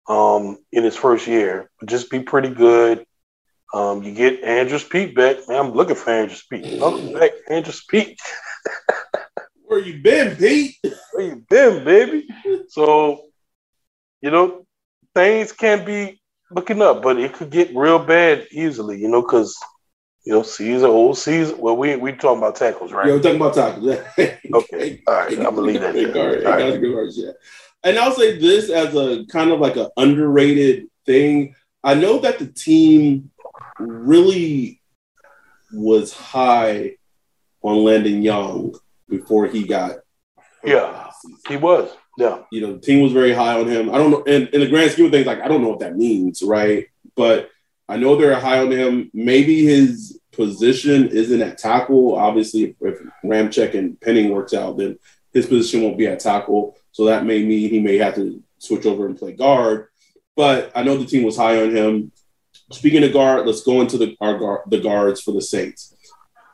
um, 0.08 0.58
in 0.72 0.84
his 0.84 0.95
first 0.95 1.28
year, 1.28 1.70
but 1.80 1.89
just 1.89 2.10
be 2.10 2.22
pretty 2.22 2.49
good. 2.49 3.06
Um, 3.74 4.04
you 4.04 4.14
get 4.14 4.43
Andrus 4.43 4.84
Peat 4.84 5.16
back. 5.16 5.38
Man, 5.47 5.60
I'm 5.60 5.74
looking 5.74 5.95
for 5.95 6.12
Andrus 6.12 6.43
Peat. 6.43 6.80
Welcome 6.80 7.14
back, 7.14 7.32
Andrus 7.49 7.84
Peat. 7.84 8.20
Where 9.66 9.80
you 9.80 10.01
been, 10.01 10.36
Peat? 10.36 10.76
Where 11.12 11.26
you 11.26 11.43
been, 11.49 11.84
baby? 11.84 12.28
So, 12.68 13.24
you 14.22 14.30
know, 14.30 14.68
things 15.16 15.51
can 15.51 15.84
be 15.86 16.22
looking 16.51 16.82
up, 16.84 17.01
but 17.01 17.18
it 17.18 17.34
could 17.34 17.49
get 17.49 17.76
real 17.76 17.97
bad 17.97 18.47
easily, 18.51 18.99
you 18.99 19.08
know, 19.08 19.24
because 19.24 19.58
you 20.26 20.34
know, 20.34 20.43
season, 20.43 20.89
old 20.89 21.17
season. 21.17 21.57
Well, 21.59 21.76
we 21.76 21.95
we 21.95 22.13
talking 22.13 22.38
about 22.38 22.55
tackles, 22.55 22.91
right? 22.91 23.07
Yeah, 23.07 23.13
we're 23.13 23.21
talking 23.21 23.38
about 23.38 23.53
tackles. 23.55 23.97
okay, 24.53 25.01
all 25.07 25.13
right. 25.13 25.38
I'm 25.38 25.43
gonna 25.43 25.61
leave 25.61 25.82
that. 25.82 25.93
There. 25.93 26.17
All 26.17 26.53
right. 26.53 26.74
All 26.74 27.03
right. 27.03 27.11
yeah. 27.13 27.32
And 27.84 27.97
I'll 27.97 28.13
say 28.13 28.39
this 28.39 28.69
as 28.69 28.95
a 28.95 29.26
kind 29.26 29.51
of 29.51 29.59
like 29.59 29.76
an 29.76 29.89
underrated 29.97 30.88
thing. 31.05 31.55
I 31.84 31.95
know 31.95 32.19
that 32.19 32.39
the 32.39 32.47
team 32.47 33.32
really 33.78 34.82
was 35.74 36.13
high 36.13 36.95
on 37.61 37.84
Landon 37.84 38.21
Young 38.21 38.76
before 39.09 39.47
he 39.47 39.63
got. 39.63 39.97
Yeah, 40.63 41.11
he 41.49 41.57
was. 41.57 41.91
Yeah. 42.17 42.43
You 42.51 42.61
know, 42.61 42.74
the 42.74 42.80
team 42.80 43.01
was 43.01 43.11
very 43.11 43.34
high 43.34 43.59
on 43.59 43.67
him. 43.67 43.89
I 43.89 43.97
don't 43.97 44.11
know. 44.11 44.24
And 44.26 44.47
in 44.49 44.61
the 44.61 44.69
grand 44.69 44.91
scheme 44.91 45.07
of 45.07 45.11
things, 45.11 45.26
like, 45.26 45.41
I 45.41 45.47
don't 45.47 45.61
know 45.61 45.69
what 45.69 45.80
that 45.80 45.97
means, 45.97 46.41
right? 46.41 46.88
But 47.15 47.49
I 47.88 47.98
know 47.98 48.16
they're 48.16 48.40
high 48.40 48.60
on 48.60 48.72
him. 48.72 49.12
Maybe 49.14 49.66
his 49.66 50.20
position 50.32 51.10
isn't 51.10 51.42
at 51.42 51.58
tackle. 51.58 52.16
Obviously, 52.16 52.76
if, 52.80 53.00
Ramczyk 53.24 53.76
and 53.76 54.00
Penning 54.00 54.32
works 54.32 54.54
out, 54.54 54.78
then 54.78 54.98
his 55.34 55.46
position 55.46 55.84
won't 55.84 55.98
be 55.98 56.08
at 56.08 56.20
tackle. 56.20 56.78
So 56.92 57.06
that 57.06 57.26
may 57.26 57.44
mean 57.44 57.70
he 57.70 57.80
may 57.80 57.98
have 57.98 58.16
to 58.16 58.42
switch 58.58 58.86
over 58.86 59.06
and 59.06 59.18
play 59.18 59.34
guard. 59.34 59.88
But 60.36 60.72
I 60.76 60.84
know 60.84 60.98
the 60.98 61.06
team 61.06 61.24
was 61.24 61.38
high 61.38 61.62
on 61.62 61.76
him. 61.76 62.12
Speaking 62.72 63.04
of 63.04 63.14
guard, 63.14 63.46
let's 63.46 63.62
go 63.62 63.82
into 63.82 63.98
the 63.98 64.16
our 64.20 64.38
guard, 64.38 64.62
the 64.68 64.80
guards 64.80 65.22
for 65.22 65.32
the 65.32 65.42
Saints. 65.42 65.96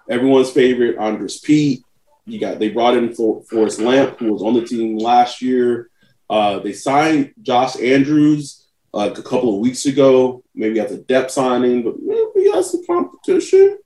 Everyone's 0.09 0.51
favorite, 0.51 0.97
Andrus 0.97 1.39
Peat. 1.39 1.83
You 2.25 2.39
got 2.39 2.59
they 2.59 2.69
brought 2.69 2.97
in 2.97 3.13
for 3.13 3.43
Forrest 3.43 3.79
Lamp, 3.79 4.19
who 4.19 4.33
was 4.33 4.43
on 4.43 4.53
the 4.53 4.65
team 4.65 4.97
last 4.97 5.41
year. 5.41 5.89
Uh, 6.29 6.59
they 6.59 6.73
signed 6.73 7.33
Josh 7.41 7.79
Andrews 7.79 8.67
like 8.91 9.17
a 9.17 9.23
couple 9.23 9.53
of 9.53 9.61
weeks 9.61 9.85
ago, 9.85 10.43
maybe 10.59 10.79
at 10.79 10.89
the 10.89 10.97
depth 10.97 11.31
signing, 11.31 11.83
but 11.83 11.95
maybe 11.99 12.51
that's 12.53 12.73
the 12.73 12.83
competition. 12.85 13.77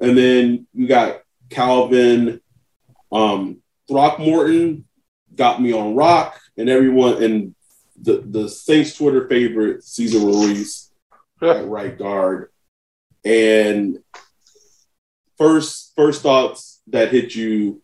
And 0.00 0.16
then 0.16 0.66
you 0.74 0.86
got 0.86 1.22
Calvin, 1.48 2.40
um, 3.10 3.62
Throckmorton 3.88 4.84
got 5.34 5.62
me 5.62 5.72
on 5.72 5.96
rock, 5.96 6.38
and 6.58 6.68
everyone 6.68 7.22
and 7.22 7.54
the 8.00 8.22
the 8.24 8.48
Saints 8.48 8.96
Twitter 8.96 9.26
favorite 9.26 9.82
Cesar 9.82 10.18
Ruiz 10.18 10.92
at 11.42 11.66
right 11.66 11.96
guard. 11.98 12.50
And 13.24 13.98
first 15.38 15.92
first 15.96 16.22
thoughts 16.22 16.82
that 16.88 17.10
hit 17.10 17.34
you 17.34 17.82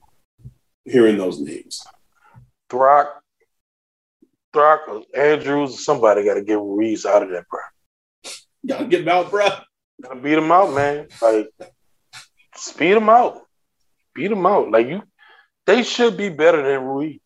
hearing 0.84 1.16
those 1.16 1.40
names. 1.40 1.82
Throck, 2.68 3.06
Throck, 4.52 5.04
Andrews, 5.16 5.84
somebody 5.84 6.24
got 6.24 6.34
to 6.34 6.42
get 6.42 6.58
Ruiz 6.58 7.06
out 7.06 7.22
of 7.22 7.30
that, 7.30 7.48
bro. 7.48 7.60
Gotta 8.66 8.86
get 8.86 9.02
him 9.02 9.08
out, 9.08 9.30
bro. 9.30 9.48
Gotta 10.02 10.20
beat 10.20 10.38
him 10.38 10.50
out, 10.50 10.74
man. 10.74 11.08
Like, 11.20 11.50
speed 12.56 12.96
him 12.96 13.08
out. 13.08 13.40
Beat 14.14 14.32
him 14.32 14.46
out. 14.46 14.70
Like 14.70 14.86
you, 14.88 15.02
they 15.66 15.82
should 15.82 16.16
be 16.16 16.28
better 16.28 16.62
than 16.62 16.84
Ruiz. 16.84 17.20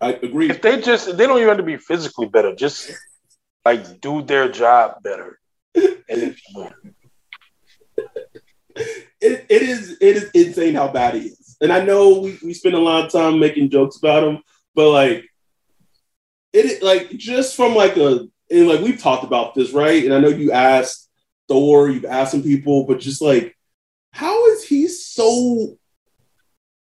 I 0.00 0.12
agree. 0.12 0.50
If 0.50 0.62
they 0.62 0.80
just, 0.80 1.16
they 1.16 1.26
don't 1.26 1.36
even 1.36 1.48
have 1.48 1.58
to 1.58 1.62
be 1.62 1.76
physically 1.76 2.26
better. 2.26 2.54
Just 2.54 2.90
like 3.64 4.00
do 4.00 4.22
their 4.22 4.50
job 4.50 5.02
better. 5.02 5.38
And 5.74 5.96
it, 8.76 9.46
it 9.48 9.62
is 9.62 9.96
it 10.00 10.16
is 10.16 10.30
insane 10.34 10.74
how 10.74 10.88
bad 10.88 11.14
he 11.14 11.28
is. 11.28 11.56
And 11.60 11.72
I 11.72 11.84
know 11.84 12.20
we, 12.20 12.38
we 12.42 12.54
spend 12.54 12.74
a 12.74 12.78
lot 12.78 13.04
of 13.04 13.12
time 13.12 13.38
making 13.38 13.70
jokes 13.70 13.98
about 13.98 14.24
him, 14.24 14.38
but 14.74 14.90
like 14.90 15.26
it 16.52 16.82
like 16.82 17.10
just 17.10 17.54
from 17.54 17.74
like 17.74 17.96
a 17.96 18.26
and 18.50 18.68
like 18.68 18.80
we've 18.80 19.00
talked 19.00 19.24
about 19.24 19.54
this, 19.54 19.72
right? 19.72 20.04
And 20.04 20.12
I 20.12 20.20
know 20.20 20.28
you 20.28 20.52
asked 20.52 21.08
Thor, 21.48 21.88
you've 21.88 22.04
asked 22.04 22.32
some 22.32 22.42
people, 22.42 22.84
but 22.84 23.00
just 23.00 23.22
like 23.22 23.56
how 24.12 24.46
is 24.48 24.64
he 24.64 24.88
so 24.88 25.78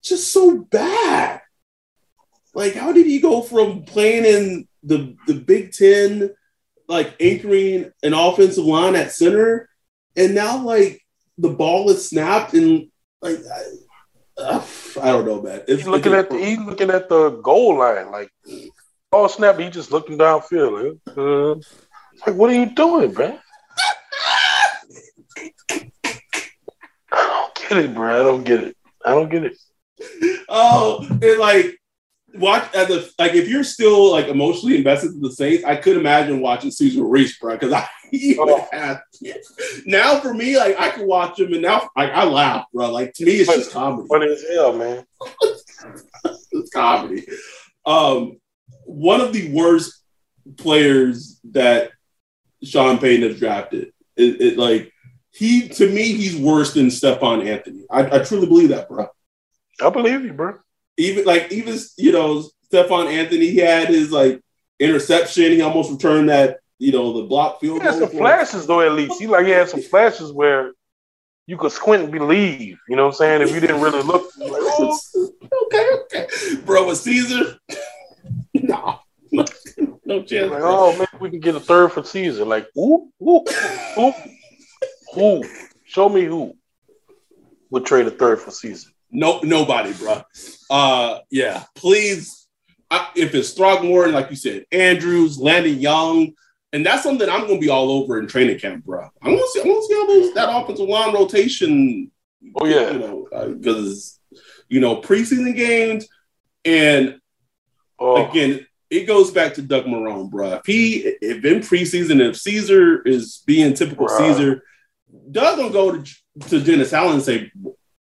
just 0.03 0.33
so 0.33 0.59
bad? 0.59 1.41
Like, 2.55 2.75
how 2.75 2.93
did 2.93 3.07
he 3.07 3.19
go 3.21 3.43
from 3.43 3.85
playing 3.85 4.25
in 4.25 4.69
the 4.83 5.17
the 5.27 5.35
Big 5.35 5.73
Ten, 5.73 6.31
like 6.89 7.17
anchoring 7.21 7.91
an 8.03 8.15
offensive 8.15 8.65
line 8.65 8.95
at 8.95 9.13
center, 9.13 9.69
and 10.17 10.35
now 10.35 10.63
like 10.63 11.03
the 11.39 11.51
ball 11.51 11.91
is 11.91 12.09
snapped 12.09 12.55
and 12.55 12.91
like 13.21 13.39
I, 14.39 14.65
I 15.01 15.13
don't 15.13 15.27
know, 15.27 15.43
man. 15.43 15.63
It's, 15.67 15.83
he's 15.83 15.89
looking 15.89 16.15
at 16.15 16.31
the 16.31 16.39
he's 16.39 16.59
looking 16.59 16.91
at 16.91 17.09
the 17.09 17.31
goal 17.31 17.79
line, 17.79 18.11
like 18.13 18.31
ball 19.15 19.29
snap. 19.29 19.59
He 19.61 19.71
just 19.71 19.93
looking 19.93 20.19
downfield. 20.19 20.99
Uh, 21.17 21.55
like, 22.27 22.37
what 22.37 22.51
are 22.51 22.55
you 22.55 22.67
doing, 22.67 23.15
man? 23.15 23.39
I 25.71 25.93
don't 27.13 27.55
get 27.55 27.79
it, 27.79 27.95
bro. 27.95 28.21
I 28.21 28.25
don't 28.25 28.45
get 28.45 28.65
it. 28.65 28.77
I 29.05 29.11
don't 29.11 29.29
get 29.29 29.45
it. 29.45 29.57
Oh, 30.49 31.07
and 31.09 31.39
like 31.39 31.79
watch 32.35 32.75
as 32.75 32.91
a 32.91 33.05
like 33.19 33.35
if 33.35 33.49
you're 33.49 33.63
still 33.63 34.11
like 34.11 34.27
emotionally 34.27 34.79
invested 34.79 35.13
in 35.13 35.21
the 35.21 35.31
Saints, 35.31 35.63
I 35.63 35.77
could 35.77 35.97
imagine 35.97 36.41
watching 36.41 36.73
Cesar 36.73 37.05
Ruiz, 37.05 37.39
bro. 37.39 37.55
Because 37.57 37.73
I 37.73 37.89
oh. 38.41 38.67
have, 38.73 39.01
now 39.87 40.19
for 40.19 40.35
me, 40.35 40.57
like 40.59 40.77
I 40.79 40.91
can 40.91 41.07
watch 41.07 41.39
him 41.39 41.53
and 41.53 41.63
now 41.63 41.89
like 41.97 42.11
I 42.11 42.25
laugh, 42.25 42.67
bro. 42.75 42.91
Like 42.91 43.13
to 43.15 43.25
me, 43.25 43.33
it's 43.35 43.55
just 43.55 43.71
comedy. 43.71 44.09
Funny 44.09 44.33
as 44.33 44.45
hell, 44.53 44.73
man. 44.73 45.05
it's 46.25 46.71
comedy. 46.71 47.25
Um, 47.87 48.39
one 48.85 49.21
of 49.21 49.33
the 49.33 49.53
worst 49.53 50.03
players 50.57 51.41
that 51.51 51.91
Sean 52.63 52.99
Payton 52.99 53.29
has 53.29 53.39
drafted. 53.39 53.93
It, 54.17 54.41
it 54.41 54.59
like 54.59 54.93
he 55.31 55.69
to 55.69 55.91
me, 55.91 56.13
he's 56.13 56.37
worse 56.37 56.75
than 56.75 56.91
Stephone 56.91 57.47
Anthony. 57.47 57.85
I, 57.91 58.19
I 58.19 58.25
truly 58.25 58.47
believe 58.47 58.69
that, 58.71 58.89
bro. 58.89 59.09
I 59.83 59.91
believe 59.91 60.25
you, 60.25 60.33
bro 60.33 60.59
even 60.97 61.25
like 61.25 61.51
even 61.53 61.79
you 61.97 62.13
know 62.13 62.43
Stephone 62.63 63.09
Anthony, 63.09 63.51
he 63.51 63.59
had 63.59 63.89
his 63.89 64.13
like 64.13 64.41
interception. 64.79 65.53
He 65.53 65.61
almost 65.61 65.91
returned 65.91 66.29
that 66.29 66.59
you 66.79 66.93
know 66.93 67.21
the 67.21 67.27
block 67.27 67.61
field. 67.61 67.81
He 67.81 67.87
had 67.87 67.95
some 67.95 68.09
flashes 68.09 68.67
though. 68.67 68.81
At 68.81 68.93
least 68.93 69.21
he 69.21 69.27
like 69.27 69.47
he 69.47 69.53
had 69.53 69.69
some 69.69 69.83
flashes 69.83 70.33
where 70.33 70.73
you 71.47 71.57
could 71.57 71.73
squint 71.73 72.05
and 72.05 72.13
believe. 72.13 72.79
You 72.89 72.97
know 72.97 73.07
what 73.07 73.15
I'm 73.15 73.17
saying? 73.17 73.43
If 73.43 73.53
you 73.53 73.61
didn't 73.61 73.81
really 73.81 74.03
look. 74.03 74.31
Like, 74.39 74.51
oh. 74.53 74.99
okay, 75.67 75.91
okay, 76.05 76.27
bro. 76.65 76.87
With 76.87 76.99
Cesar, 76.99 77.59
no, 78.63 79.01
no, 80.05 80.23
chance. 80.23 80.51
Like, 80.51 80.63
oh 80.63 80.97
man, 80.97 81.09
we 81.21 81.31
can 81.31 81.41
get 81.41 81.57
a 81.57 81.61
third 81.61 81.93
for 81.93 82.05
Cesar. 82.05 82.45
Like, 82.45 82.69
who, 82.75 83.11
who, 83.19 83.45
who, 83.97 84.13
who? 85.13 85.45
Show 85.85 86.09
me 86.09 86.25
who 86.25 86.57
would 87.71 87.85
trade 87.85 88.07
a 88.07 88.11
third 88.11 88.41
for 88.41 88.53
Cesar. 88.53 88.91
No, 89.11 89.41
nobody, 89.43 89.93
bro. 89.93 90.23
Uh, 90.71 91.19
yeah, 91.31 91.65
please. 91.75 92.47
I, 92.91 93.09
if 93.17 93.35
it's 93.35 93.53
Throckmorton, 93.53 94.15
like 94.15 94.31
you 94.31 94.37
said, 94.37 94.67
Andrews, 94.71 95.39
Landon 95.39 95.81
Young, 95.81 96.33
and 96.73 96.85
that's 96.85 97.03
something 97.03 97.29
I'm 97.29 97.47
going 97.47 97.61
to 97.61 97.61
be 97.61 97.71
all 97.71 97.91
over 97.91 98.19
in 98.19 98.27
training 98.27 98.59
camp, 98.59 98.85
bro. 98.85 99.09
I 99.23 99.29
want 99.29 99.41
to 99.41 99.49
see. 99.49 99.61
I 99.61 99.73
want 99.73 99.83
to 99.83 99.87
see 99.87 99.95
how 99.95 100.07
those 100.07 100.35
that 100.35 100.63
offensive 100.63 100.89
line 100.89 101.15
rotation. 101.15 102.11
Oh 102.57 102.67
yeah, 102.67 102.91
you 102.91 102.99
know, 102.99 103.55
because 103.55 104.21
uh, 104.33 104.39
you 104.69 104.81
know 104.81 105.01
preseason 105.01 105.57
games, 105.57 106.07
and 106.65 107.19
oh. 107.99 108.29
again, 108.29 108.67
it 108.91 109.07
goes 109.07 109.31
back 109.31 109.55
to 109.55 109.63
Doug 109.63 109.87
Marrone, 109.87 110.31
bro. 110.31 110.55
If 110.55 110.67
he, 110.67 110.97
if 111.21 111.45
in 111.45 111.61
preseason, 111.61 112.21
if 112.21 112.37
Cesar 112.37 113.03
is 113.03 113.43
being 113.47 113.75
typical 113.75 114.07
Bruh. 114.07 114.19
Cesar, 114.19 114.63
Doug 115.31 115.59
gonna 115.59 115.71
go 115.71 116.03
to 116.03 116.15
to 116.49 116.61
Dennis 116.61 116.93
Allen 116.93 117.15
and 117.15 117.23
say, 117.23 117.51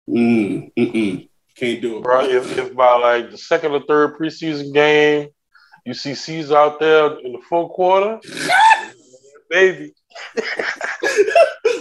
Mm, 0.08 0.72
mm-mm. 0.74 1.28
Can't 1.56 1.82
do 1.82 1.98
it, 1.98 2.02
bro. 2.02 2.24
If, 2.24 2.56
if 2.56 2.74
by 2.74 2.94
like 2.96 3.30
the 3.30 3.38
second 3.38 3.72
or 3.72 3.82
third 3.86 4.16
preseason 4.16 4.72
game, 4.72 5.28
you 5.84 5.92
see 5.92 6.14
Cesar 6.14 6.56
out 6.56 6.80
there 6.80 7.18
in 7.18 7.32
the 7.32 7.40
full 7.48 7.68
quarter, 7.70 8.20
baby. 9.50 9.92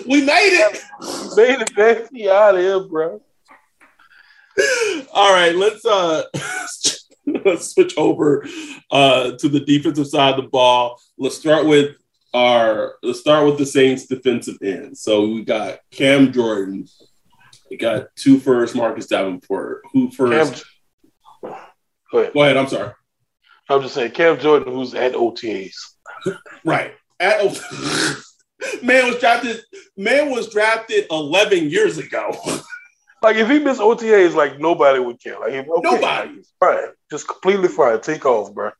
we 0.07 0.25
made 0.25 0.53
it. 0.53 0.83
We 1.01 1.35
made 1.43 1.61
it, 1.61 1.75
baby. 1.75 2.29
Out 2.29 2.55
of 2.55 2.61
here, 2.61 2.79
bro. 2.81 3.21
All 5.13 5.33
right, 5.33 5.55
let's 5.55 5.85
uh 5.85 6.23
let's 7.45 7.67
switch 7.73 7.97
over 7.97 8.45
uh 8.91 9.31
to 9.37 9.49
the 9.49 9.59
defensive 9.59 10.07
side 10.07 10.37
of 10.37 10.43
the 10.43 10.49
ball. 10.49 10.99
Let's 11.17 11.37
start 11.37 11.65
with 11.65 11.95
our 12.33 12.95
let's 13.03 13.19
start 13.19 13.45
with 13.45 13.57
the 13.57 13.65
Saints 13.65 14.05
defensive 14.05 14.57
end. 14.63 14.97
So 14.97 15.27
we 15.27 15.43
got 15.43 15.79
Cam 15.91 16.31
Jordan, 16.31 16.87
We 17.69 17.77
got 17.77 18.15
two 18.15 18.39
first, 18.39 18.75
Marcus 18.75 19.07
Davenport. 19.07 19.81
Who 19.93 20.11
first? 20.11 20.65
Cam, 21.43 21.55
go 22.11 22.19
ahead. 22.19 22.33
Go 22.33 22.43
ahead. 22.43 22.57
I'm 22.57 22.67
sorry. 22.67 22.93
I'm 23.69 23.81
just 23.81 23.95
saying, 23.95 24.11
Cam 24.11 24.39
Jordan, 24.39 24.73
who's 24.73 24.93
at 24.93 25.13
OTAs. 25.13 25.75
right. 26.65 26.93
At 27.19 27.41
man 28.83 29.07
was 29.07 29.19
drafted. 29.19 29.61
Man 29.97 30.29
was 30.29 30.49
drafted 30.49 31.05
11 31.11 31.69
years 31.69 31.97
ago. 31.97 32.31
Like 33.21 33.35
if 33.37 33.49
he 33.49 33.59
missed 33.59 33.81
OTAs, 33.81 34.35
like 34.35 34.59
nobody 34.59 34.99
would 34.99 35.21
care. 35.21 35.39
Like 35.39 35.53
okay, 35.53 35.67
nobody. 35.67 36.41
Fine. 36.59 36.79
Just 37.09 37.27
completely 37.27 37.67
fine. 37.67 37.99
Take 38.01 38.25
off, 38.25 38.53
bro. 38.53 38.71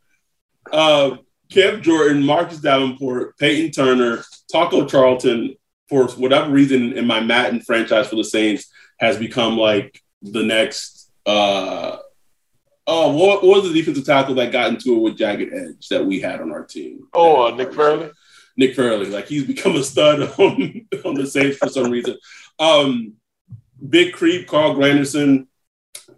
Uh, 0.72 1.18
Cam 1.52 1.82
Jordan, 1.82 2.24
Marcus 2.24 2.60
Davenport, 2.60 3.38
Payton 3.38 3.72
Turner, 3.72 4.24
Taco 4.52 4.86
Charlton, 4.86 5.56
for 5.90 6.08
whatever 6.10 6.52
reason 6.52 6.94
in 6.98 7.08
my 7.08 7.20
Madden 7.20 7.62
franchise 7.62 8.08
for 8.08 8.16
the 8.16 8.24
Saints 8.24 8.72
has 9.00 9.18
become 9.18 9.58
like 9.58 10.02
the 10.22 10.44
next. 10.44 11.12
Uh, 11.26 11.98
oh, 12.86 13.12
what, 13.14 13.44
what, 13.44 13.64
was 13.64 13.72
the 13.72 13.80
defensive 13.80 14.06
tackle 14.06 14.36
that 14.36 14.52
got 14.52 14.70
into 14.70 14.96
it 14.96 15.00
with 15.00 15.18
Jagged 15.18 15.54
Edge 15.54 15.88
that 15.90 16.06
we 16.06 16.20
had 16.20 16.42
on 16.42 16.52
our 16.52 16.64
team? 16.64 17.08
Oh, 17.14 17.48
uh, 17.48 17.56
Nick 17.56 17.74
Fairley. 17.74 18.12
Nick 18.56 18.76
Fairley, 18.76 19.08
like 19.08 19.28
he's 19.28 19.46
become 19.46 19.76
a 19.76 19.84
stud 19.84 20.22
on, 20.40 20.88
on 21.06 21.14
the 21.16 21.28
Saints 21.28 21.58
for 21.58 21.70
some 21.70 21.92
reason. 21.92 22.18
Um, 22.60 23.14
Big 23.90 24.14
Creep, 24.14 24.48
Carl 24.48 24.76
Granderson, 24.76 25.48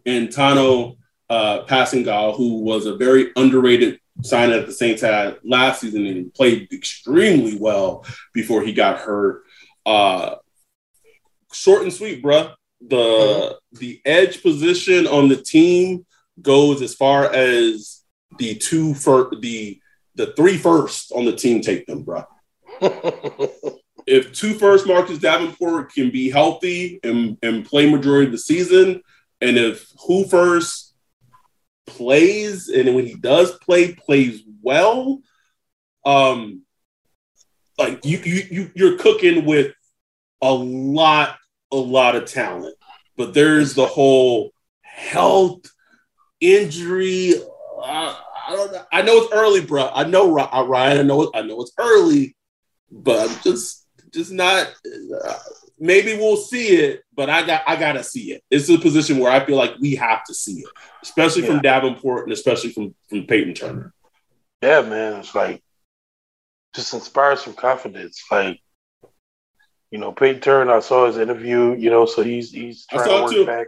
and 0.06 0.30
Tano 0.30 0.98
uh, 1.30 1.66
Kpassagnon, 1.66 2.36
who 2.36 2.62
was 2.62 2.86
a 2.86 2.96
very 2.96 3.32
underrated 3.36 4.00
sign 4.24 4.52
at 4.52 4.66
the 4.66 4.74
Saints 4.74 5.02
had 5.02 5.38
last 5.44 5.82
season 5.82 6.06
and 6.06 6.34
played 6.34 6.72
extremely 6.74 7.58
well 7.58 8.06
before 8.34 8.64
he 8.64 8.74
got 8.74 9.00
hurt. 9.00 9.44
Uh, 9.86 10.36
short 11.54 11.84
and 11.84 11.94
sweet, 11.94 12.24
bruh. 12.24 12.54
The 12.82 13.58
the 13.74 14.02
edge 14.06 14.42
position 14.42 15.06
on 15.06 15.28
the 15.28 15.36
team 15.36 16.06
goes 16.42 16.82
as 16.82 16.96
far 16.96 17.26
as 17.34 18.04
the 18.38 18.56
two 18.56 18.94
for 18.94 19.32
the 19.40 19.80
the 20.16 20.28
three 20.34 20.58
first 20.58 21.12
on 21.12 21.26
the 21.26 21.36
team 21.36 21.62
take 21.62 21.86
them, 21.86 22.06
bruh. 22.06 22.26
if 24.10 24.34
two 24.34 24.54
first 24.54 24.88
Marcus 24.88 25.20
Davenport 25.20 25.94
can 25.94 26.10
be 26.10 26.30
healthy 26.30 27.00
and, 27.04 27.38
and 27.42 27.66
play 27.66 27.90
majority 27.90 28.26
of 28.26 28.32
the 28.32 28.38
season, 28.38 29.02
and 29.42 29.58
if 29.58 29.92
who 30.06 30.28
first 30.28 30.94
plays 31.86 32.70
and 32.70 32.96
when 32.96 33.06
he 33.06 33.16
does 33.16 33.58
play, 33.60 33.94
plays 33.94 34.44
well, 34.62 35.22
um, 36.06 36.64
like 37.78 38.04
you 38.06 38.20
you 38.20 38.44
you 38.52 38.72
you're 38.76 38.98
cooking 38.98 39.46
with 39.46 39.74
a 40.42 40.52
lot 40.52 41.38
a 41.72 41.78
lot 41.78 42.16
of 42.16 42.26
talent 42.26 42.76
but 43.20 43.34
there's 43.34 43.74
the 43.74 43.86
whole 43.86 44.54
health 44.82 45.70
injury. 46.40 47.34
Uh, 47.36 48.16
I 48.48 48.56
don't 48.56 48.72
know. 48.72 48.86
I 48.94 49.02
know 49.02 49.18
it's 49.18 49.34
early, 49.34 49.60
bro. 49.60 49.90
I 49.94 50.06
know 50.06 50.40
uh, 50.40 50.66
Ryan. 50.66 51.00
I 51.00 51.04
know. 51.04 51.30
I 51.36 51.42
know 51.42 51.62
it's 51.62 51.74
early, 51.78 52.38
but 52.90 53.30
I'm 53.30 53.38
just 53.44 53.79
just 54.14 54.32
not. 54.32 54.74
Uh, 55.24 55.34
maybe 55.80 56.14
we'll 56.16 56.38
see 56.38 56.68
it, 56.70 57.04
but 57.16 57.30
I 57.30 57.46
got 57.46 57.64
I 57.68 57.76
gotta 57.76 58.04
see 58.04 58.32
it. 58.34 58.44
It's 58.50 58.70
a 58.70 58.78
position 58.78 59.20
where 59.20 59.32
I 59.32 59.46
feel 59.46 59.58
like 59.58 59.76
we 59.80 59.96
have 59.96 60.24
to 60.26 60.34
see 60.34 60.60
it, 60.60 60.70
especially 61.04 61.44
yeah. 61.44 61.50
from 61.50 61.62
Davenport 61.62 62.24
and 62.24 62.34
especially 62.34 62.72
from 62.72 62.96
from 63.10 63.26
Payton 63.26 63.54
Turner. 63.54 63.94
Yeah, 64.62 64.82
man. 64.82 65.20
It's 65.20 65.34
like 65.34 65.64
just 66.76 66.94
inspires 66.94 67.42
some 67.42 67.54
confidence. 67.54 68.24
Like 68.30 68.60
you 69.92 69.98
know, 69.98 70.12
Payton 70.12 70.42
Turner, 70.42 70.74
I 70.74 70.80
saw 70.80 71.08
his 71.08 71.18
interview, 71.18 71.76
you 71.76 71.90
know, 71.90 72.06
so 72.06 72.24
he's 72.24 72.52
he's 72.52 72.86
trying 72.86 73.08
to 73.08 73.24
work 73.24 73.32
too. 73.32 73.46
back. 73.46 73.68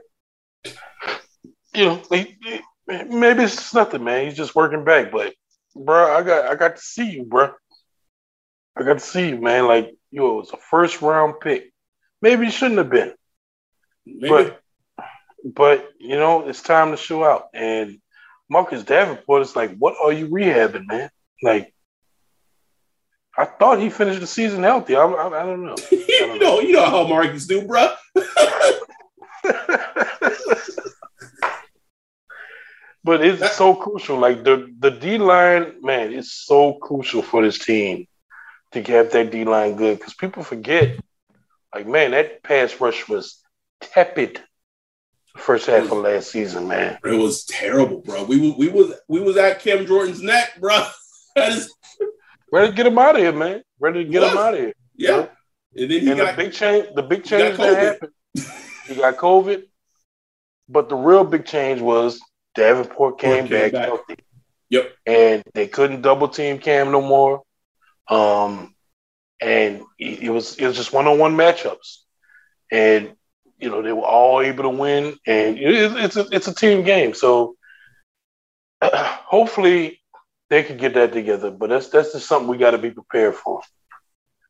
You 1.74 1.86
know, 1.86 2.02
he, 2.12 2.38
he, 2.44 2.60
maybe 2.88 3.44
it's 3.44 3.74
nothing, 3.74 4.04
man. 4.04 4.26
He's 4.26 4.38
just 4.38 4.56
working 4.56 4.84
back. 4.84 5.12
But, 5.12 5.34
bro, 5.76 6.16
I 6.16 6.22
got 6.22 6.46
I 6.46 6.56
got 6.56 6.76
to 6.76 6.82
see 6.82 7.10
you, 7.10 7.24
bro. 7.24 7.52
I 8.76 8.84
got 8.84 8.94
to 8.94 9.00
see 9.00 9.30
you, 9.30 9.42
man. 9.42 9.68
Like, 9.68 9.96
you 10.12 10.28
it 10.28 10.34
was 10.34 10.52
a 10.52 10.58
first 10.58 11.02
round 11.02 11.36
pick. 11.42 11.72
Maybe 12.22 12.48
it 12.48 12.54
shouldn't 12.54 12.78
have 12.78 12.90
been. 12.90 13.14
Maybe. 14.06 14.30
But, 14.30 14.62
but 15.44 15.90
you 16.00 16.16
know, 16.16 16.48
it's 16.48 16.62
time 16.62 16.92
to 16.92 16.98
show 16.98 17.24
out. 17.24 17.48
And 17.54 18.00
Marcus 18.50 18.84
Davenport 18.84 19.42
is 19.42 19.56
like, 19.56 19.76
what 19.78 19.96
are 20.02 20.14
you 20.14 20.28
rehabbing, 20.28 20.88
man? 20.88 21.10
Like, 21.42 21.74
I 23.38 23.46
thought 23.46 23.80
he 23.80 23.90
finished 23.90 24.20
the 24.20 24.28
season 24.28 24.64
healthy. 24.64 24.96
I, 24.96 25.04
I, 25.04 25.42
I 25.42 25.46
don't 25.46 25.66
know. 25.66 25.76
I 25.92 26.18
don't 26.20 26.36
you 26.36 26.40
know, 26.40 26.60
you 26.60 26.74
know 26.74 26.86
how 26.86 27.08
Marcus 27.08 27.48
do, 27.48 27.66
bro. 27.66 27.94
but 33.04 33.26
it's 33.26 33.56
so 33.56 33.74
crucial. 33.74 34.20
Like 34.20 34.44
the 34.44 34.72
the 34.80 34.92
D 34.92 35.18
line, 35.18 35.76
man, 35.82 36.14
it's 36.14 36.34
so 36.34 36.74
crucial 36.74 37.22
for 37.22 37.42
this 37.42 37.58
team 37.58 38.06
to 38.72 38.84
have 38.84 39.12
that 39.12 39.32
D 39.32 39.46
line 39.46 39.76
good 39.76 39.98
because 39.98 40.14
people 40.14 40.44
forget. 40.44 40.98
Like 41.74 41.88
man, 41.88 42.12
that 42.12 42.44
pass 42.44 42.80
rush 42.82 43.08
was 43.08 43.42
tepid 43.80 44.42
first 45.38 45.68
half 45.68 45.92
of 45.92 45.98
last 46.00 46.32
season, 46.32 46.68
man. 46.68 46.98
It 47.04 47.18
was 47.18 47.46
terrible, 47.46 48.02
bro. 48.02 48.24
We 48.26 48.52
we 48.52 48.68
was 48.68 48.94
we 49.08 49.22
was 49.22 49.38
at 49.38 49.60
Cam 49.60 49.86
Jordan's 49.86 50.22
neck, 50.22 50.60
bro. 50.60 50.86
That 51.34 51.54
is 51.54 51.74
Ready 52.52 52.72
to 52.72 52.76
get 52.76 52.88
him 52.88 53.00
out 53.00 53.16
of 53.16 53.22
here, 53.22 53.32
man. 53.32 53.64
Ready 53.80 54.04
to 54.04 54.10
get 54.10 54.24
him 54.24 54.38
out 54.38 54.54
of 54.54 54.60
here. 54.60 54.74
Yeah. 54.98 55.28
And 55.76 55.90
then 55.90 56.02
he 56.02 56.10
and 56.10 56.18
got 56.18 56.36
the 56.36 56.44
big 56.44 56.52
change. 56.52 56.88
The 56.94 57.04
big 57.04 57.24
change 57.24 57.58
that 57.58 57.78
happened. 57.78 58.12
he 58.88 58.96
got 58.96 59.16
COVID, 59.16 59.64
but 60.68 60.90
the 60.90 60.96
real 60.96 61.24
big 61.24 61.46
change 61.46 61.80
was 61.80 62.20
Davenport 62.56 63.20
came, 63.20 63.48
came 63.48 63.50
back, 63.50 63.72
back, 63.72 63.86
healthy. 63.86 64.16
Yep. 64.70 64.92
And 65.06 65.44
they 65.54 65.68
couldn't 65.68 66.02
double 66.02 66.28
team 66.28 66.60
Cam 66.60 66.92
no 66.92 67.02
more. 67.02 67.44
Um, 68.08 68.76
and 69.40 69.82
it 69.98 70.32
was 70.32 70.56
it 70.56 70.68
was 70.68 70.78
just 70.78 70.94
one 70.94 71.08
on 71.08 71.18
one 71.18 71.36
matchups, 71.36 71.98
and 72.72 73.14
you 73.58 73.70
know 73.70 73.82
they 73.82 73.92
were 73.92 74.06
all 74.06 74.42
able 74.42 74.64
to 74.64 74.70
win, 74.70 75.18
and 75.26 75.58
it, 75.58 75.92
it's 75.98 76.16
a 76.16 76.28
it's 76.32 76.48
a 76.48 76.54
team 76.56 76.84
game. 76.84 77.14
So 77.14 77.56
uh, 78.82 79.18
hopefully 79.26 80.02
they 80.50 80.64
could 80.64 80.78
get 80.78 80.94
that 80.94 81.14
together. 81.14 81.50
But 81.50 81.70
that's 81.70 81.90
that's 81.90 82.14
just 82.14 82.28
something 82.28 82.50
we 82.50 82.58
got 82.58 82.72
to 82.72 82.78
be 82.78 82.92
prepared 82.92 83.36
for. 83.36 83.62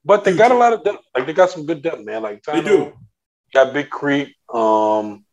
But 0.04 0.24
they 0.26 0.36
got 0.36 0.52
a 0.52 0.56
lot 0.56 0.74
of 0.74 0.84
depth. 0.84 1.04
Like 1.16 1.26
they 1.26 1.34
got 1.34 1.52
some 1.52 1.66
good 1.66 1.82
depth, 1.82 2.04
man. 2.04 2.24
Like 2.24 2.44
they 2.44 2.62
do. 2.62 2.94
Got 3.54 3.74
Big 3.74 3.90
Creep. 3.90 4.36
Um, 4.54 5.26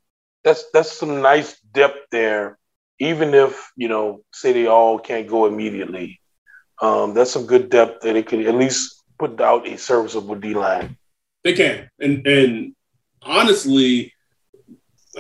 that's 0.45 0.65
that's 0.73 0.93
some 0.93 1.23
nice 1.23 1.59
depth 1.61 1.99
there. 2.11 2.59
Even 2.99 3.33
if 3.33 3.71
you 3.77 3.89
know, 3.89 4.23
say 4.33 4.53
they 4.53 4.67
all 4.67 4.99
can't 4.99 5.27
go 5.29 5.47
immediately, 5.47 6.21
um, 6.81 7.15
that's 7.15 7.33
some 7.33 7.47
good 7.47 7.71
depth 7.71 8.03
that 8.03 8.17
it 8.17 8.27
could 8.27 8.47
at 8.47 8.55
least 8.55 9.03
put 9.19 9.41
out 9.41 9.67
a 9.67 9.77
serviceable 9.77 10.35
D 10.35 10.55
line. 10.55 10.97
They 11.45 11.55
can, 11.55 11.91
and 11.99 12.27
and 12.27 12.75
honestly, 13.23 14.13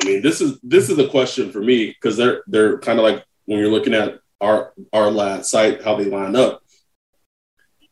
I 0.00 0.04
mean, 0.04 0.22
this 0.22 0.40
is 0.40 0.58
this 0.62 0.90
is 0.90 0.98
a 0.98 1.08
question 1.08 1.50
for 1.50 1.60
me 1.60 1.86
because 1.86 2.16
they're 2.16 2.42
they're 2.46 2.78
kind 2.78 2.98
of 2.98 3.04
like 3.04 3.24
when 3.46 3.58
you're 3.58 3.70
looking 3.70 3.94
at 3.94 4.20
our 4.40 4.72
our 4.92 5.10
lad 5.10 5.44
site 5.44 5.82
how 5.82 5.96
they 5.96 6.04
line 6.04 6.36
up. 6.36 6.62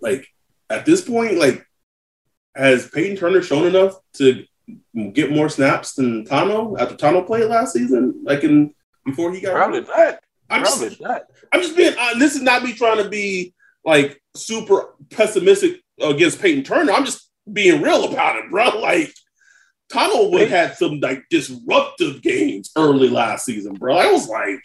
Like 0.01 0.27
at 0.71 0.87
this 0.87 1.03
point, 1.03 1.39
like 1.39 1.67
has 2.55 2.89
Payton 2.91 3.17
Turner 3.17 3.43
shown 3.43 3.67
enough 3.67 3.95
to 4.15 4.45
get 5.13 5.31
more 5.31 5.49
snaps 5.49 5.95
than 5.95 6.25
Tano 6.25 6.79
after 6.79 6.97
Tano 6.97 7.27
played 7.27 7.45
last 7.45 7.73
season? 7.73 8.23
Like 8.25 8.45
in 8.45 8.75
before 9.05 9.33
he 9.33 9.41
got 9.41 9.55
probably 9.55 9.81
that. 9.81 10.23
I'm 10.49 10.63
probably 10.63 10.89
just, 10.91 11.03
that. 11.03 11.27
I'm 11.53 11.61
just 11.61 11.77
being. 11.77 11.95
Uh, 11.99 12.19
this 12.19 12.35
is 12.35 12.43
not 12.43 12.63
me 12.63 12.73
trying 12.73 13.03
to 13.03 13.09
be 13.09 13.55
like 13.87 14.21
super 14.35 14.95
pessimistic 15.11 15.81
against 16.01 16.43
Payton 16.43 16.65
Turner. 16.65 16.93
I'm 16.93 17.07
just 17.07 17.31
being 17.51 17.81
real 17.81 18.13
about 18.13 18.37
it, 18.37 18.51
bro. 18.51 18.81
Like 18.81 19.15
Tano 19.91 20.31
would 20.33 20.43
have 20.43 20.51
had 20.51 20.77
some 20.77 21.01
like 21.01 21.23
disruptive 21.31 22.21
games 22.21 22.73
early 22.77 23.09
last 23.09 23.47
season, 23.47 23.75
bro. 23.75 23.97
I 23.97 24.11
was 24.11 24.29
like, 24.29 24.61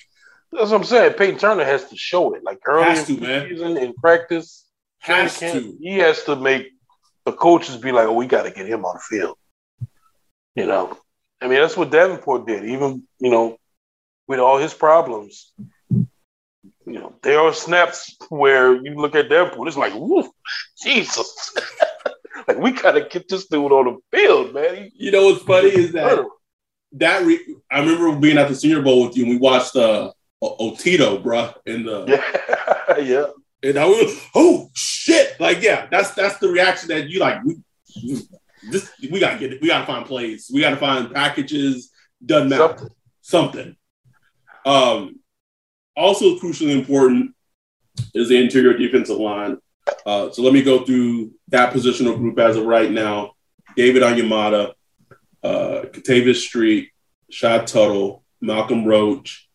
that's 0.51 0.71
what 0.71 0.77
I'm 0.77 0.83
saying. 0.83 1.13
Payton 1.13 1.39
Turner 1.39 1.63
has 1.63 1.87
to 1.89 1.95
show 1.95 2.33
it, 2.33 2.43
like 2.43 2.59
early 2.65 2.83
has 2.85 3.09
in 3.09 3.19
the 3.19 3.47
season 3.47 3.77
in 3.77 3.93
practice. 3.93 4.65
Has 4.99 5.39
to. 5.39 5.77
He 5.79 5.97
has 5.99 6.23
to 6.23 6.35
make 6.35 6.71
the 7.25 7.31
coaches 7.31 7.77
be 7.77 7.91
like, 7.91 8.07
"Oh, 8.07 8.13
we 8.13 8.27
got 8.27 8.43
to 8.43 8.51
get 8.51 8.67
him 8.67 8.85
on 8.85 8.95
the 8.95 9.17
field." 9.17 9.37
You 10.55 10.65
know, 10.65 10.97
I 11.39 11.47
mean, 11.47 11.61
that's 11.61 11.77
what 11.77 11.91
Davenport 11.91 12.45
did. 12.45 12.65
Even 12.65 13.03
you 13.19 13.31
know, 13.31 13.57
with 14.27 14.39
all 14.39 14.57
his 14.57 14.73
problems, 14.73 15.53
you 16.85 16.93
know, 16.93 17.13
there 17.21 17.39
are 17.39 17.53
snaps 17.53 18.15
where 18.29 18.75
you 18.75 18.95
look 18.95 19.15
at 19.15 19.29
Davenport, 19.29 19.67
it's 19.67 19.77
like, 19.77 19.93
"Woo, 19.93 20.31
Jesus!" 20.83 21.55
like 22.47 22.57
we 22.57 22.71
got 22.71 22.93
to 22.93 23.01
get 23.01 23.27
this 23.27 23.47
dude 23.47 23.71
on 23.71 23.85
the 23.85 24.17
field, 24.17 24.53
man. 24.53 24.75
He, 24.75 24.91
you 24.95 25.11
know 25.11 25.27
what's 25.27 25.43
funny 25.43 25.69
is 25.69 25.91
that 25.93 26.25
that 26.93 27.25
re- 27.25 27.55
I 27.69 27.79
remember 27.79 28.15
being 28.19 28.37
at 28.37 28.49
the 28.49 28.55
Senior 28.55 28.81
Bowl 28.81 29.05
with 29.05 29.15
you, 29.15 29.23
and 29.23 29.33
we 29.33 29.37
watched 29.37 29.75
uh, 29.75 30.11
Otito, 30.43 31.21
bro, 31.21 31.53
in 31.65 31.83
the 31.83 32.05
yeah, 32.97 32.97
yeah. 32.97 33.25
And 33.63 33.77
I 33.77 33.85
was, 33.85 34.19
oh 34.33 34.69
shit! 34.73 35.39
Like, 35.39 35.61
yeah, 35.61 35.87
that's 35.91 36.11
that's 36.15 36.39
the 36.39 36.49
reaction 36.49 36.89
that 36.89 37.07
you 37.09 37.19
like. 37.19 37.43
We, 37.43 37.57
this, 38.69 38.91
we 39.11 39.19
gotta 39.19 39.37
get 39.37 39.53
it. 39.53 39.61
We 39.61 39.67
gotta 39.67 39.85
find 39.85 40.05
plays. 40.05 40.49
We 40.51 40.61
gotta 40.61 40.77
find 40.77 41.13
packages. 41.13 41.91
Doesn't 42.25 42.49
matter. 42.49 42.77
Something. 42.77 42.89
Something. 43.21 43.75
Um, 44.65 45.20
also 45.95 46.37
crucially 46.37 46.77
important 46.77 47.33
is 48.13 48.29
the 48.29 48.41
interior 48.41 48.77
defensive 48.77 49.17
line. 49.17 49.57
Uh, 50.05 50.31
so 50.31 50.41
let 50.41 50.53
me 50.53 50.63
go 50.63 50.85
through 50.85 51.31
that 51.49 51.73
positional 51.73 52.17
group 52.17 52.39
as 52.39 52.55
of 52.55 52.65
right 52.65 52.91
now. 52.91 53.33
David 53.75 54.03
Onyemata, 54.03 54.73
uh, 55.43 55.81
Kentavius 55.91 56.37
Street, 56.37 56.89
Shy 57.29 57.59
Tuttle, 57.59 58.23
Malcolm 58.41 58.85
Roach, 58.85 59.49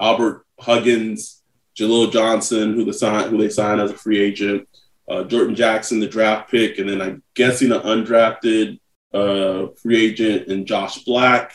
Albert 0.00 0.44
Huggins, 0.58 1.42
Jaleel 1.76 2.12
Johnson, 2.12 2.74
who, 2.74 2.84
the 2.84 2.92
sign, 2.92 3.30
who 3.30 3.38
they 3.38 3.48
signed 3.48 3.80
as 3.80 3.90
a 3.90 3.96
free 3.96 4.20
agent, 4.20 4.68
uh, 5.08 5.24
Jordan 5.24 5.54
Jackson, 5.54 6.00
the 6.00 6.06
draft 6.06 6.50
pick, 6.50 6.78
and 6.78 6.88
then 6.88 7.00
I'm 7.00 7.22
guessing 7.34 7.72
an 7.72 7.80
undrafted 7.80 8.78
uh, 9.12 9.68
free 9.80 10.06
agent, 10.06 10.48
and 10.48 10.66
Josh 10.66 11.04
Black. 11.04 11.54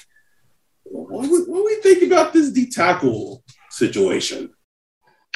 What 0.83 1.23
do, 1.23 1.31
we, 1.31 1.39
what 1.39 1.57
do 1.57 1.65
we 1.65 1.81
think 1.81 2.03
about 2.03 2.33
this 2.33 2.51
D 2.51 2.69
tackle 2.69 3.43
situation? 3.75 4.53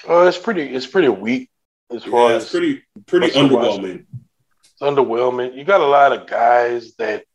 Oh, 0.07 0.25
it's 0.25 0.37
pretty. 0.37 0.63
It's 0.63 0.87
pretty 0.87 1.09
weak 1.09 1.49
as 1.91 2.03
far 2.03 2.31
yeah, 2.31 2.37
it's 2.37 2.49
pretty 2.49 2.83
pretty 3.05 3.31
underwhelming. 3.31 4.05
It's 4.63 4.81
underwhelming. 4.81 5.55
You 5.55 5.63
got 5.63 5.81
a 5.81 5.85
lot 5.85 6.13
of 6.13 6.27
guys 6.27 6.95
that 6.95 7.25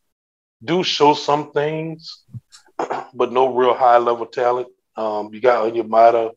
do 0.65 0.83
show 0.83 1.15
some 1.15 1.53
things, 1.53 2.25
but 3.15 3.33
no 3.33 3.55
real 3.55 3.75
high 3.75 3.99
level 3.99 4.27
talent. 4.27 4.69
Um, 4.97 5.33
you 5.35 5.41
got 5.41 5.65
Onyemata. 5.65 6.31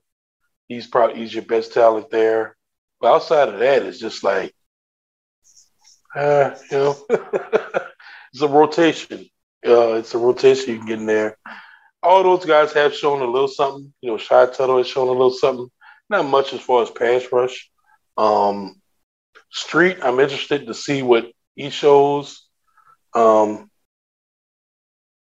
He's 0.68 0.88
probably 0.88 1.20
he's 1.20 1.34
your 1.34 1.44
best 1.44 1.74
talent 1.74 2.10
there. 2.10 2.58
But 3.00 3.14
outside 3.14 3.50
of 3.50 3.60
that, 3.60 3.84
it's 3.84 4.00
just 4.00 4.24
like, 4.24 4.54
uh, 6.16 6.56
you 6.72 6.78
know, 6.78 6.98
it's 7.10 8.42
a 8.42 8.48
rotation. 8.48 9.30
Uh, 9.66 9.94
it's 9.94 10.14
a 10.16 10.18
rotation 10.18 10.74
you 10.74 10.78
can 10.80 10.88
get 10.88 11.00
in 11.00 11.06
there. 11.06 11.38
All 12.04 12.24
those 12.24 12.46
guys 12.46 12.74
have 12.74 12.94
shown 12.94 13.22
a 13.22 13.26
little 13.26 13.48
something. 13.48 13.94
You 14.02 14.12
know, 14.12 14.18
Shy 14.18 14.46
Tuttle 14.46 14.78
has 14.78 14.88
shown 14.88 15.08
a 15.08 15.12
little 15.12 15.32
something. 15.32 15.70
Not 16.10 16.26
much 16.26 16.54
as 16.54 16.62
far 16.62 16.84
as 16.84 16.92
pass 16.92 17.26
rush. 17.32 17.70
Um, 18.18 18.82
Street, 19.52 19.98
I'm 20.02 20.20
interested 20.20 20.68
to 20.68 20.74
see 20.74 21.02
what 21.02 21.32
he 21.56 21.70
shows. 21.70 22.48
Um, 23.14 23.70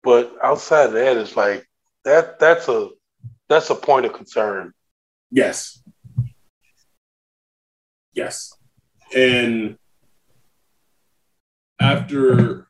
but 0.03 0.35
outside 0.43 0.87
of 0.87 0.93
that, 0.93 1.17
it's 1.17 1.35
like 1.35 1.67
that. 2.05 2.39
That's 2.39 2.67
a 2.67 2.89
that's 3.49 3.69
a 3.69 3.75
point 3.75 4.05
of 4.05 4.13
concern. 4.13 4.73
Yes. 5.31 5.81
Yes. 8.13 8.53
And 9.15 9.77
after, 11.79 12.67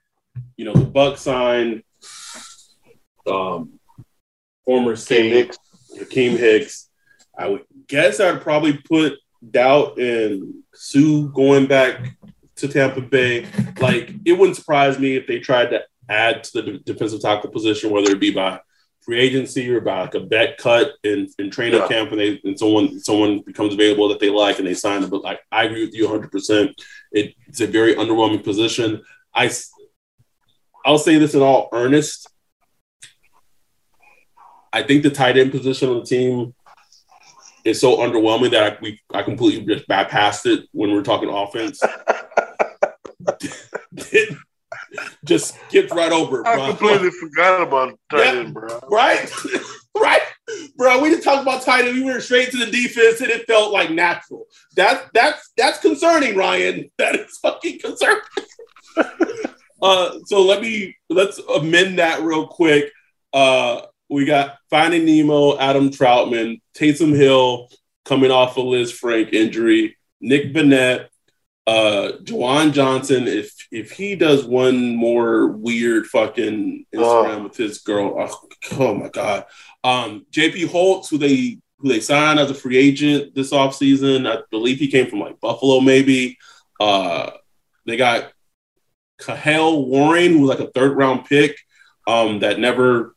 you 0.58 0.66
know, 0.66 0.74
the 0.74 0.86
Buck 0.86 1.18
signed 1.18 1.84
um, 3.28 3.80
former 4.66 4.96
Saint 4.96 5.58
Akiem 5.98 6.38
Hicks. 6.38 6.90
I 7.38 7.48
would 7.48 7.66
guess 7.88 8.20
I'd 8.20 8.42
probably 8.42 8.78
put 8.78 9.14
doubt 9.52 10.00
in 10.00 10.64
Suh 10.74 11.28
going 11.34 11.68
back 11.68 12.16
to 12.58 12.68
Tampa 12.68 13.02
Bay. 13.02 13.48
Like 13.80 14.14
it 14.26 14.34
wouldn't 14.34 14.58
surprise 14.58 15.00
me 15.00 15.16
if 15.16 15.28
they 15.28 15.40
tried 15.40 15.72
to 15.72 15.82
add 16.10 16.44
to 16.46 16.62
the 16.62 16.80
defensive 16.80 17.22
tackle 17.22 17.50
position, 17.50 17.90
whether 17.90 18.12
it 18.12 18.20
be 18.20 18.32
by 18.32 18.60
free 19.02 19.20
agency 19.20 19.70
or 19.70 19.82
by 19.82 20.02
like 20.02 20.16
a 20.16 20.20
bet 20.22 20.58
cut 20.58 20.94
in, 21.04 21.28
in 21.38 21.52
training 21.52 21.80
yeah. 21.80 21.88
camp 21.88 22.12
and 22.12 22.20
they 22.20 22.40
and 22.44 22.58
someone 22.58 23.00
someone 23.00 23.42
becomes 23.42 23.74
available 23.74 24.08
that 24.08 24.20
they 24.20 24.30
like 24.30 24.60
and 24.60 24.68
they 24.68 24.74
sign 24.74 25.02
them. 25.02 25.10
But 25.10 25.24
like 25.24 25.40
I 25.52 25.66
agree 25.66 25.86
with 25.86 25.94
you 25.94 26.06
100. 26.06 26.32
percent 26.32 26.82
It's 27.12 27.62
a 27.62 27.68
very 27.68 27.96
underwhelming 27.96 28.44
position. 28.44 29.04
I 29.34 29.52
I'll 30.86 30.98
say 30.98 31.18
this 31.18 31.34
in 31.34 31.42
all 31.42 31.70
earnest. 31.72 32.30
I 34.74 34.84
think 34.84 35.04
the 35.04 35.12
tight 35.12 35.38
end 35.38 35.52
position 35.52 35.90
on 35.90 36.00
the 36.00 36.06
team 36.06 36.56
is 37.64 37.80
so 37.80 37.98
underwhelming 37.98 38.52
that 38.52 38.74
I, 38.74 38.78
we 38.82 39.00
I 39.14 39.22
completely 39.22 39.74
just 39.74 39.88
bypassed 39.88 40.48
it 40.48 40.68
when 40.72 40.92
we're 40.92 41.04
talking 41.04 41.30
offense. 41.30 41.80
just 45.26 45.56
skipped 45.68 45.92
right 45.92 46.12
over 46.12 46.42
it, 46.42 46.44
bro. 46.44 46.62
I 46.62 46.70
completely 46.70 47.12
forgot 47.12 47.62
about 47.62 48.00
tight 48.12 48.34
yeah, 48.34 48.40
end, 48.42 48.54
bro. 48.54 48.80
Right? 48.90 49.32
right? 49.98 50.22
Bro, 50.76 51.02
we 51.02 51.12
just 51.12 51.24
talked 51.24 51.44
about 51.44 51.62
tight 51.62 51.86
end. 51.86 51.98
We 51.98 52.04
went 52.04 52.24
straight 52.24 52.52
to 52.52 52.58
the 52.58 52.72
defense 52.72 53.22
and 53.22 53.30
it 53.30 53.46
felt 53.46 53.72
like 53.72 53.92
natural. 53.92 54.46
That 54.76 55.10
that's 55.14 55.52
that's 55.56 55.80
concerning, 55.80 56.36
Ryan. 56.36 56.90
That 56.98 57.16
is 57.16 57.38
fucking 57.42 57.80
concerning. 57.80 58.22
uh, 59.82 60.18
so 60.26 60.42
let 60.42 60.62
me 60.62 60.96
let's 61.10 61.40
amend 61.40 62.00
that 62.00 62.22
real 62.22 62.48
quick. 62.48 62.92
Uh, 63.32 63.84
we 64.14 64.26
got 64.26 64.58
Finding 64.70 65.06
Nemo, 65.06 65.58
Adam 65.58 65.90
Trautman, 65.90 66.62
Taysom 66.76 67.16
Hill 67.16 67.70
coming 68.06 68.32
off 68.32 68.58
a 68.58 68.60
Lisfranc 68.60 69.34
injury, 69.34 69.98
Nick 70.22 70.54
Vannett, 70.54 71.08
uh 71.66 72.12
Juwan 72.24 72.74
Johnson, 72.74 73.28
if 73.28 73.54
if 73.72 73.92
he 73.92 74.16
does 74.16 74.46
one 74.46 74.96
more 74.96 75.48
weird 75.48 76.06
fucking 76.08 76.86
Instagram 76.94 77.40
oh. 77.40 77.44
with 77.44 77.58
his 77.58 77.80
girl, 77.80 78.16
oh, 78.20 78.48
oh, 78.80 78.94
my 78.94 79.10
god. 79.10 79.46
Um 79.84 80.26
JP 80.32 80.68
Holtz, 80.68 81.10
who 81.10 81.18
they 81.18 81.60
who 81.80 81.90
they 81.90 82.00
signed 82.00 82.40
as 82.40 82.52
a 82.52 82.54
free 82.54 82.78
agent 82.78 83.34
this 83.34 83.52
offseason. 83.52 84.30
I 84.30 84.44
believe 84.52 84.78
he 84.78 84.90
came 84.90 85.10
from 85.10 85.22
like 85.22 85.40
Buffalo, 85.40 85.80
maybe. 85.80 86.38
Uh 86.80 87.32
they 87.86 87.98
got 87.98 88.32
Kahale 89.22 89.88
Warring, 89.88 90.34
who 90.34 90.42
was 90.42 90.50
like 90.50 90.68
a 90.68 90.72
third 90.72 90.98
round 90.98 91.26
pick, 91.26 91.58
um, 92.08 92.40
that 92.40 92.60
never 92.60 93.13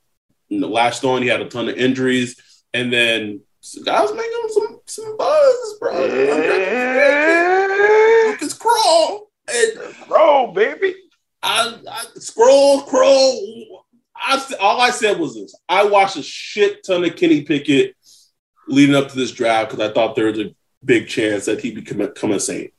latched 0.50 1.04
on. 1.04 1.22
He 1.22 1.28
had 1.28 1.40
a 1.40 1.48
ton 1.48 1.68
of 1.68 1.76
injuries. 1.76 2.40
And 2.74 2.92
then 2.92 3.40
guys 3.84 4.12
making 4.12 4.48
some 4.48 4.80
some 4.86 5.16
buzz, 5.16 5.78
bro. 5.78 6.06
Yeah. 6.06 7.66
Lucas 8.26 8.58
Krull 8.58 9.26
and 9.48 10.54
baby. 10.54 10.94
I, 11.42 11.78
I 11.90 12.04
scroll, 12.18 12.80
scroll. 12.86 13.84
I, 14.16 14.42
all 14.60 14.80
I 14.80 14.90
said 14.90 15.18
was 15.18 15.34
this: 15.34 15.54
I 15.68 15.84
watched 15.84 16.16
a 16.16 16.22
shit 16.22 16.84
ton 16.84 17.04
of 17.04 17.16
Kenny 17.16 17.42
Pickett 17.42 17.96
leading 18.68 18.96
up 18.96 19.08
to 19.08 19.16
this 19.16 19.32
draft 19.32 19.70
because 19.70 19.88
I 19.88 19.92
thought 19.92 20.16
there 20.16 20.26
was 20.26 20.40
a 20.40 20.54
big 20.84 21.08
chance 21.08 21.44
that 21.46 21.60
he'd 21.60 21.74
become 21.74 22.00
a, 22.00 22.08
become 22.08 22.32
a 22.32 22.40
Saint. 22.40 22.72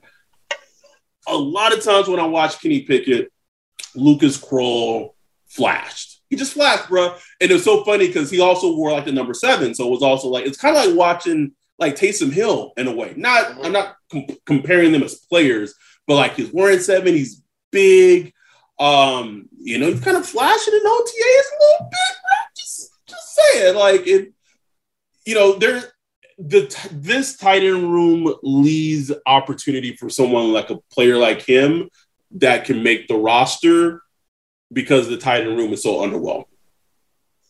A 1.28 1.36
lot 1.36 1.74
of 1.74 1.84
times 1.84 2.08
when 2.08 2.20
I 2.20 2.26
watch 2.26 2.62
Kenny 2.62 2.82
Pickett, 2.82 3.32
Lucas 3.96 4.38
Krull 4.38 5.14
flashed 5.48 6.17
he 6.30 6.36
just 6.36 6.54
flashed, 6.54 6.90
bro. 6.90 7.16
And 7.40 7.52
it 7.52 7.54
was 7.54 7.64
so 7.64 7.84
funny 7.84 8.08
because 8.08 8.30
he 8.30 8.40
also 8.40 8.76
wore 8.76 8.92
like 8.92 9.06
the 9.06 9.12
number 9.12 9.34
seven, 9.34 9.74
so 9.74 9.88
it 9.88 9.92
was 9.92 10.04
also 10.04 10.28
like 10.28 10.46
it's 10.46 10.58
kind 10.58 10.76
of 10.76 10.86
like 10.86 10.96
watching 10.96 11.54
like 11.80 11.96
Taysom 11.96 12.32
Hill 12.32 12.74
in 12.78 12.88
a 12.88 12.96
way. 12.96 13.14
Not 13.16 13.64
I'm 13.64 13.72
not 13.72 13.96
com- 14.12 14.28
comparing 14.46 14.92
them 14.92 15.04
as 15.04 15.16
players, 15.16 15.74
but 16.06 16.16
like 16.16 16.36
he's 16.36 16.52
wearing 16.52 16.80
seven, 16.80 17.14
he's 17.14 17.42
big. 17.72 18.34
Um, 18.80 19.50
you 19.58 19.80
know, 19.80 19.88
he's 19.88 20.02
kind 20.02 20.18
of 20.18 20.26
flashing 20.26 20.74
in 20.74 20.80
OTAs 20.80 20.86
a 20.86 21.58
little 21.60 21.90
bit, 21.90 22.18
bro. 22.22 22.38
Just 22.56 22.92
just 23.08 23.36
saying, 23.36 23.76
like 23.76 24.06
it, 24.06 24.34
you 25.26 25.36
know, 25.36 25.54
there 25.54 25.84
the 26.38 26.90
this 26.92 27.38
tight 27.38 27.64
end 27.64 27.92
room 27.92 28.34
leaves 28.44 29.12
opportunity 29.26 29.96
for 29.96 30.10
someone 30.10 30.54
like 30.54 30.70
a 30.70 30.78
player 30.92 31.18
like 31.18 31.42
him 31.42 31.90
that 32.32 32.66
can 32.66 32.84
make 32.84 33.08
the 33.08 33.16
roster 33.16 34.04
because 34.72 35.08
the 35.08 35.18
tight 35.18 35.42
end 35.42 35.58
room 35.58 35.74
is 35.74 35.84
so 35.84 35.98
underwhelming. 35.98 36.46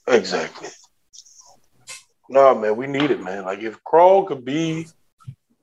Exactly. 0.07 0.69
No, 2.29 2.55
man, 2.55 2.75
we 2.75 2.87
need 2.87 3.11
it, 3.11 3.23
man. 3.23 3.45
Like 3.45 3.59
if 3.59 3.83
Krull 3.83 4.27
could 4.27 4.43
be 4.43 4.87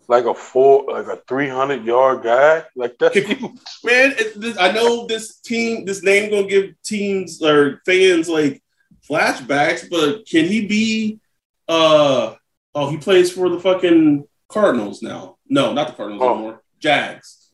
like 0.08 0.24
a 0.24 0.34
four, 0.34 0.84
like 0.88 1.06
a 1.06 1.22
three 1.28 1.48
hundred 1.48 1.84
yard 1.84 2.22
guy, 2.22 2.64
like 2.76 2.98
that. 2.98 3.14
man, 3.84 4.14
this, 4.36 4.58
I 4.58 4.72
know 4.72 5.06
this 5.06 5.40
team, 5.40 5.84
this 5.84 6.02
name 6.02 6.30
gonna 6.30 6.46
give 6.46 6.74
teams 6.82 7.42
or 7.42 7.80
fans 7.86 8.28
like 8.28 8.62
flashbacks, 9.08 9.88
but 9.88 10.26
can 10.26 10.46
he 10.46 10.66
be? 10.66 11.20
uh 11.68 12.34
Oh, 12.74 12.90
he 12.90 12.96
plays 12.96 13.30
for 13.30 13.48
the 13.48 13.60
fucking 13.60 14.26
Cardinals 14.48 15.00
now. 15.00 15.36
No, 15.48 15.72
not 15.72 15.88
the 15.88 15.92
Cardinals 15.92 16.22
oh. 16.24 16.34
anymore. 16.34 16.62
Jags. 16.80 17.50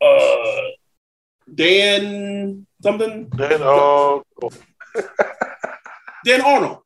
Uh, 0.00 0.60
Dan 1.52 2.66
something. 2.84 3.28
Dan 3.30 3.62
uh, 3.62 4.20
Dan 6.24 6.40
Arnold. 6.42 6.78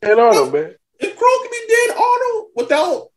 Dan 0.00 0.18
Arnold, 0.18 0.52
man. 0.52 0.74
If 0.98 1.16
Crow 1.16 1.36
can 1.42 1.50
be 1.50 1.62
Dan 1.74 1.96
Arnold 2.08 2.50
without 2.54 3.08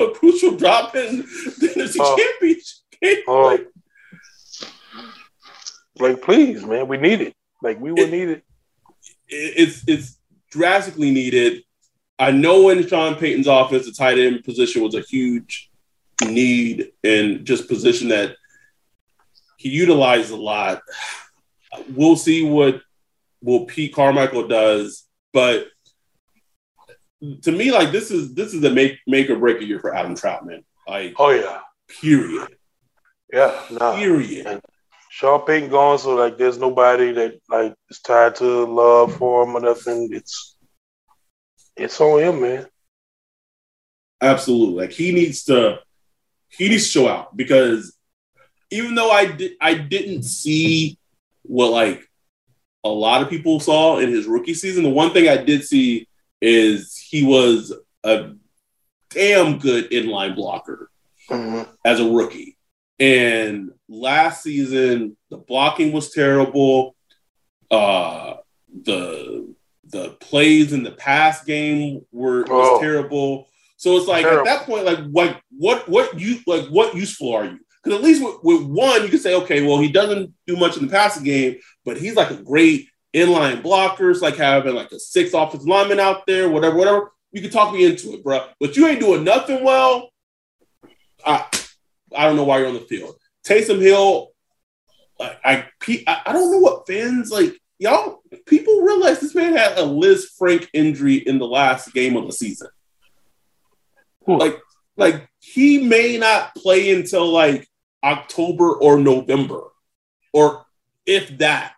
a 0.00 0.14
crucial 0.14 0.56
drop 0.56 0.94
in, 0.96 1.18
then 1.60 1.74
it's 1.76 1.98
a 1.98 2.02
uh, 2.02 2.16
championship. 2.16 3.28
Uh, 3.28 3.42
like, 3.44 3.68
like, 6.00 6.22
please, 6.22 6.64
man, 6.64 6.88
we 6.88 6.96
need 6.96 7.20
it. 7.20 7.34
Like, 7.62 7.80
we 7.80 7.92
would 7.92 8.00
it, 8.00 8.10
need 8.10 8.28
it. 8.28 8.44
It's 9.28 9.84
it's 9.86 10.18
drastically 10.50 11.12
needed. 11.12 11.62
I 12.18 12.32
know 12.32 12.68
in 12.70 12.84
Sean 12.86 13.14
Payton's 13.14 13.46
offense, 13.46 13.86
the 13.86 13.92
tight 13.92 14.18
end 14.18 14.42
position 14.42 14.82
was 14.82 14.96
a 14.96 15.02
huge 15.02 15.70
need 16.24 16.90
and 17.04 17.44
just 17.44 17.68
position 17.68 18.08
that 18.08 18.34
he 19.56 19.68
utilized 19.68 20.32
a 20.32 20.36
lot. 20.36 20.82
We'll 21.90 22.16
see 22.16 22.44
what 22.44 22.80
what 23.40 23.68
Pete 23.68 23.94
Carmichael 23.94 24.48
does, 24.48 25.06
but 25.32 25.68
to 27.42 27.52
me, 27.52 27.70
like 27.70 27.92
this 27.92 28.10
is 28.10 28.34
this 28.34 28.54
is 28.54 28.62
a 28.64 28.70
make 28.70 28.98
make 29.06 29.28
or 29.30 29.38
break 29.38 29.60
a 29.60 29.64
year 29.64 29.80
for 29.80 29.94
Adam 29.94 30.14
Trautman. 30.14 30.64
Like, 30.86 31.14
oh 31.18 31.30
yeah, 31.30 31.60
period. 32.00 32.56
Yeah, 33.32 33.60
no. 33.70 33.96
period. 33.96 34.46
And 34.46 34.60
Sean 35.10 35.44
Payton 35.44 35.70
gone, 35.70 35.98
so 35.98 36.14
like 36.14 36.38
there's 36.38 36.58
nobody 36.58 37.12
that 37.12 37.40
like 37.48 37.74
is 37.90 38.00
tied 38.00 38.36
to 38.36 38.64
love 38.64 39.16
for 39.16 39.44
him 39.44 39.56
or 39.56 39.60
nothing. 39.60 40.08
It's 40.12 40.56
it's 41.76 42.00
on 42.00 42.20
him, 42.20 42.40
man. 42.40 42.66
Absolutely. 44.20 44.86
Like 44.86 44.92
he 44.92 45.12
needs 45.12 45.44
to 45.44 45.80
he 46.48 46.68
needs 46.68 46.84
to 46.84 46.90
show 46.90 47.08
out 47.08 47.36
because 47.36 47.96
even 48.70 48.94
though 48.94 49.10
I 49.10 49.26
did 49.26 49.52
I 49.60 49.74
didn't 49.74 50.22
see 50.22 50.97
what 51.48 51.70
like 51.70 52.08
a 52.84 52.88
lot 52.88 53.22
of 53.22 53.28
people 53.28 53.58
saw 53.58 53.98
in 53.98 54.10
his 54.10 54.26
rookie 54.26 54.54
season, 54.54 54.84
the 54.84 54.90
one 54.90 55.12
thing 55.12 55.28
I 55.28 55.36
did 55.36 55.64
see 55.64 56.06
is 56.40 56.96
he 56.96 57.24
was 57.24 57.72
a 58.04 58.32
damn 59.10 59.58
good 59.58 59.90
inline 59.90 60.36
blocker 60.36 60.90
mm-hmm. 61.28 61.70
as 61.84 62.00
a 62.00 62.08
rookie. 62.08 62.56
And 63.00 63.72
last 63.88 64.42
season, 64.42 65.16
the 65.30 65.38
blocking 65.38 65.92
was 65.92 66.10
terrible. 66.12 66.94
Uh, 67.70 68.36
the 68.82 69.54
the 69.90 70.10
plays 70.20 70.72
in 70.72 70.82
the 70.82 70.90
pass 70.90 71.44
game 71.44 72.04
were 72.12 72.42
was 72.42 72.68
oh. 72.72 72.80
terrible. 72.80 73.48
So 73.76 73.96
it's 73.96 74.08
like 74.08 74.24
terrible. 74.24 74.48
at 74.48 74.58
that 74.58 74.66
point, 74.66 74.84
like 74.84 74.98
what 75.10 75.40
what 75.50 75.88
what 75.88 76.18
you 76.18 76.40
like 76.46 76.66
what 76.66 76.94
useful 76.94 77.34
are 77.34 77.44
you? 77.44 77.60
Because 77.88 78.00
at 78.00 78.04
least 78.04 78.22
with, 78.22 78.36
with, 78.42 78.66
one, 78.66 79.02
you 79.02 79.08
can 79.08 79.18
say, 79.18 79.34
okay, 79.34 79.66
well, 79.66 79.78
he 79.78 79.90
doesn't 79.90 80.34
do 80.46 80.56
much 80.56 80.76
in 80.76 80.86
the 80.86 80.92
passing 80.92 81.24
game, 81.24 81.56
but 81.86 81.96
he's 81.96 82.16
like 82.16 82.30
a 82.30 82.42
great 82.42 82.88
inline 83.14 83.62
blocker. 83.62 84.10
It's 84.10 84.20
like 84.20 84.36
having 84.36 84.74
like 84.74 84.92
a 84.92 85.00
six 85.00 85.32
offensive 85.32 85.66
lineman 85.66 85.98
out 85.98 86.26
there, 86.26 86.50
whatever, 86.50 86.76
whatever. 86.76 87.12
You 87.32 87.40
can 87.40 87.50
talk 87.50 87.72
me 87.72 87.86
into 87.86 88.12
it, 88.12 88.22
bro. 88.22 88.46
But 88.60 88.76
you 88.76 88.86
ain't 88.86 89.00
doing 89.00 89.24
nothing 89.24 89.64
well. 89.64 90.10
I 91.24 91.46
I 92.14 92.26
don't 92.26 92.36
know 92.36 92.44
why 92.44 92.58
you're 92.58 92.68
on 92.68 92.74
the 92.74 92.80
field. 92.80 93.16
Taysom 93.46 93.80
Hill, 93.80 94.32
I, 95.20 95.36
I 95.44 96.22
I 96.26 96.32
don't 96.32 96.52
know 96.52 96.58
what 96.58 96.86
fans 96.86 97.30
like. 97.30 97.58
Y'all, 97.78 98.22
people 98.46 98.82
realize 98.82 99.20
this 99.20 99.36
man 99.36 99.56
had 99.56 99.78
a 99.78 99.84
Liz 99.84 100.30
Lisfranc 100.40 100.68
injury 100.72 101.14
in 101.14 101.38
the 101.38 101.46
last 101.46 101.94
game 101.94 102.16
of 102.16 102.26
the 102.26 102.32
season. 102.32 102.68
Like, 104.26 104.58
like 104.96 105.28
he 105.38 105.84
may 105.84 106.18
not 106.18 106.54
play 106.56 106.90
until 106.90 107.28
like 107.28 107.67
October 108.02 108.72
or 108.72 108.98
November, 108.98 109.62
or 110.32 110.64
if 111.06 111.38
that. 111.38 111.74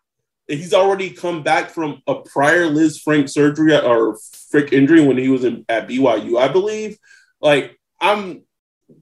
he's 0.48 0.74
already 0.74 1.10
come 1.10 1.42
back 1.42 1.70
from 1.70 2.02
a 2.06 2.16
prior 2.16 2.66
Lisfranc 2.66 3.30
surgery 3.30 3.76
or 3.78 4.18
frick 4.50 4.72
injury 4.72 5.06
when 5.06 5.16
he 5.16 5.28
was 5.28 5.44
in, 5.44 5.64
at 5.68 5.88
BYU, 5.88 6.38
I 6.38 6.48
believe. 6.48 6.98
Like 7.40 7.78
I'm 8.00 8.42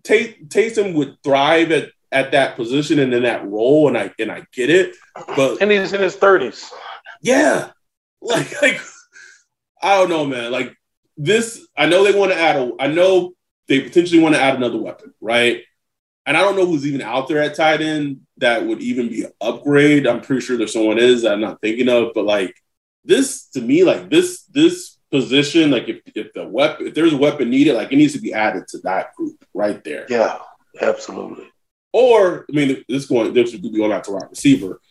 Taysom 0.03 0.95
would 0.95 1.17
thrive 1.23 1.71
at 1.73 1.91
at 2.11 2.33
that 2.33 2.57
position 2.57 2.99
and 2.99 3.13
in 3.13 3.23
that 3.25 3.47
role, 3.47 3.89
and 3.89 3.97
I 3.97 4.13
and 4.19 4.31
I 4.31 4.45
get 4.53 4.71
it, 4.71 4.97
but 5.37 5.61
and 5.61 5.71
he's 5.71 5.93
in 5.93 6.01
his 6.01 6.17
thirties. 6.17 6.71
Yeah, 7.23 7.71
like 8.21 8.61
like 8.63 8.81
I 9.83 9.97
don't 9.99 10.11
know, 10.11 10.25
man. 10.25 10.51
Like 10.51 10.75
this, 11.17 11.67
I 11.77 11.87
know 11.87 12.05
they 12.05 12.19
want 12.19 12.33
to 12.33 12.39
add 12.39 12.57
a. 12.57 12.73
I 12.81 12.87
know 12.89 13.33
they 13.67 13.81
potentially 13.81 14.21
want 14.21 14.35
to 14.35 14.41
add 14.41 14.57
another 14.57 14.79
weapon, 14.79 15.15
right? 15.21 15.63
And 16.29 16.37
I 16.37 16.43
don't 16.43 16.57
know 16.57 16.67
who's 16.67 16.87
even 16.87 17.01
out 17.01 17.27
there 17.27 17.43
at 17.43 17.55
tight 17.55 17.81
end 17.81 18.21
that 18.37 18.63
would 18.63 18.83
even 18.83 19.09
be 19.09 19.25
an 19.25 19.33
upgrade. 19.41 20.07
I'm 20.07 20.21
pretty 20.21 20.43
sure 20.43 20.59
there's 20.59 20.75
someone 20.75 20.99
is 20.99 21.23
that 21.23 21.33
I'm 21.33 21.41
not 21.41 21.63
thinking 21.63 21.89
of, 21.89 22.13
but 22.15 22.27
like 22.27 22.55
this 23.03 23.47
to 23.55 23.63
me, 23.63 23.83
like 23.83 24.11
this 24.11 24.45
this 24.45 24.99
position, 25.11 25.71
like 25.71 25.89
if, 25.89 26.03
if 26.15 26.35
the 26.35 26.47
weapon 26.47 26.89
if 26.89 26.95
there's 26.95 27.15
a 27.15 27.17
weapon 27.17 27.49
needed, 27.49 27.77
like 27.77 27.93
it 27.93 27.97
needs 27.97 28.13
to 28.13 28.21
be 28.21 28.35
added 28.35 28.69
to 28.69 28.79
that 28.81 29.15
group 29.15 29.43
right 29.55 29.83
there. 29.85 30.05
Yeah, 30.11 30.39
absolutely. 30.83 31.49
Or 31.95 32.45
I 32.53 32.55
mean, 32.55 32.85
this 32.91 33.07
going 33.07 33.33
this 33.33 33.53
would 33.53 33.63
be 33.63 33.79
going 33.79 33.93
out 33.93 34.05
to 34.05 34.13
wide 34.13 34.29
receiver. 34.29 34.83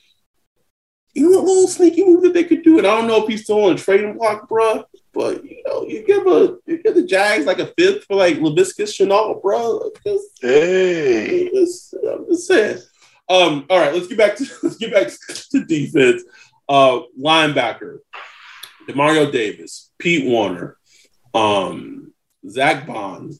You 1.13 1.29
know, 1.29 1.39
a 1.39 1.45
little 1.45 1.67
sneaky 1.67 2.03
move 2.03 2.23
that 2.23 2.33
they 2.33 2.45
could 2.45 2.63
do, 2.63 2.79
and 2.79 2.88
I 2.88 2.97
don't 2.97 3.07
know 3.07 3.21
if 3.21 3.29
he's 3.29 3.43
still 3.43 3.65
on 3.65 3.73
a 3.73 3.77
trading 3.77 4.17
block, 4.17 4.49
bro. 4.49 4.85
But 5.18 5.43
you 5.43 5.63
know, 5.65 5.84
you 5.84 6.05
give 6.05 6.28
a 6.28 6.57
you 6.68 6.84
give 6.84 6.93
the 6.93 7.03
Jags 7.03 7.47
like 7.47 7.57
a 7.57 7.74
fifth 7.76 8.05
for 8.05 8.15
like 8.15 8.38
Laviska 8.38 8.84
Shenault, 8.84 9.41
bro. 9.41 9.91
Hey, 10.39 11.49
just, 11.51 11.95
I'm 12.07 12.28
just 12.28 12.47
saying. 12.47 12.78
Um, 13.28 13.65
all 13.68 13.80
right, 13.80 13.91
let's 13.91 14.05
get 14.05 14.20
back 14.20 14.36
to 14.36 14.45
let's 14.63 14.78
get 14.78 14.93
back 14.93 15.07
to 15.07 15.65
defense. 15.65 16.22
Uh, 16.70 16.99
linebacker, 17.20 17.97
Demario 18.88 19.32
Davis, 19.32 19.89
Pete 19.97 20.32
Werner, 20.32 20.78
um, 21.34 22.13
Zack 22.47 22.86
Baun, 22.86 23.34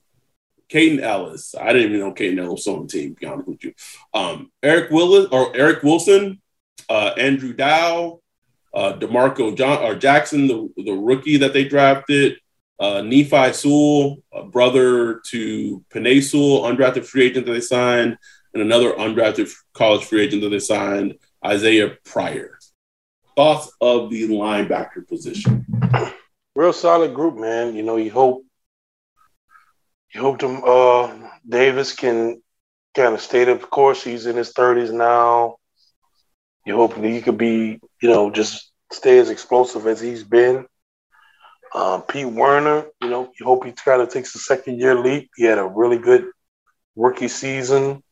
Kaden 0.72 1.00
Elliss. 1.00 1.54
I 1.54 1.74
didn't 1.74 1.90
even 1.90 2.00
know 2.00 2.14
Kaden 2.16 2.40
Elliss 2.40 2.66
was 2.66 2.68
on 2.68 2.88
the 2.88 2.88
team, 2.88 3.14
to 3.14 3.20
be 3.20 3.28
honest 3.28 3.50
with 3.50 3.64
you. 3.64 3.74
Um, 4.16 4.52
Eric 4.64 4.90
Willis 4.90 5.28
or 5.32 5.56
Eric 5.56 5.84
Wilson, 5.84 6.42
uh, 6.90 7.12
Andrew 7.20 7.54
Dow, 7.54 8.22
uh, 8.74 8.94
D'Marco 8.94 9.56
John 9.56 9.84
or 9.84 9.96
Jackson, 9.96 10.48
the, 10.48 10.70
the 10.78 10.94
rookie 10.94 11.38
that 11.38 11.54
they 11.54 11.64
drafted, 11.64 12.38
uh, 12.80 13.02
Nephi 13.02 13.54
Sewell, 13.54 14.18
a 14.34 14.44
brother 14.44 15.22
to 15.28 15.84
Penei 15.94 16.22
Sewell, 16.22 16.64
undrafted 16.64 17.06
free 17.06 17.26
agent 17.26 17.46
that 17.46 17.54
they 17.54 17.62
signed, 17.62 18.18
and 18.54 18.62
another 18.62 18.94
undrafted 18.94 19.52
college 19.74 20.06
free 20.06 20.22
agent 20.22 20.42
that 20.44 20.50
they 20.50 20.60
signed, 20.60 21.18
Isaiah 21.46 21.98
Pryor. 22.06 22.58
Thoughts 23.36 23.72
of 23.82 24.10
the 24.10 24.28
linebacker 24.30 25.08
position? 25.08 25.66
Real 26.56 26.74
solid 26.74 27.14
group, 27.14 27.38
man. 27.38 27.76
You 27.76 27.84
know, 27.84 27.98
you 27.98 28.12
hope 28.12 28.44
you 30.14 30.22
hope 30.22 30.40
them 30.40 30.64
uh, 30.66 31.30
Davis 31.48 31.94
can 31.94 32.42
kind 32.96 33.14
of 33.14 33.22
stay 33.22 33.44
the 33.44 33.58
course. 33.58 34.04
He's 34.04 34.26
in 34.26 34.36
his 34.36 34.52
thirties 34.52 34.92
now. 34.92 35.58
You 36.68 36.76
hope 36.76 36.96
that 36.96 37.04
he 37.06 37.22
could 37.22 37.38
be, 37.38 37.80
you 38.02 38.10
know, 38.10 38.30
just 38.30 38.74
stay 38.92 39.20
as 39.20 39.30
explosive 39.30 39.88
as 39.88 40.02
he's 40.02 40.26
been. 40.26 40.66
Um, 41.74 42.02
Pete 42.02 42.28
Werner, 42.28 42.88
you 43.02 43.10
know, 43.10 43.32
you 43.40 43.46
hope 43.46 43.64
he 43.64 43.72
kind 43.72 44.02
of 44.02 44.10
takes 44.10 44.36
a 44.36 44.40
second 44.40 44.78
year 44.78 44.94
leap. 44.94 45.30
He 45.38 45.46
had 45.46 45.60
a 45.60 45.66
really 45.66 45.98
good 45.98 46.26
rookie 46.98 47.30
season. 47.30 48.04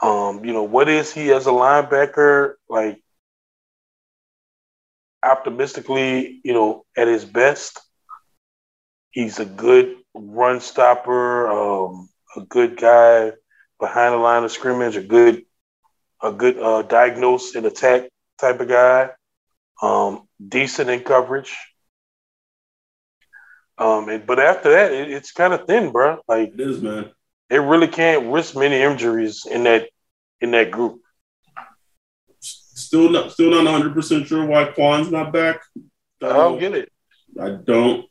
Um, 0.00 0.44
you 0.44 0.52
know, 0.52 0.62
what 0.62 0.88
is 0.88 1.12
he 1.12 1.32
as 1.32 1.48
a 1.48 1.50
linebacker? 1.50 2.52
Like 2.68 3.02
optimistically, 5.24 6.40
you 6.44 6.52
know, 6.52 6.84
at 6.96 7.08
his 7.08 7.24
best, 7.24 7.80
he's 9.10 9.40
a 9.40 9.44
good 9.44 9.96
run 10.14 10.60
stopper, 10.60 11.50
um, 11.50 12.08
a 12.36 12.42
good 12.42 12.76
guy 12.76 13.32
behind 13.80 14.14
the 14.14 14.18
line 14.18 14.44
of 14.44 14.52
scrimmage, 14.52 14.94
a 14.94 15.02
good 15.02 15.44
a 16.24 16.32
good 16.32 16.58
uh, 16.58 16.82
diagnose 16.82 17.54
and 17.54 17.66
attack 17.66 18.08
type 18.40 18.58
of 18.58 18.68
guy, 18.68 19.10
um, 19.82 20.26
decent 20.46 20.88
in 20.90 21.00
coverage. 21.00 21.54
Um, 23.76 24.08
and, 24.08 24.26
but 24.26 24.40
after 24.40 24.70
that, 24.70 24.92
it, 24.92 25.10
it's 25.10 25.32
kind 25.32 25.52
of 25.52 25.66
thin, 25.66 25.92
bro. 25.92 26.20
Like 26.26 26.54
it 26.54 26.60
is, 26.60 26.80
man. 26.80 27.10
It 27.50 27.58
really 27.58 27.88
can't 27.88 28.32
risk 28.32 28.56
many 28.56 28.80
injuries 28.80 29.46
in 29.50 29.64
that 29.64 29.88
in 30.40 30.52
that 30.52 30.70
group. 30.70 31.00
Still 32.40 33.10
not, 33.10 33.32
still 33.32 33.50
not 33.50 33.64
100 33.64 33.94
percent 33.94 34.26
sure 34.26 34.46
why 34.46 34.64
Kwon's 34.64 35.10
not 35.10 35.32
back. 35.32 35.60
I 36.22 36.28
don't 36.28 36.58
get 36.58 36.74
it. 36.74 36.90
I 37.40 37.50
don't. 37.50 38.06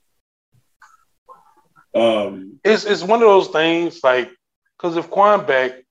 Um, 1.96 2.60
it's 2.64 2.86
it's 2.86 3.04
one 3.04 3.22
of 3.22 3.28
those 3.28 3.48
things 3.48 4.00
like 4.04 4.32
because 4.78 4.98
if 4.98 5.10
Kwon 5.10 5.48
back, 5.48 5.83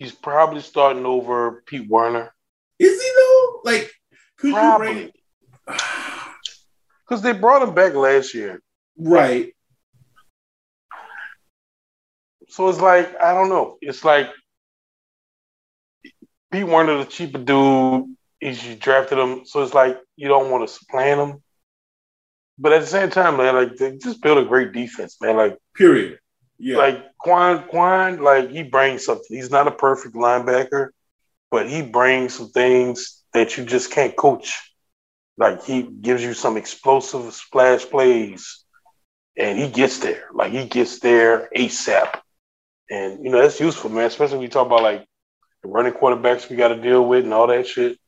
he's 0.00 0.12
probably 0.12 0.62
starting 0.62 1.06
over 1.06 1.62
Pete 1.66 1.88
Werner. 1.88 2.34
Is 2.80 3.00
he 3.00 3.10
though? 3.14 3.60
Like, 3.62 3.92
could 4.38 4.54
probably. 4.54 4.88
you 4.88 4.94
bring? 4.94 5.12
Because 7.06 7.22
they 7.22 7.32
brought 7.32 7.62
him 7.62 7.74
back 7.74 7.94
last 7.94 8.34
year, 8.34 8.60
right? 8.98 9.54
So 12.48 12.68
it's 12.68 12.80
like 12.80 13.14
I 13.20 13.32
don't 13.32 13.50
know. 13.50 13.76
It's 13.80 14.04
like 14.04 14.30
Pete 16.50 16.66
Werner, 16.66 16.98
the 16.98 17.04
cheaper 17.04 17.38
dude, 17.38 18.16
is 18.40 18.66
you 18.66 18.74
drafted 18.74 19.18
him, 19.18 19.44
so 19.44 19.62
it's 19.62 19.74
like 19.74 19.98
you 20.16 20.26
don't 20.26 20.50
want 20.50 20.66
to 20.66 20.74
supplant 20.74 21.20
him. 21.20 21.42
But 22.58 22.72
at 22.72 22.80
the 22.80 22.86
same 22.86 23.10
time, 23.10 23.36
man, 23.36 23.54
like 23.54 23.76
they 23.76 23.96
just 23.98 24.20
build 24.20 24.38
a 24.38 24.44
great 24.44 24.72
defense, 24.72 25.16
man. 25.20 25.36
Like 25.36 25.58
period. 25.76 26.18
Yeah. 26.58 26.78
Like 26.78 27.04
Kwon, 27.24 27.68
Kwon, 27.68 28.20
like 28.20 28.50
he 28.50 28.62
brings 28.62 29.04
something. 29.04 29.36
He's 29.36 29.50
not 29.50 29.68
a 29.68 29.72
perfect 29.72 30.14
linebacker, 30.14 30.88
but 31.50 31.68
he 31.68 31.82
brings 31.82 32.34
some 32.34 32.48
things 32.48 33.22
that 33.34 33.56
you 33.56 33.64
just 33.64 33.90
can't 33.90 34.16
coach. 34.16 34.72
Like 35.36 35.64
he 35.64 35.82
gives 35.82 36.22
you 36.22 36.34
some 36.34 36.56
explosive 36.56 37.32
splash 37.32 37.84
plays, 37.84 38.64
and 39.36 39.58
he 39.58 39.68
gets 39.68 39.98
there. 39.98 40.24
Like 40.34 40.52
he 40.52 40.66
gets 40.66 41.00
there 41.00 41.48
ASAP, 41.56 42.20
and 42.90 43.24
you 43.24 43.30
know 43.30 43.40
that's 43.40 43.60
useful, 43.60 43.90
man. 43.90 44.06
Especially 44.06 44.36
when 44.36 44.42
you 44.42 44.48
talk 44.48 44.66
about 44.66 44.82
like 44.82 45.06
the 45.62 45.68
running 45.68 45.92
quarterbacks 45.92 46.48
we 46.48 46.56
got 46.56 46.68
to 46.68 46.80
deal 46.80 47.04
with 47.06 47.24
and 47.24 47.34
all 47.34 47.46
that 47.46 47.66
shit 47.66 47.98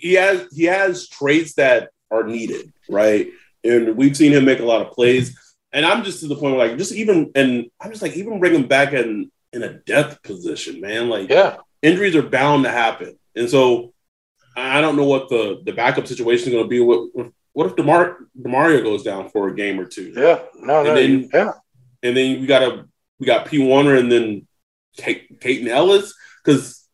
he 0.00 0.14
has 0.14 0.46
he 0.52 0.64
has 0.64 1.08
traits 1.08 1.54
that 1.54 1.90
are 2.10 2.24
needed, 2.24 2.72
right? 2.88 3.28
And 3.62 3.96
we've 3.96 4.16
seen 4.16 4.32
him 4.32 4.44
make 4.44 4.60
a 4.60 4.64
lot 4.64 4.82
of 4.82 4.92
plays. 4.92 5.38
And 5.74 5.84
I'm 5.84 6.04
just 6.04 6.20
to 6.20 6.28
the 6.28 6.36
point 6.36 6.56
where 6.56 6.68
like 6.68 6.78
just 6.78 6.92
even 6.92 7.32
and 7.34 7.66
I'm 7.80 7.90
just 7.90 8.00
like 8.00 8.16
even 8.16 8.38
bring 8.38 8.54
him 8.54 8.68
back 8.68 8.92
in 8.92 9.30
in 9.52 9.62
a 9.62 9.74
death 9.80 10.22
position, 10.22 10.80
man. 10.80 11.08
Like 11.10 11.28
yeah, 11.28 11.56
injuries 11.82 12.14
are 12.14 12.22
bound 12.22 12.64
to 12.64 12.70
happen, 12.70 13.18
and 13.34 13.50
so 13.50 13.92
I 14.56 14.80
don't 14.80 14.96
know 14.96 15.04
what 15.04 15.28
the 15.28 15.60
the 15.64 15.72
backup 15.72 16.06
situation 16.06 16.48
is 16.48 16.52
going 16.54 16.64
to 16.64 16.68
be. 16.68 16.80
What 16.80 17.32
what 17.52 17.66
if 17.66 17.76
Demar 17.76 18.18
Demario 18.40 18.82
goes 18.84 19.02
down 19.02 19.30
for 19.30 19.48
a 19.48 19.54
game 19.54 19.80
or 19.80 19.84
two? 19.84 20.12
Yeah, 20.16 20.42
no, 20.60 20.84
no, 20.84 20.94
then, 20.94 21.28
yeah. 21.34 21.52
And 22.02 22.16
then 22.16 22.40
we 22.40 22.46
got 22.46 22.62
a 22.62 22.86
we 23.18 23.26
got 23.26 23.46
P 23.46 23.58
Werner 23.58 23.96
and 23.96 24.10
then 24.10 24.46
Kate, 24.96 25.40
Kaden 25.40 25.66
Elliss 25.66 26.14
because 26.44 26.88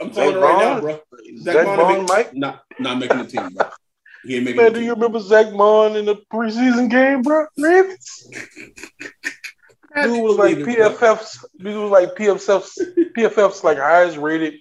I'm 0.00 0.10
telling 0.10 0.34
you 0.34 0.42
right 0.42 0.58
now, 0.58 0.80
bro. 0.80 1.00
Zack, 1.40 1.54
Zack 1.54 1.64
Baun, 1.64 2.06
Mike, 2.06 2.34
not 2.34 2.62
not 2.78 2.98
making 2.98 3.18
the 3.18 3.26
team, 3.26 3.48
bro. 3.54 3.68
He 4.24 4.36
ain't 4.36 4.44
making 4.44 4.62
Man, 4.62 4.72
do 4.72 4.80
you 4.80 4.94
remember 4.94 5.20
Zack 5.20 5.52
Baun 5.52 5.96
in 5.96 6.04
the 6.04 6.16
preseason 6.32 6.90
game, 6.90 7.22
bro? 7.22 7.46
Man. 7.56 7.96
Dude 9.94 10.22
was 10.22 10.38
like 10.38 10.56
PFF's. 10.56 11.44
Dude 11.58 11.82
was 11.82 11.90
like 11.90 12.14
PFF's. 12.14 12.78
PFF's 13.16 13.62
like 13.62 13.78
highest 13.78 14.16
rated 14.16 14.54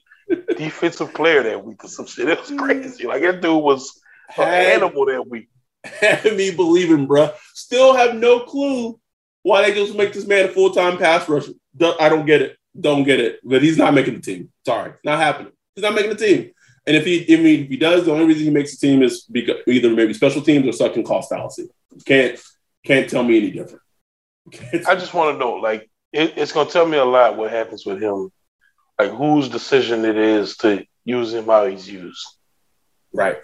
defensive 0.58 1.14
player 1.14 1.42
that 1.44 1.64
week 1.64 1.84
or 1.84 1.88
some 1.88 2.06
shit. 2.06 2.28
It 2.28 2.40
was 2.40 2.50
mm. 2.50 2.60
crazy. 2.60 3.08
Like 3.08 3.22
that 3.22 3.42
dude 3.42 3.64
was 3.64 4.02
an 4.38 4.44
animal 4.44 5.06
that 5.06 5.30
week. 5.30 5.50
Had 5.86 6.36
me 6.36 6.52
believing, 6.52 7.08
bro. 7.08 7.32
Still 7.54 7.96
have 7.96 8.16
no 8.16 8.42
clue 8.42 9.00
why 9.44 9.62
they 9.62 9.74
just 9.74 9.96
make 9.96 10.12
this 10.12 10.28
man 10.28 10.46
a 10.46 10.48
full 10.50 10.72
time 10.72 10.98
pass 10.98 11.30
rusher. 11.30 11.54
I 11.80 12.10
don't 12.10 12.26
get 12.26 12.42
it 12.42 12.58
don't 12.80 13.04
get 13.04 13.20
it, 13.20 13.40
but 13.44 13.62
he's 13.62 13.78
not 13.78 13.94
making 13.94 14.16
the 14.16 14.22
team. 14.22 14.52
Sorry, 14.66 14.94
not 15.04 15.20
happening. 15.20 15.52
He's 15.76 15.84
not 15.84 15.94
making 15.94 16.12
the 16.12 16.16
team. 16.16 16.52
And 16.88 16.96
if 16.96 17.06
he, 17.06 17.34
I 17.34 17.40
mean, 17.40 17.64
if 17.64 17.70
he 17.70 17.78
does, 17.78 18.06
the 18.06 18.12
only 18.12 18.26
reason 18.26 18.44
he 18.44 18.50
makes 18.50 18.76
the 18.76 18.88
team 18.88 19.04
is 19.04 19.24
because 19.24 19.58
either 19.68 19.90
maybe 19.90 20.14
special 20.14 20.42
teams 20.42 20.68
or 20.68 20.72
sucking 20.72 21.04
cost 21.04 21.30
fallacy. 21.30 21.70
Can't 22.06 22.40
can't 22.84 23.10
tell 23.10 23.24
me 23.24 23.38
any 23.38 23.52
different. 23.52 23.82
I 24.88 24.96
just 24.96 25.14
want 25.14 25.36
to 25.36 25.40
know, 25.40 25.54
like, 25.54 25.90
it, 26.12 26.34
it's 26.38 26.52
going 26.52 26.68
to 26.68 26.74
tell 26.74 26.88
me 26.88 26.98
a 26.98 27.06
lot 27.06 27.38
what 27.38 27.52
happens 27.52 27.86
with 27.86 28.02
him, 28.02 28.32
like 29.00 29.12
whose 29.12 29.50
decision 29.50 30.06
it 30.06 30.18
is 30.18 30.58
to 30.58 30.86
use 31.06 31.34
him 31.34 31.46
how 31.46 31.68
he's 31.68 31.88
used. 31.88 32.26
Right. 33.14 33.38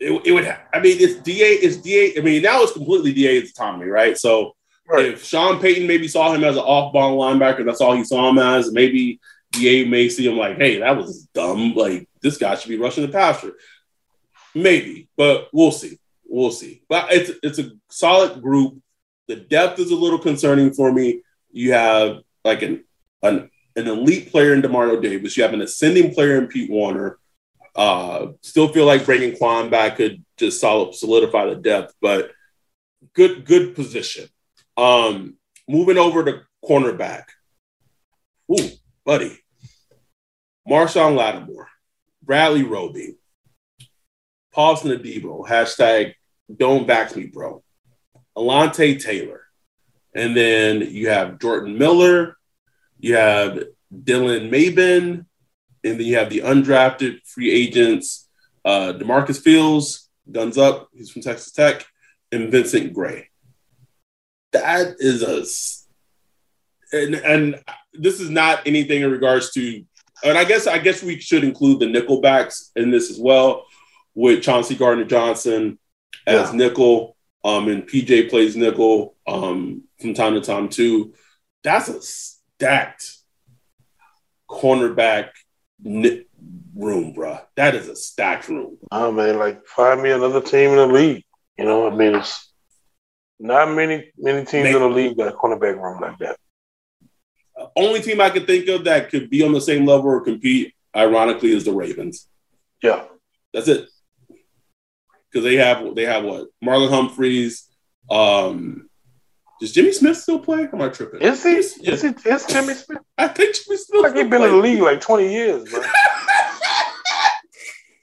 It, 0.00 0.26
it 0.26 0.32
would. 0.32 0.44
I 0.72 0.80
mean, 0.80 0.96
it's 0.98 1.22
Da. 1.22 1.32
It's 1.32 1.76
Da. 1.76 2.18
I 2.18 2.22
mean, 2.22 2.42
now 2.42 2.62
it's 2.62 2.72
completely 2.72 3.12
Da's 3.12 3.50
autonomy, 3.52 3.86
right? 3.86 4.18
So 4.18 4.54
Right. 4.88 5.06
If 5.06 5.24
Sean 5.24 5.60
Payton 5.60 5.86
maybe 5.86 6.08
saw 6.08 6.32
him 6.32 6.44
as 6.44 6.56
an 6.56 6.62
off-ball 6.62 7.16
linebacker, 7.16 7.64
that's 7.64 7.80
all 7.80 7.94
he 7.94 8.04
saw 8.04 8.28
him 8.28 8.38
as. 8.38 8.72
Maybe 8.72 9.20
DA 9.52 9.84
may 9.84 10.08
see 10.08 10.26
him 10.26 10.36
like, 10.36 10.56
hey, 10.56 10.78
that 10.78 10.96
was 10.96 11.28
dumb. 11.34 11.74
Like 11.74 12.08
this 12.20 12.38
guy 12.38 12.54
should 12.56 12.70
be 12.70 12.78
rushing 12.78 13.06
the 13.06 13.12
passer. 13.12 13.52
Maybe, 14.54 15.08
but 15.16 15.48
we'll 15.52 15.72
see. 15.72 15.98
We'll 16.24 16.50
see. 16.50 16.82
But 16.88 17.12
it's 17.12 17.30
it's 17.42 17.58
a 17.58 17.72
solid 17.90 18.42
group. 18.42 18.78
The 19.28 19.36
depth 19.36 19.78
is 19.78 19.90
a 19.90 19.96
little 19.96 20.18
concerning 20.18 20.72
for 20.72 20.92
me. 20.92 21.22
You 21.50 21.72
have 21.72 22.22
like 22.44 22.62
an 22.62 22.84
an, 23.22 23.50
an 23.76 23.88
elite 23.88 24.30
player 24.30 24.54
in 24.54 24.62
Demario 24.62 25.00
Davis. 25.00 25.36
You 25.36 25.42
have 25.42 25.54
an 25.54 25.62
ascending 25.62 26.14
player 26.14 26.38
in 26.38 26.48
Pete 26.48 26.70
Werner. 26.70 27.18
Uh, 27.74 28.32
still 28.42 28.68
feel 28.68 28.84
like 28.84 29.06
bringing 29.06 29.32
Kwon 29.32 29.70
back 29.70 29.96
could 29.96 30.24
just 30.36 30.60
solid, 30.60 30.94
solidify 30.94 31.46
the 31.46 31.56
depth, 31.56 31.94
but 32.00 32.30
good 33.14 33.44
good 33.44 33.74
position. 33.74 34.28
Um, 34.76 35.36
moving 35.68 35.98
over 35.98 36.24
to 36.24 36.42
cornerback. 36.64 37.24
Ooh, 38.50 38.70
buddy. 39.04 39.41
Marshon 40.68 41.16
Lattimore, 41.16 41.68
Bradley 42.22 42.62
Roby, 42.62 43.16
Paulson 44.52 44.96
Adebo, 44.96 45.46
hashtag 45.46 46.14
don't 46.54 46.86
back 46.86 47.14
me, 47.16 47.26
bro. 47.26 47.62
Alontae 48.36 49.02
Taylor. 49.02 49.42
And 50.14 50.36
then 50.36 50.82
you 50.82 51.08
have 51.08 51.38
Jordan 51.38 51.78
Miller, 51.78 52.36
you 52.98 53.16
have 53.16 53.64
Dylan 53.92 54.50
Mabin, 54.50 55.26
and 55.84 55.98
then 55.98 56.06
you 56.06 56.16
have 56.16 56.30
the 56.30 56.40
undrafted 56.40 57.26
free 57.26 57.50
agents, 57.50 58.28
uh, 58.64 58.92
Demarcus 58.92 59.40
Fields, 59.40 60.10
guns 60.30 60.58
up, 60.58 60.88
he's 60.92 61.10
from 61.10 61.22
Texas 61.22 61.52
Tech, 61.52 61.84
and 62.30 62.50
Vincent 62.50 62.92
Gray. 62.92 63.28
That 64.52 64.96
is 64.98 65.22
a 65.22 65.44
and 66.92 67.14
and 67.14 67.62
this 67.94 68.20
is 68.20 68.30
not 68.30 68.66
anything 68.66 69.02
in 69.02 69.10
regards 69.10 69.50
to 69.52 69.84
and 70.24 70.38
I 70.38 70.44
guess 70.44 70.66
I 70.66 70.78
guess 70.78 71.02
we 71.02 71.18
should 71.18 71.44
include 71.44 71.80
the 71.80 71.86
nickelbacks 71.86 72.70
in 72.76 72.90
this 72.90 73.10
as 73.10 73.18
well, 73.18 73.66
with 74.14 74.42
Chauncey 74.42 74.74
Gardner 74.74 75.04
Johnson 75.04 75.78
as 76.26 76.50
yeah. 76.50 76.56
nickel, 76.56 77.16
um, 77.44 77.68
and 77.68 77.86
PJ 77.86 78.30
plays 78.30 78.56
nickel 78.56 79.16
um, 79.26 79.84
from 80.00 80.14
time 80.14 80.34
to 80.34 80.40
time 80.40 80.68
too. 80.68 81.14
That's 81.62 81.88
a 81.88 82.00
stacked 82.02 83.16
cornerback 84.48 85.30
room, 85.84 87.12
bro. 87.12 87.38
That 87.56 87.74
is 87.74 87.88
a 87.88 87.96
stacked 87.96 88.48
room. 88.48 88.78
Oh 88.90 89.12
man, 89.12 89.38
like 89.38 89.66
find 89.66 90.02
me 90.02 90.10
another 90.10 90.40
team 90.40 90.70
in 90.70 90.76
the 90.76 90.86
league. 90.86 91.24
You 91.58 91.64
know, 91.64 91.86
I 91.86 91.94
mean, 91.94 92.14
it's 92.14 92.52
not 93.38 93.72
many 93.72 94.12
many 94.16 94.44
teams 94.44 94.68
in 94.68 94.80
the 94.80 94.88
league 94.88 95.16
got 95.16 95.32
a 95.32 95.36
cornerback 95.36 95.80
room 95.80 96.00
like 96.00 96.18
that. 96.18 96.36
Only 97.76 98.00
team 98.00 98.20
I 98.20 98.30
could 98.30 98.46
think 98.46 98.68
of 98.68 98.84
that 98.84 99.10
could 99.10 99.30
be 99.30 99.42
on 99.42 99.52
the 99.52 99.60
same 99.60 99.86
level 99.86 100.10
or 100.10 100.20
compete, 100.20 100.74
ironically, 100.94 101.52
is 101.52 101.64
the 101.64 101.72
Ravens. 101.72 102.28
Yeah, 102.82 103.04
that's 103.52 103.68
it. 103.68 103.88
Because 105.30 105.44
they 105.44 105.56
have 105.56 105.94
they 105.94 106.04
have 106.04 106.24
what 106.24 106.48
Marlon 106.64 106.90
Humphreys. 106.90 107.68
Um, 108.10 108.88
does 109.60 109.72
Jimmy 109.72 109.92
Smith 109.92 110.16
still 110.16 110.40
play? 110.40 110.68
Am 110.72 110.82
I 110.82 110.88
tripping? 110.88 111.20
Is 111.20 111.44
he? 111.44 111.50
Is, 111.50 111.76
he, 111.76 111.88
is 112.28 112.46
Jimmy 112.46 112.74
Smith? 112.74 112.98
I 113.16 113.28
think 113.28 113.54
Jimmy 113.54 113.76
Smith. 113.76 114.02
Like 114.02 114.16
he's 114.16 114.28
been 114.28 114.42
in 114.42 114.50
the 114.50 114.56
league 114.56 114.82
like 114.82 115.00
twenty 115.00 115.32
years, 115.32 115.70
bro. 115.70 115.82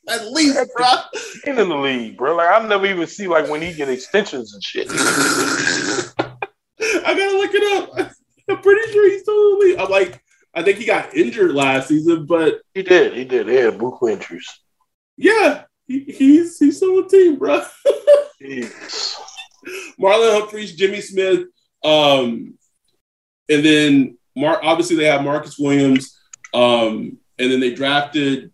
At 0.09 0.31
least, 0.31 0.57
bro. 0.75 0.87
He's 1.13 1.57
in 1.57 1.69
the 1.69 1.75
league, 1.75 2.17
bro. 2.17 2.35
Like 2.35 2.49
I 2.49 2.65
never 2.65 2.85
even 2.85 3.05
see 3.07 3.27
like 3.27 3.49
when 3.49 3.61
he 3.61 3.73
get 3.73 3.89
extensions 3.89 4.53
and 4.53 4.63
shit. 4.63 4.87
I 6.99 7.13
gotta 7.13 7.37
look 7.37 7.51
it 7.53 7.99
up. 7.99 8.08
I'm 8.49 8.61
pretty 8.61 8.91
sure 8.91 9.09
he's 9.09 9.27
in. 9.27 9.79
I'm 9.79 9.89
like, 9.89 10.21
I 10.53 10.63
think 10.63 10.77
he 10.77 10.85
got 10.85 11.15
injured 11.15 11.53
last 11.53 11.87
season, 11.87 12.25
but 12.25 12.61
he 12.73 12.83
did. 12.83 13.13
He 13.13 13.25
did. 13.25 13.47
He 13.47 13.55
had 13.55 13.77
buku 13.77 14.11
injuries. 14.11 14.49
Yeah, 15.17 15.63
he, 15.87 15.99
he's 16.01 16.57
he's 16.57 16.77
still 16.77 16.97
on 16.97 17.03
the 17.03 17.09
team, 17.09 17.37
bro. 17.37 17.61
Marlon 19.99 20.39
Humphreys, 20.39 20.75
Jimmy 20.75 21.01
Smith, 21.01 21.47
um, 21.83 22.57
and 23.49 23.65
then 23.65 24.17
Mark. 24.35 24.61
Obviously, 24.63 24.95
they 24.95 25.05
have 25.05 25.23
Marcus 25.23 25.59
Williams, 25.59 26.17
um, 26.53 27.17
and 27.37 27.51
then 27.51 27.59
they 27.59 27.73
drafted 27.73 28.51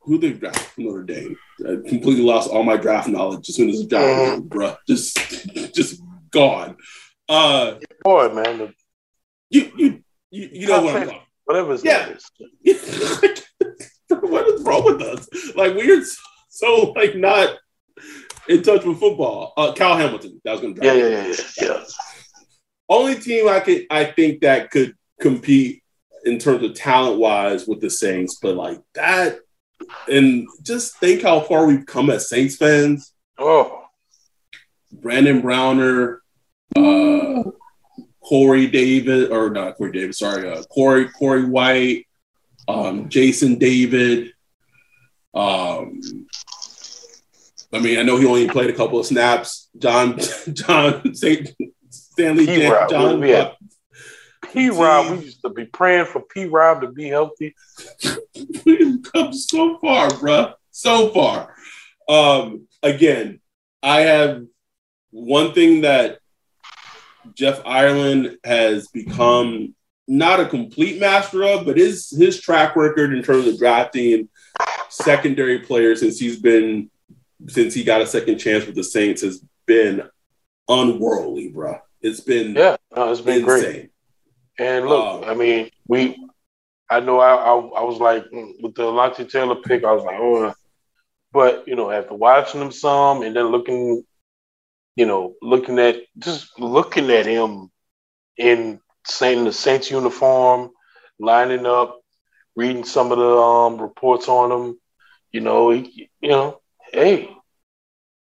who 0.00 0.18
they 0.18 0.32
drafted 0.32 0.62
from 0.62 0.84
Notre 0.84 1.04
Dame. 1.04 1.36
I 1.60 1.76
completely 1.88 2.22
lost 2.22 2.50
all 2.50 2.64
my 2.64 2.76
draft 2.76 3.08
knowledge 3.08 3.48
as 3.48 3.54
soon 3.54 3.70
as 3.70 3.80
the 3.80 3.86
draft, 3.86 4.42
bro. 4.42 4.74
Just, 4.88 5.16
just 5.74 6.02
gone. 6.30 6.76
Uh, 7.28 7.74
boy, 8.02 8.28
man. 8.28 8.74
You 9.50 9.72
you 9.76 10.02
you, 10.30 10.48
you 10.52 10.66
know 10.68 10.82
what 10.82 10.96
I'm 10.96 11.06
talking. 11.06 11.22
Whatever 11.44 11.72
his 11.72 11.84
yeah. 11.84 12.06
what 14.08 14.48
is 14.48 14.62
wrong 14.62 14.84
with 14.84 15.02
us? 15.02 15.28
Like 15.56 15.74
we're 15.74 16.04
so 16.48 16.92
like 16.92 17.16
not 17.16 17.56
in 18.48 18.62
touch 18.62 18.84
with 18.84 19.00
football. 19.00 19.52
Uh, 19.56 19.72
Kyle 19.74 19.96
Hamilton. 19.96 20.40
That 20.44 20.52
was 20.52 20.60
going 20.60 20.74
to. 20.76 20.84
Yeah, 20.84 20.92
yeah, 20.94 21.26
yeah, 21.26 21.34
yeah. 21.60 21.84
Only 22.88 23.16
team 23.16 23.48
I 23.48 23.60
could 23.60 23.86
I 23.90 24.04
think 24.04 24.40
that 24.40 24.70
could 24.70 24.94
compete 25.20 25.82
in 26.24 26.38
terms 26.38 26.62
of 26.62 26.74
talent 26.74 27.18
wise 27.18 27.66
with 27.66 27.80
the 27.80 27.90
Saints, 27.90 28.38
but 28.40 28.54
like 28.54 28.80
that, 28.94 29.38
and 30.08 30.46
just 30.62 30.98
think 30.98 31.22
how 31.22 31.40
far 31.40 31.66
we've 31.66 31.86
come 31.86 32.10
as 32.10 32.28
Saints 32.28 32.56
fans. 32.56 33.12
Oh, 33.38 33.84
Brandon 34.92 35.40
Browner, 35.40 36.20
uh, 36.76 37.42
Corey 38.30 38.68
David, 38.68 39.32
or 39.32 39.50
not 39.50 39.76
Corey 39.76 39.90
David, 39.90 40.14
sorry, 40.14 40.48
uh, 40.48 40.62
Corey 40.62 41.08
Corey 41.08 41.44
White, 41.44 42.06
um, 42.68 43.08
Jason 43.08 43.58
David. 43.58 44.32
Um, 45.34 46.00
I 47.72 47.80
mean, 47.80 47.98
I 47.98 48.04
know 48.04 48.18
he 48.18 48.26
only 48.26 48.48
played 48.48 48.70
a 48.70 48.72
couple 48.72 49.00
of 49.00 49.06
snaps. 49.06 49.68
John 49.76 50.16
John 50.52 51.12
St. 51.12 51.50
Stanley 51.90 52.46
P-Rob. 52.46 52.88
John. 52.88 53.18
We 53.18 53.30
had 53.30 53.56
P 54.52 54.70
Rob. 54.70 55.10
We 55.10 55.24
used 55.24 55.42
to 55.42 55.50
be 55.50 55.64
praying 55.64 56.04
for 56.04 56.20
P 56.20 56.44
Rob 56.44 56.82
to 56.82 56.88
be 56.88 57.08
healthy. 57.08 57.56
We've 58.64 59.02
come 59.12 59.32
so 59.32 59.76
far, 59.78 60.08
bro. 60.18 60.52
So 60.70 61.08
far. 61.08 61.52
Um, 62.08 62.68
again, 62.80 63.40
I 63.82 64.02
have 64.02 64.44
one 65.10 65.52
thing 65.52 65.80
that 65.80 66.20
Jeff 67.34 67.60
Ireland 67.64 68.36
has 68.44 68.88
become 68.88 69.74
not 70.06 70.40
a 70.40 70.46
complete 70.46 71.00
master 71.00 71.44
of, 71.44 71.64
but 71.64 71.76
his 71.76 72.10
his 72.10 72.40
track 72.40 72.76
record 72.76 73.12
in 73.12 73.22
terms 73.22 73.46
of 73.46 73.58
drafting 73.58 74.28
secondary 74.88 75.60
players 75.60 76.00
since 76.00 76.18
he's 76.18 76.40
been 76.40 76.90
since 77.48 77.74
he 77.74 77.84
got 77.84 78.00
a 78.00 78.06
second 78.06 78.38
chance 78.38 78.66
with 78.66 78.74
the 78.74 78.84
Saints 78.84 79.22
has 79.22 79.42
been 79.66 80.02
unworldly, 80.68 81.48
bro. 81.48 81.78
It's 82.00 82.20
been 82.20 82.54
yeah, 82.54 82.76
no, 82.94 83.10
it's 83.10 83.20
been 83.20 83.42
insane. 83.42 83.44
great. 83.44 83.90
And 84.58 84.86
look, 84.86 85.22
um, 85.22 85.30
I 85.30 85.34
mean, 85.34 85.70
we, 85.86 86.16
I 86.90 87.00
know 87.00 87.18
I, 87.18 87.34
I, 87.34 87.52
I 87.52 87.84
was 87.84 87.98
like 87.98 88.24
mm, 88.26 88.60
with 88.60 88.74
the 88.74 88.82
Alontae 88.82 89.30
Taylor 89.30 89.56
pick, 89.56 89.84
I 89.84 89.92
was 89.92 90.04
like, 90.04 90.18
oh, 90.18 90.52
but 91.32 91.66
you 91.66 91.76
know, 91.76 91.90
after 91.90 92.14
watching 92.14 92.60
him 92.60 92.72
some 92.72 93.22
and 93.22 93.34
then 93.34 93.46
looking 93.46 94.04
you 95.00 95.06
know, 95.06 95.34
looking 95.40 95.78
at 95.78 95.96
just 96.18 96.60
looking 96.60 97.10
at 97.10 97.24
him 97.24 97.70
in 98.36 98.78
Saint 99.06 99.46
the 99.46 99.52
Saints 99.52 99.90
uniform, 99.90 100.72
lining 101.18 101.64
up, 101.64 102.02
reading 102.54 102.84
some 102.84 103.10
of 103.10 103.16
the 103.16 103.34
um, 103.34 103.80
reports 103.80 104.28
on 104.28 104.52
him. 104.52 104.78
You 105.32 105.40
know, 105.40 105.70
he, 105.70 106.10
you 106.20 106.28
know, 106.28 106.60
hey, 106.92 107.30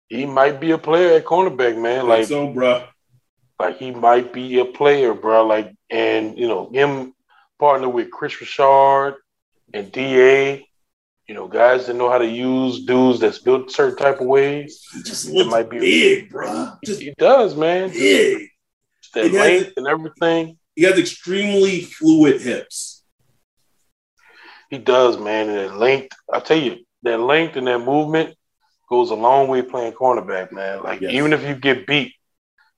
he 0.07 0.25
might 0.25 0.61
be 0.61 0.71
a 0.71 0.77
player 0.77 1.17
at 1.17 1.25
cornerback, 1.25 1.77
man. 1.77 2.07
Like 2.07 2.27
so, 2.27 2.47
bro. 2.47 2.85
Like 3.59 3.77
he 3.77 3.91
might 3.91 4.31
be 4.31 4.59
a 4.59 4.65
player, 4.65 5.13
bro. 5.13 5.45
Like, 5.45 5.75
and 5.89 6.37
you 6.39 6.47
know, 6.47 6.69
him 6.71 7.13
partner 7.59 7.89
with 7.89 8.09
Kris 8.09 8.39
Richard 8.39 9.15
and 9.73 9.91
Da 9.91 10.63
you 11.29 11.35
know, 11.35 11.47
guys 11.47 11.85
that 11.85 11.93
know 11.93 12.09
how 12.09 12.17
to 12.17 12.27
use 12.27 12.85
dudes 12.85 13.19
that's 13.19 13.37
built 13.37 13.69
certain 13.69 13.95
type 13.95 14.19
of 14.19 14.25
ways. 14.25 14.83
He 14.91 15.03
just 15.03 15.29
looks 15.29 15.51
might 15.51 15.69
be 15.69 15.77
big, 15.77 16.31
bro. 16.31 16.71
Just 16.83 17.03
he 17.03 17.13
does, 17.19 17.55
man. 17.55 17.91
Big. 17.91 18.49
Just 19.03 19.13
that 19.13 19.31
length 19.31 19.65
has, 19.65 19.73
and 19.77 19.87
everything. 19.87 20.57
He 20.75 20.81
has 20.85 20.97
extremely 20.97 21.81
fluid 21.81 22.41
hips. 22.41 23.03
He 24.71 24.79
does, 24.79 25.19
man. 25.19 25.49
And 25.49 25.57
that 25.59 25.77
length, 25.77 26.17
I 26.33 26.39
tell 26.39 26.57
you, 26.57 26.77
that 27.03 27.19
length 27.19 27.57
and 27.57 27.67
that 27.67 27.77
movement 27.77 28.35
goes 28.89 29.11
a 29.11 29.15
long 29.15 29.49
way 29.49 29.61
playing 29.61 29.93
cornerback, 29.93 30.51
man. 30.51 30.81
Like 30.81 31.01
yes. 31.01 31.11
even 31.13 31.31
if 31.33 31.43
you 31.43 31.53
get 31.53 31.85
beat, 31.85 32.15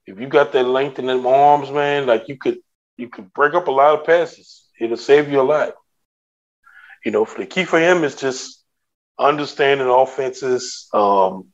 if 0.06 0.20
you 0.20 0.26
got 0.26 0.52
that 0.52 0.64
length 0.64 0.98
in 0.98 1.06
them 1.06 1.26
arms, 1.26 1.70
man, 1.70 2.04
like 2.04 2.28
you 2.28 2.36
could 2.36 2.58
you 2.98 3.08
could 3.08 3.32
break 3.32 3.54
up 3.54 3.68
a 3.68 3.70
lot 3.70 3.98
of 3.98 4.04
passes. 4.04 4.68
It'll 4.78 4.98
save 4.98 5.30
you 5.30 5.40
a 5.40 5.42
lot 5.42 5.72
you 7.04 7.10
know, 7.12 7.24
for 7.24 7.38
the 7.40 7.46
key 7.46 7.64
for 7.64 7.78
him 7.78 8.04
is 8.04 8.14
just 8.14 8.62
understanding 9.18 9.88
offenses. 9.88 10.88
Um, 10.92 11.48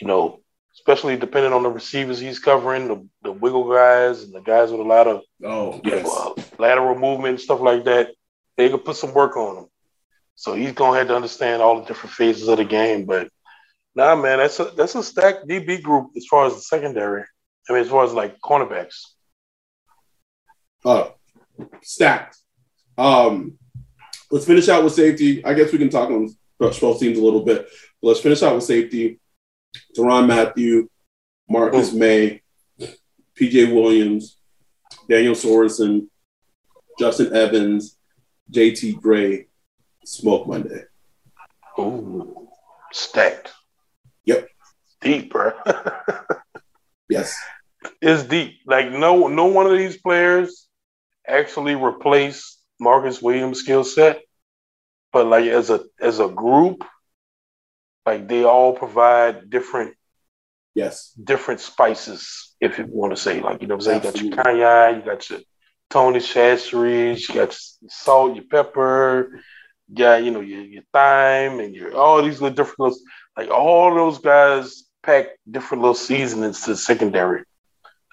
you 0.00 0.06
know, 0.06 0.40
especially 0.74 1.16
depending 1.16 1.52
on 1.52 1.62
the 1.62 1.70
receivers 1.70 2.18
he's 2.18 2.38
covering, 2.38 2.88
the, 2.88 3.08
the 3.22 3.32
wiggle 3.32 3.70
guys 3.70 4.22
and 4.22 4.32
the 4.32 4.40
guys 4.40 4.70
with 4.70 4.80
a 4.80 4.84
lot 4.84 5.06
of 5.06 5.22
Oh, 5.44 5.80
yes. 5.84 6.04
know, 6.04 6.34
uh, 6.36 6.42
lateral 6.58 6.98
movement 6.98 7.30
and 7.34 7.40
stuff 7.40 7.60
like 7.60 7.84
that, 7.84 8.10
they 8.56 8.68
could 8.68 8.84
put 8.84 8.96
some 8.96 9.14
work 9.14 9.36
on 9.36 9.56
him. 9.58 9.66
So 10.34 10.54
he's 10.54 10.72
gonna 10.72 10.98
have 10.98 11.08
to 11.08 11.16
understand 11.16 11.62
all 11.62 11.80
the 11.80 11.86
different 11.86 12.14
phases 12.14 12.48
of 12.48 12.58
the 12.58 12.64
game. 12.64 13.04
But 13.04 13.28
nah, 13.94 14.16
man, 14.16 14.38
that's 14.38 14.58
a 14.60 14.64
that's 14.76 14.94
a 14.94 15.02
stacked 15.02 15.46
DB 15.46 15.82
group 15.82 16.10
as 16.16 16.26
far 16.26 16.46
as 16.46 16.54
the 16.54 16.62
secondary. 16.62 17.24
I 17.68 17.72
mean, 17.72 17.82
as 17.82 17.88
far 17.88 18.04
as 18.04 18.12
like 18.12 18.40
cornerbacks. 18.40 19.02
Uh, 20.84 21.10
stacked. 21.82 22.36
Um, 22.98 23.58
let's 24.32 24.46
finish 24.46 24.68
out 24.68 24.82
with 24.82 24.94
safety. 24.94 25.44
I 25.44 25.54
guess 25.54 25.70
we 25.70 25.78
can 25.78 25.90
talk 25.90 26.10
on 26.10 26.34
special 26.56 26.98
teams 26.98 27.18
a 27.18 27.22
little 27.22 27.44
bit. 27.44 27.68
But 28.00 28.08
let's 28.08 28.20
finish 28.20 28.42
out 28.42 28.56
with 28.56 28.64
safety. 28.64 29.20
Tyrann 29.96 30.26
Mathieu, 30.26 30.88
Marcus 31.48 31.92
oh. 31.92 31.96
May, 31.96 32.42
PJ 33.38 33.72
Williams, 33.72 34.38
Daniel 35.08 35.34
Sorensen, 35.34 36.08
Justin 36.98 37.34
Evans, 37.34 37.96
JT 38.50 39.00
Gray, 39.00 39.46
Smoke 40.04 40.48
Monday. 40.48 40.84
Ooh, 41.78 42.48
stacked. 42.90 43.52
Yep. 44.24 44.48
Deep, 45.00 45.30
bro. 45.30 45.52
Yes. 47.08 47.36
it's 48.00 48.22
deep. 48.22 48.60
Like 48.64 48.90
no 48.90 49.28
no 49.28 49.44
one 49.44 49.66
of 49.66 49.76
these 49.76 49.98
players 49.98 50.66
actually 51.28 51.74
replaced 51.74 52.61
Marcus 52.82 53.22
Williams' 53.22 53.60
skill 53.60 53.84
set. 53.84 54.22
But 55.12 55.26
like 55.26 55.44
as 55.46 55.70
a 55.70 55.80
as 56.00 56.20
a 56.20 56.28
group, 56.28 56.84
like 58.06 58.28
they 58.28 58.44
all 58.44 58.72
provide 58.74 59.50
different 59.50 59.94
Yes. 60.74 61.12
different 61.22 61.60
spices, 61.60 62.54
if 62.58 62.78
you 62.78 62.86
want 62.88 63.14
to 63.14 63.20
say. 63.20 63.40
Like, 63.40 63.60
you 63.60 63.68
know 63.68 63.76
what 63.76 63.86
I'm 63.88 64.00
saying? 64.02 64.22
You 64.22 64.32
got 64.32 64.36
your 64.36 64.42
cayenne, 64.42 64.96
you 64.96 65.02
got 65.04 65.28
your 65.28 65.40
Tony 65.90 66.18
Chachere's, 66.18 67.28
you 67.28 67.34
got 67.34 67.54
your 67.82 67.90
salt, 67.90 68.34
your 68.36 68.44
pepper, 68.50 69.38
you 69.88 69.94
got, 69.96 70.24
you 70.24 70.30
know, 70.30 70.40
your, 70.40 70.62
your 70.62 70.82
thyme 70.90 71.60
and 71.60 71.74
your 71.74 71.94
all 71.94 72.22
these 72.22 72.40
little 72.40 72.56
different 72.56 72.78
little 72.80 72.98
like 73.36 73.50
all 73.50 73.94
those 73.94 74.18
guys 74.18 74.84
pack 75.02 75.26
different 75.50 75.82
little 75.82 75.94
seasonings 75.94 76.62
to 76.62 76.70
the 76.70 76.76
secondary. 76.76 77.42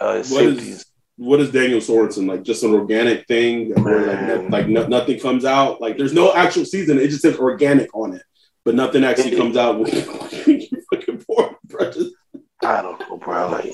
Uh 0.02 0.16
What 0.16 0.26
safeties. 0.26 0.68
is 0.68 0.86
what 1.20 1.40
is 1.42 1.52
Daniel 1.52 1.80
Sorensen 1.80 2.28
like? 2.28 2.44
Just 2.44 2.64
an 2.64 2.74
organic 2.74 3.28
thing, 3.28 3.72
where 3.84 4.40
like, 4.42 4.50
like 4.50 4.68
no, 4.68 4.88
nothing 4.88 5.20
comes 5.20 5.46
out. 5.46 5.82
Like 5.82 5.98
there's 5.98 6.14
no 6.14 6.34
actual 6.34 6.66
season. 6.66 6.98
It 6.98 7.10
just 7.10 7.22
says 7.22 7.38
organic 7.38 7.94
on 7.96 8.14
it, 8.16 8.24
but 8.66 8.74
nothing 8.76 9.04
actually 9.04 9.36
comes 9.36 9.58
out. 9.58 9.78
You 10.48 10.68
fucking 10.94 11.24
pour 11.26 11.52
it, 11.52 11.58
bro. 11.66 11.92
Just- 11.92 12.16
I 12.64 12.82
don't 12.82 13.00
know, 13.02 13.18
bro. 13.18 13.50
Like. 13.50 13.74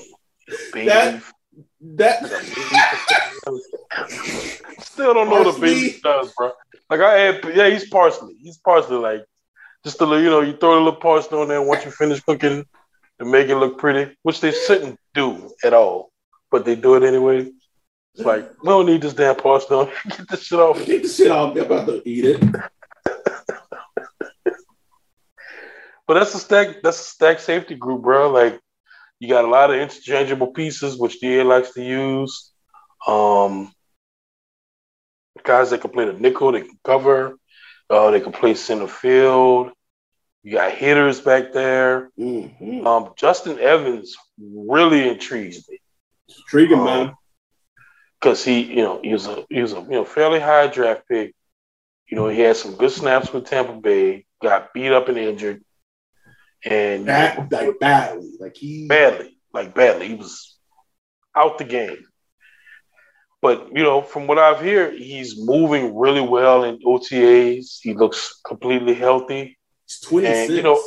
That- 0.86 1.24
That 1.82 2.24
Still 4.80 5.14
don't 5.14 5.30
know 5.30 5.34
what 5.36 5.42
a 5.48 5.52
Parsley. 5.52 5.74
baby 5.90 6.00
does, 6.04 6.34
bro. 6.38 6.52
Like 6.90 7.00
I 7.02 7.18
had, 7.20 7.44
yeah, 7.56 7.70
he's 7.70 7.90
parsley. 7.90 8.36
He's 8.42 8.58
parsley. 8.58 8.98
Like 8.98 9.26
just 9.84 10.02
a 10.02 10.06
little, 10.06 10.24
you 10.24 10.30
know, 10.30 10.42
you 10.42 10.56
throw 10.58 10.76
a 10.78 10.84
little 10.84 11.00
parsley 11.00 11.38
on 11.40 11.48
there 11.48 11.62
once 11.62 11.86
you 11.86 11.92
finish 11.92 12.22
cooking 12.22 12.66
to 13.20 13.26
make 13.26 13.50
it 13.50 13.56
look 13.56 13.78
pretty, 13.78 14.16
which 14.24 14.42
they 14.42 14.52
shouldn't 14.52 15.00
do 15.14 15.52
at 15.64 15.74
all, 15.74 16.12
but 16.52 16.66
they 16.66 16.76
do 16.76 16.96
it 16.96 17.04
anyway. 17.04 17.52
It's 18.14 18.26
like 18.26 18.50
we 18.64 18.70
don't 18.70 18.86
need 18.86 19.02
this 19.02 19.14
damn 19.14 19.36
on. 19.36 19.90
Get 20.10 20.30
this 20.30 20.44
shit 20.44 20.60
off. 20.60 20.86
get 20.86 21.04
the 21.04 21.10
shit 21.10 21.32
out. 21.32 21.58
I'm 21.58 21.66
about 21.66 21.88
to 21.88 22.02
eat 22.08 22.26
it. 22.26 22.42
But 26.08 26.14
that's 26.16 26.36
a 26.36 26.40
stack. 26.40 26.82
That's 26.84 27.00
a 27.00 27.04
stack 27.04 27.40
safety 27.40 27.76
group, 27.76 28.04
bro. 28.04 28.30
Like 28.32 28.60
you 29.20 29.28
got 29.28 29.46
a 29.46 29.50
lot 29.50 29.72
of 29.72 29.80
interchangeable 29.80 30.48
pieces, 30.48 30.98
which 30.98 31.20
DA 31.20 31.44
likes 31.44 31.74
to 31.74 31.84
use. 31.84 32.52
Um, 33.08 33.74
guys 35.44 35.72
that 35.72 35.82
can 35.82 35.92
play 35.92 36.06
the 36.06 36.14
nickel, 36.14 36.52
they 36.52 36.62
can 36.62 36.80
cover. 36.84 37.36
Uh, 37.90 38.12
they 38.12 38.20
can 38.20 38.32
play 38.32 38.54
center 38.54 38.88
field. 38.88 39.72
You 40.44 40.54
got 40.54 40.72
hitters 40.72 41.22
back 41.22 41.54
there. 41.54 42.10
Mhm. 42.20 42.86
Um, 42.86 43.14
Justin 43.18 43.60
Evans 43.60 44.16
really 44.40 45.08
intrigues 45.10 45.68
me 45.68 45.80
Intriguing, 46.30 46.80
Um, 46.80 46.86
man. 46.86 47.14
because 48.20 48.44
he, 48.44 48.62
you 48.62 48.84
know, 48.84 49.00
he 49.02 49.14
was 49.14 49.28
a 49.28 49.46
he 49.50 49.62
was 49.62 49.74
a 49.74 49.82
you 49.82 49.90
know 49.92 50.06
fairly 50.06 50.40
high 50.40 50.68
draft 50.68 51.04
pick. 51.10 51.34
You 52.10 52.18
know, 52.18 52.28
he 52.28 52.40
had 52.42 52.56
some 52.56 52.76
good 52.76 52.92
snaps 52.92 53.32
with 53.34 53.46
Tampa 53.46 53.74
Bay. 53.74 54.26
Got 54.42 54.74
beat 54.74 54.92
up 54.92 55.08
and 55.10 55.18
injured, 55.18 55.64
and 56.64 57.06
Bad, 57.06 57.52
like 57.52 57.80
badly. 57.80 58.32
Like 58.40 58.56
he. 58.56 58.88
badly, 58.88 59.38
like 59.54 59.74
badly. 59.74 60.08
He 60.10 60.16
was 60.16 60.56
out 61.36 61.58
the 61.58 61.64
game. 61.64 62.06
But 63.42 63.70
you 63.76 63.84
know, 63.84 64.02
from 64.02 64.28
what 64.28 64.40
I've 64.40 64.60
heard, 64.60 64.96
he's 64.96 65.36
moving 65.40 65.96
really 65.96 66.22
well 66.22 66.64
in 66.64 66.80
OTAs. 66.86 67.80
He 67.82 67.94
looks 67.94 68.40
completely 68.46 68.94
healthy. 68.94 69.58
He's 69.88 70.00
26. 70.00 70.50
you 70.54 70.64
know, 70.64 70.82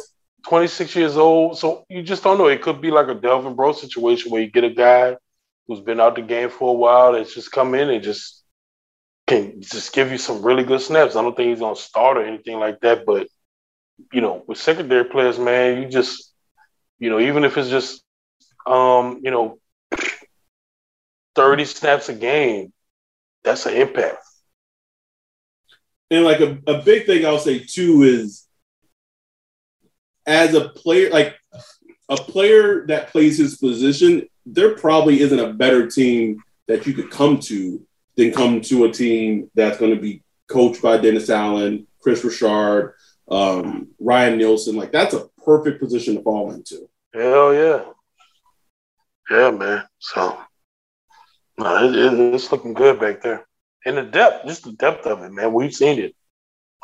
26 0.48 0.96
years 0.96 1.16
old. 1.16 1.58
So 1.58 1.84
you 1.88 2.02
just 2.02 2.22
don't 2.24 2.38
know. 2.38 2.46
It 2.48 2.62
could 2.62 2.80
be 2.80 2.90
like 2.90 3.08
a 3.08 3.14
Delvin 3.14 3.54
Breaux 3.54 3.72
situation 3.72 4.30
where 4.32 4.42
you 4.42 4.50
get 4.50 4.64
a 4.64 4.70
guy 4.70 5.16
who's 5.68 5.80
been 5.80 6.00
out 6.00 6.16
the 6.16 6.22
game 6.22 6.48
for 6.48 6.70
a 6.70 6.78
while 6.78 7.12
that's 7.12 7.34
just 7.34 7.52
come 7.52 7.74
in 7.74 7.90
and 7.90 8.02
just 8.02 8.42
can 9.26 9.60
just 9.60 9.92
give 9.92 10.10
you 10.10 10.18
some 10.18 10.42
really 10.42 10.64
good 10.64 10.80
snaps. 10.80 11.14
I 11.14 11.22
don't 11.22 11.36
think 11.36 11.50
he's 11.50 11.60
gonna 11.60 11.76
start 11.76 12.16
or 12.16 12.24
anything 12.24 12.58
like 12.58 12.80
that, 12.80 13.04
but 13.06 13.28
you 14.12 14.22
know, 14.22 14.42
with 14.46 14.58
secondary 14.58 15.04
players, 15.04 15.38
man, 15.38 15.82
you 15.82 15.88
just 15.88 16.32
you 16.98 17.10
know, 17.10 17.20
even 17.20 17.44
if 17.44 17.56
it's 17.56 17.68
just 17.68 18.02
um, 18.66 19.20
you 19.22 19.30
know, 19.30 19.58
30 21.34 21.64
snaps 21.64 22.08
a 22.08 22.14
game, 22.14 22.72
that's 23.44 23.66
an 23.66 23.74
impact. 23.74 24.18
And 26.10 26.24
like 26.24 26.40
a, 26.40 26.58
a 26.66 26.82
big 26.82 27.06
thing 27.06 27.24
I'll 27.24 27.38
say 27.38 27.60
too 27.60 28.02
is 28.02 28.46
as 30.26 30.54
a 30.54 30.68
player, 30.70 31.10
like 31.10 31.36
a 32.08 32.16
player 32.16 32.86
that 32.86 33.08
plays 33.08 33.38
his 33.38 33.56
position, 33.58 34.26
there 34.52 34.74
probably 34.76 35.20
isn't 35.20 35.38
a 35.38 35.52
better 35.52 35.86
team 35.86 36.42
that 36.66 36.86
you 36.86 36.94
could 36.94 37.10
come 37.10 37.38
to 37.38 37.84
than 38.16 38.32
come 38.32 38.60
to 38.62 38.84
a 38.84 38.92
team 38.92 39.50
that's 39.54 39.78
going 39.78 39.94
to 39.94 40.00
be 40.00 40.22
coached 40.48 40.82
by 40.82 40.96
Dennis 40.96 41.30
Allen, 41.30 41.86
Kris 42.00 42.24
Richard, 42.24 42.94
um, 43.30 43.88
Ryan 44.00 44.38
Nielsen. 44.38 44.76
Like 44.76 44.92
that's 44.92 45.14
a 45.14 45.28
perfect 45.44 45.80
position 45.80 46.16
to 46.16 46.22
fall 46.22 46.52
into. 46.52 46.88
Hell 47.14 47.54
yeah. 47.54 47.84
Yeah, 49.30 49.50
man. 49.50 49.84
So, 49.98 50.38
no, 51.58 51.84
it, 51.84 51.94
it, 51.94 52.34
it's 52.34 52.50
looking 52.50 52.72
good 52.72 52.98
back 52.98 53.22
there. 53.22 53.46
And 53.84 53.98
the 53.98 54.02
depth, 54.02 54.46
just 54.46 54.64
the 54.64 54.72
depth 54.72 55.06
of 55.06 55.22
it, 55.22 55.30
man. 55.30 55.52
We've 55.52 55.74
seen 55.74 55.98
it. 55.98 56.14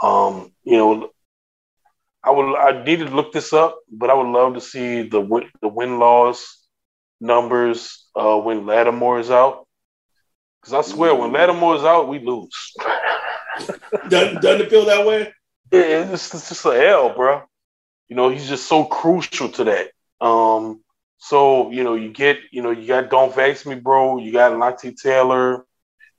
Um, 0.02 0.52
you 0.62 0.76
know, 0.76 1.10
I 2.22 2.30
would, 2.30 2.56
I 2.56 2.84
needed 2.84 3.08
to 3.08 3.14
look 3.14 3.32
this 3.32 3.52
up, 3.52 3.78
but 3.90 4.10
I 4.10 4.14
would 4.14 4.26
love 4.26 4.54
to 4.54 4.60
see 4.60 5.02
the 5.08 5.48
the 5.60 5.68
win 5.68 5.98
loss 5.98 6.63
numbers 7.20 8.06
uh, 8.14 8.36
when 8.38 8.66
Lattimore 8.66 9.20
is 9.20 9.30
out. 9.30 9.66
Because 10.60 10.74
I 10.74 10.90
swear, 10.90 11.14
when 11.14 11.32
Lattimore 11.32 11.76
is 11.76 11.84
out, 11.84 12.08
we 12.08 12.18
lose. 12.18 12.72
Doesn't, 14.08 14.42
doesn't 14.42 14.62
it 14.62 14.70
feel 14.70 14.86
that 14.86 15.06
way? 15.06 15.32
Yeah, 15.70 16.12
it's, 16.12 16.34
it's 16.34 16.48
just 16.48 16.64
an 16.66 16.74
L, 16.74 17.14
bro. 17.14 17.42
You 18.08 18.16
know, 18.16 18.28
he's 18.28 18.48
just 18.48 18.66
so 18.66 18.84
crucial 18.84 19.48
to 19.50 19.64
that. 19.64 19.90
Um, 20.20 20.82
so 21.18 21.70
you 21.70 21.84
know, 21.84 21.94
you 21.94 22.10
get, 22.10 22.38
you 22.50 22.62
know, 22.62 22.72
you 22.72 22.86
got 22.88 23.10
Don't 23.10 23.34
Vex 23.34 23.64
Me, 23.64 23.76
bro. 23.76 24.18
You 24.18 24.32
got 24.32 24.58
Lante 24.58 24.92
Taylor. 24.92 25.64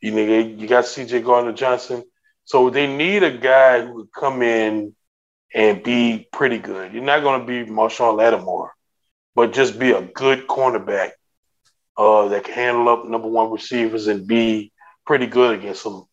You 0.01 0.11
know, 0.11 0.39
you 0.39 0.67
got 0.67 0.85
C.J. 0.85 1.21
Gardner 1.21 1.53
Johnson. 1.53 2.03
So 2.45 2.69
they 2.69 2.87
need 2.87 3.23
a 3.23 3.35
guy 3.35 3.85
who 3.85 3.95
would 3.95 4.11
come 4.11 4.41
in 4.41 4.95
and 5.53 5.81
be 5.81 6.27
pretty 6.31 6.59
good. 6.59 6.93
You're 6.93 7.03
not 7.03 7.23
going 7.23 7.39
to 7.41 7.45
be 7.45 7.71
Marshon 7.71 8.15
Lattimore, 8.15 8.74
but 9.35 9.53
just 9.53 9.77
be 9.77 9.91
a 9.91 10.01
good 10.01 10.47
cornerback 10.47 11.11
uh, 11.97 12.29
that 12.29 12.45
can 12.45 12.53
handle 12.53 12.89
up 12.89 13.05
number 13.05 13.27
one 13.27 13.51
receivers 13.51 14.07
and 14.07 14.27
be 14.27 14.71
pretty 15.05 15.27
good 15.27 15.59
against 15.59 15.83
them. 15.83 16.05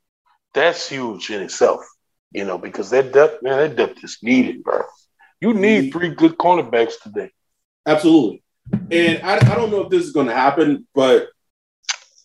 That's 0.54 0.88
huge 0.88 1.30
in 1.30 1.42
itself 1.42 1.84
you 2.32 2.44
know, 2.44 2.58
because 2.58 2.90
that 2.90 3.12
depth, 3.12 3.42
man, 3.42 3.58
that 3.58 3.76
depth 3.76 4.02
is 4.02 4.18
needed, 4.22 4.62
bro. 4.64 4.82
You 5.40 5.54
need 5.54 5.92
three 5.92 6.10
good 6.10 6.38
cornerbacks 6.38 6.94
today. 7.02 7.30
Absolutely. 7.86 8.42
And 8.90 9.22
I, 9.22 9.36
I 9.36 9.54
don't 9.54 9.70
know 9.70 9.82
if 9.82 9.90
this 9.90 10.04
is 10.04 10.12
going 10.12 10.28
to 10.28 10.34
happen, 10.34 10.86
but 10.94 11.28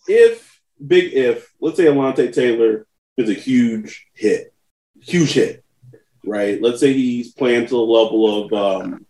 if, 0.06 0.60
big 0.84 1.12
if, 1.12 1.52
let's 1.60 1.76
say 1.76 1.84
Alontae 1.84 2.32
Taylor 2.32 2.86
is 3.16 3.28
a 3.28 3.34
huge 3.34 4.06
hit, 4.14 4.54
huge 5.00 5.32
hit, 5.32 5.64
right? 6.24 6.62
Let's 6.62 6.80
say 6.80 6.92
he's 6.92 7.32
playing 7.32 7.66
to 7.66 7.70
the 7.70 7.76
level 7.76 8.44
of 8.44 8.52
um, 8.52 9.06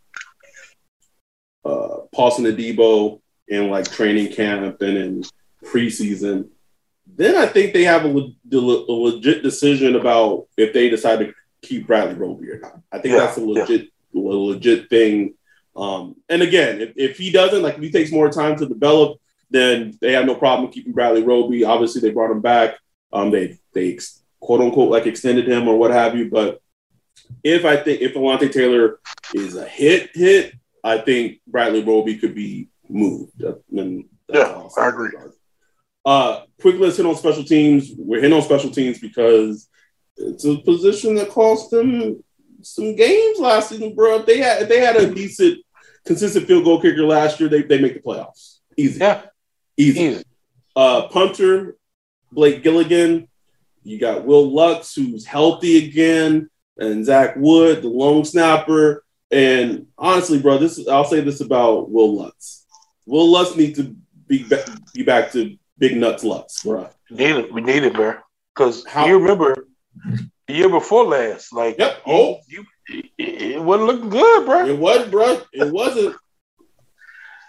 uh, 1.68 1.98
Paulson 2.12 2.44
Adebo 2.44 3.20
in 3.48 3.70
like 3.70 3.90
training 3.90 4.32
camp 4.32 4.80
and 4.80 4.96
in 4.96 5.24
preseason. 5.64 6.48
Then 7.06 7.36
I 7.36 7.46
think 7.46 7.72
they 7.72 7.84
have 7.84 8.04
a, 8.04 8.08
le- 8.08 8.34
a 8.50 8.92
legit 8.92 9.42
decision 9.42 9.96
about 9.96 10.46
if 10.56 10.72
they 10.72 10.88
decide 10.88 11.20
to 11.20 11.32
keep 11.62 11.86
Bradley 11.86 12.14
Roby 12.14 12.50
or 12.50 12.60
not. 12.60 12.80
I 12.92 12.98
think 12.98 13.14
Yeah, 13.14 13.20
that's 13.20 13.38
a 13.38 13.40
legit, 13.40 13.88
a 14.14 14.18
legit 14.18 14.88
thing 14.88 15.34
um, 15.78 16.16
and 16.28 16.42
again, 16.42 16.80
if, 16.80 16.92
if 16.96 17.18
he 17.18 17.30
doesn't, 17.30 17.62
like 17.62 17.76
if 17.76 17.82
he 17.82 17.90
takes 17.90 18.10
more 18.10 18.28
time 18.30 18.56
to 18.56 18.66
develop, 18.66 19.20
then 19.48 19.96
they 20.00 20.12
have 20.12 20.26
no 20.26 20.34
problem 20.34 20.72
keeping 20.72 20.92
Bradley 20.92 21.22
Roby. 21.22 21.64
Obviously, 21.64 22.00
they 22.00 22.10
brought 22.10 22.32
him 22.32 22.40
back. 22.40 22.74
Um, 23.12 23.30
they 23.30 23.58
they 23.72 23.98
quote 24.40 24.60
unquote 24.60 24.90
like 24.90 25.06
extended 25.06 25.48
him 25.48 25.68
or 25.68 25.78
what 25.78 25.92
have 25.92 26.16
you. 26.16 26.28
But 26.28 26.60
if 27.44 27.64
I 27.64 27.76
think 27.76 28.00
if 28.02 28.14
Alontae 28.14 28.52
Taylor 28.52 28.98
is 29.32 29.54
a 29.54 29.64
hit 29.66 30.10
hit, 30.14 30.54
I 30.84 30.98
think 30.98 31.40
Bradley 31.46 31.82
Roby 31.82 32.18
could 32.18 32.34
be 32.34 32.68
moved. 32.88 33.42
And 33.42 34.04
yeah, 34.28 34.68
I 34.76 34.88
agree. 34.88 35.10
Uh, 36.04 36.42
quickly, 36.60 36.80
let's 36.80 36.96
hit 36.96 37.06
on 37.06 37.16
special 37.16 37.44
teams. 37.44 37.90
We're 37.96 38.20
hitting 38.20 38.36
on 38.36 38.42
special 38.42 38.70
teams 38.70 38.98
because 38.98 39.68
it's 40.16 40.44
a 40.44 40.56
position 40.58 41.14
that 41.16 41.30
cost 41.30 41.70
them 41.70 42.22
some 42.62 42.96
games 42.96 43.38
last 43.38 43.70
season, 43.70 43.94
bro. 43.94 44.20
If 44.20 44.26
they 44.26 44.38
had 44.38 44.62
if 44.62 44.68
they 44.68 44.80
had 44.80 44.96
a 44.96 45.12
decent, 45.12 45.58
consistent 46.04 46.46
field 46.46 46.64
goal 46.64 46.80
kicker 46.80 47.04
last 47.04 47.40
year, 47.40 47.48
they 47.48 47.62
they 47.62 47.80
make 47.80 47.94
the 47.94 48.00
playoffs. 48.00 48.58
Easy. 48.76 49.00
Yeah. 49.00 49.22
Easy. 49.76 50.00
Easy. 50.00 50.24
Uh, 50.74 51.08
punter, 51.08 51.76
Blake 52.32 52.62
Gillikin. 52.62 53.28
You 53.82 53.98
got 53.98 54.24
Wil 54.24 54.52
Lutz, 54.52 54.94
who's 54.94 55.24
healthy 55.24 55.88
again, 55.88 56.50
and 56.76 57.04
Zach 57.04 57.34
Wood, 57.36 57.82
the 57.82 57.88
long 57.88 58.24
snapper. 58.24 59.04
And 59.30 59.86
honestly, 59.98 60.40
bro, 60.40 60.58
this 60.58 60.86
I'll 60.88 61.04
say 61.04 61.20
this 61.20 61.40
about 61.40 61.90
Wil 61.90 62.16
Lutz. 62.16 62.66
Wil 63.06 63.30
Lutz 63.30 63.56
needs 63.56 63.78
to 63.78 63.94
be 64.26 64.46
be 64.94 65.02
back 65.02 65.32
to 65.32 65.56
big 65.78 65.96
nuts 65.96 66.24
Lutz, 66.24 66.62
bro. 66.62 66.88
Need 67.10 67.36
it. 67.36 67.52
We 67.52 67.60
need 67.60 67.82
it, 67.82 67.94
bro. 67.94 68.16
Because 68.54 68.84
you 69.06 69.18
remember 69.18 69.66
the 70.46 70.54
year 70.54 70.68
before 70.68 71.04
last, 71.04 71.52
like 71.52 71.78
yep. 71.78 71.98
Oh, 72.06 72.38
you, 72.48 72.64
it 73.18 73.62
wasn't 73.62 73.86
looking 73.86 74.08
good, 74.08 74.46
bro. 74.46 74.66
It 74.66 74.78
wasn't, 74.78 75.10
bro. 75.10 75.40
It 75.52 75.72
wasn't. 75.72 76.16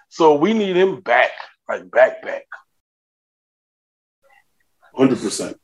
so 0.10 0.36
we 0.36 0.54
need 0.54 0.76
him 0.76 1.00
back, 1.02 1.32
like 1.68 1.90
back, 1.90 2.22
back. 2.22 2.44
Hundred 4.94 5.20
percent, 5.20 5.58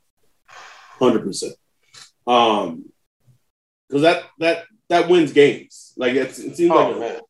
hundred 0.98 1.24
percent. 1.24 1.54
Um, 2.26 2.86
because 3.88 4.02
that 4.02 4.24
that 4.38 4.64
that 4.88 5.08
wins 5.08 5.32
games. 5.32 5.92
Like 5.96 6.14
it 6.14 6.34
seems 6.34 6.70
oh, 6.70 6.90
like, 6.90 6.98
man. 6.98 7.20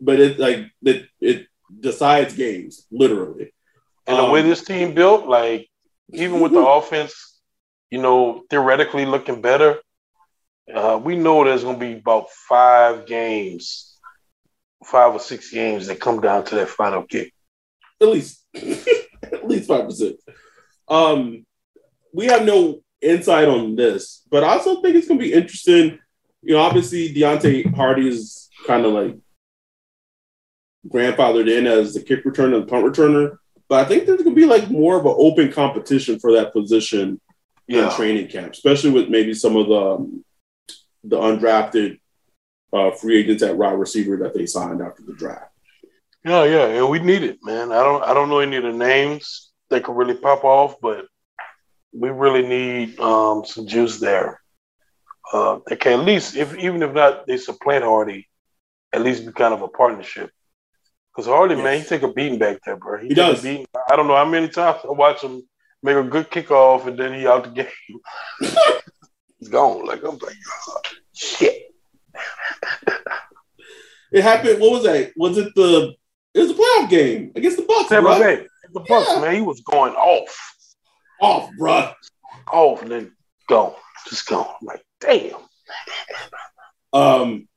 but 0.00 0.20
it 0.20 0.38
like 0.38 0.66
it 0.82 1.06
it 1.20 1.46
decides 1.78 2.34
games 2.34 2.86
literally. 2.90 3.52
And 4.06 4.18
um, 4.18 4.26
the 4.26 4.32
way 4.32 4.40
um, 4.40 4.48
this 4.48 4.64
team 4.64 4.94
built, 4.94 5.26
like 5.26 5.68
even 6.12 6.40
with 6.40 6.52
the 6.52 6.66
offense, 6.66 7.40
you 7.90 8.00
know, 8.00 8.42
theoretically 8.50 9.06
looking 9.06 9.40
better, 9.40 9.78
uh, 10.72 11.00
we 11.02 11.16
know 11.16 11.44
there's 11.44 11.64
going 11.64 11.78
to 11.78 11.86
be 11.86 11.98
about 11.98 12.30
five 12.30 13.06
games, 13.06 13.96
five 14.84 15.12
or 15.12 15.20
six 15.20 15.50
games 15.50 15.86
that 15.86 16.00
come 16.00 16.20
down 16.20 16.44
to 16.44 16.54
that 16.56 16.68
final 16.68 17.02
kick. 17.02 17.32
At 18.00 18.08
least, 18.08 18.44
at 18.54 19.46
least 19.48 19.68
five 19.68 19.84
percent. 19.84 20.16
Um, 20.88 21.44
we 22.12 22.26
have 22.26 22.44
no 22.44 22.80
insight 23.00 23.48
on 23.48 23.76
this, 23.76 24.22
but 24.30 24.44
I 24.44 24.48
also 24.54 24.80
think 24.80 24.96
it's 24.96 25.08
going 25.08 25.20
to 25.20 25.24
be 25.24 25.32
interesting. 25.32 25.98
You 26.42 26.54
know, 26.54 26.60
obviously 26.60 27.12
Deonte 27.12 27.74
Harty 27.74 28.08
is 28.08 28.48
kind 28.66 28.84
of 28.84 28.92
like 28.92 29.16
grandfathered 30.88 31.50
in 31.50 31.66
as 31.66 31.94
the 31.94 32.02
kick 32.02 32.24
returner 32.24 32.56
and 32.56 32.68
punt 32.68 32.84
returner, 32.84 33.36
but 33.68 33.84
I 33.84 33.88
think 33.88 34.06
there's 34.06 34.22
going 34.22 34.34
to 34.34 34.40
be 34.40 34.46
like 34.46 34.70
more 34.70 34.98
of 34.98 35.06
an 35.06 35.14
open 35.16 35.52
competition 35.52 36.18
for 36.18 36.32
that 36.32 36.52
position 36.52 37.20
yeah. 37.66 37.84
in 37.84 37.96
training 37.96 38.28
camp, 38.28 38.52
especially 38.52 38.90
with 38.90 39.08
maybe 39.08 39.34
some 39.34 39.56
of 39.56 39.68
the 39.68 39.80
um, 39.80 40.24
the 41.04 41.16
undrafted 41.16 41.98
uh, 42.72 42.90
free 42.92 43.20
agents 43.20 43.42
at 43.42 43.56
wide 43.56 43.78
receiver 43.78 44.16
that 44.18 44.34
they 44.34 44.46
signed 44.46 44.82
after 44.82 45.02
the 45.02 45.14
draft. 45.14 45.50
Yeah, 46.24 46.44
yeah, 46.44 46.66
and 46.66 46.90
we 46.90 46.98
need 46.98 47.22
it, 47.22 47.38
man. 47.42 47.72
I 47.72 47.82
don't 47.82 48.02
I 48.02 48.12
don't 48.12 48.28
know 48.28 48.40
any 48.40 48.56
of 48.56 48.64
the 48.64 48.72
names 48.72 49.50
that 49.70 49.84
could 49.84 49.96
really 49.96 50.16
pop 50.16 50.44
off, 50.44 50.76
but 50.80 51.06
we 51.92 52.10
really 52.10 52.46
need 52.46 52.98
um, 53.00 53.44
some 53.44 53.66
juice 53.66 54.00
there. 54.00 54.40
Uh, 55.32 55.60
that 55.66 55.78
can 55.78 56.00
at 56.00 56.06
least, 56.06 56.36
if 56.36 56.56
even 56.56 56.82
if 56.82 56.92
not, 56.92 57.26
they 57.26 57.36
supplant 57.36 57.84
Harty, 57.84 58.28
at 58.92 59.02
least 59.02 59.24
be 59.24 59.32
kind 59.32 59.54
of 59.54 59.62
a 59.62 59.68
partnership. 59.68 60.30
Because 61.14 61.26
Harty, 61.26 61.54
yes. 61.54 61.64
man, 61.64 61.80
he 61.80 61.84
take 61.84 62.02
a 62.02 62.12
beating 62.12 62.38
back 62.38 62.58
there, 62.64 62.76
bro. 62.76 62.98
He, 62.98 63.08
he 63.08 63.14
does. 63.14 63.44
I 63.44 63.64
don't 63.90 64.08
know 64.08 64.16
how 64.16 64.24
many 64.24 64.48
times 64.48 64.80
I 64.84 64.92
watch 64.92 65.22
him 65.22 65.42
make 65.82 65.96
a 65.96 66.02
good 66.02 66.30
kickoff, 66.30 66.86
and 66.86 66.98
then 66.98 67.14
he 67.14 67.26
out 67.26 67.44
the 67.44 67.50
game. 67.50 67.66
He's 69.38 69.48
gone. 69.48 69.86
Like 69.86 70.02
I'm 70.02 70.18
like, 70.18 70.36
oh, 70.68 70.80
shit. 71.14 71.62
it 74.12 74.22
happened. 74.22 74.60
What 74.60 74.72
was 74.72 74.82
that? 74.84 75.12
Was 75.16 75.38
it 75.38 75.54
the? 75.54 75.94
It 76.34 76.40
was 76.40 76.50
a 76.50 76.54
playoff 76.54 76.90
game 76.90 77.32
against 77.34 77.56
the 77.56 77.64
Bucks. 77.64 77.88
Tampa 77.88 78.08
right? 78.08 78.46
The 78.72 78.80
Bucks, 78.80 79.08
yeah. 79.10 79.20
man. 79.20 79.34
He 79.34 79.40
was 79.40 79.60
going 79.60 79.94
off, 79.94 80.54
off, 81.20 81.50
bro, 81.58 81.92
off, 82.52 82.82
and 82.82 82.90
then 82.90 83.12
gone, 83.48 83.74
just 84.08 84.28
gone. 84.28 84.54
Like, 84.62 84.84
damn. 85.00 85.36
Um. 86.92 87.48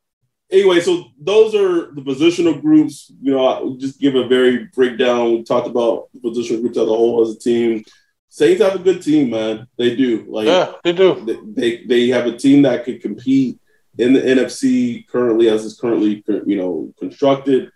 Anyway, 0.52 0.80
so 0.82 1.06
those 1.20 1.56
are 1.56 1.92
the 1.94 2.02
positional 2.02 2.62
groups. 2.62 3.12
You 3.22 3.32
know, 3.32 3.46
I'll 3.46 3.74
just 3.74 4.00
give 4.00 4.14
a 4.14 4.28
very 4.28 4.66
breakdown. 4.66 5.32
We 5.32 5.44
talked 5.44 5.68
about 5.68 6.10
the 6.14 6.20
positional 6.20 6.62
groups 6.62 6.78
as 6.78 6.84
a 6.84 6.86
whole 6.86 7.24
as 7.24 7.36
a 7.36 7.40
team. 7.40 7.84
Saints 8.30 8.62
have 8.62 8.76
a 8.76 8.80
good 8.80 9.02
team, 9.02 9.32
man. 9.32 9.68
They 9.78 9.96
do. 9.96 10.26
Like 10.28 10.46
yeah, 10.46 10.74
they 10.84 10.94
do. 10.94 11.24
They, 11.26 11.38
they, 11.46 11.86
they 11.86 12.08
have 12.10 12.28
a 12.28 12.38
team 12.38 12.62
that 12.64 12.84
could 12.84 13.02
compete 13.02 13.60
in 13.98 14.14
the 14.14 14.22
NFC 14.22 15.08
currently 15.08 15.50
as 15.50 15.66
it's 15.66 15.80
currently 15.80 16.24
you 16.46 16.58
know 16.58 16.94
constructed. 17.00 17.72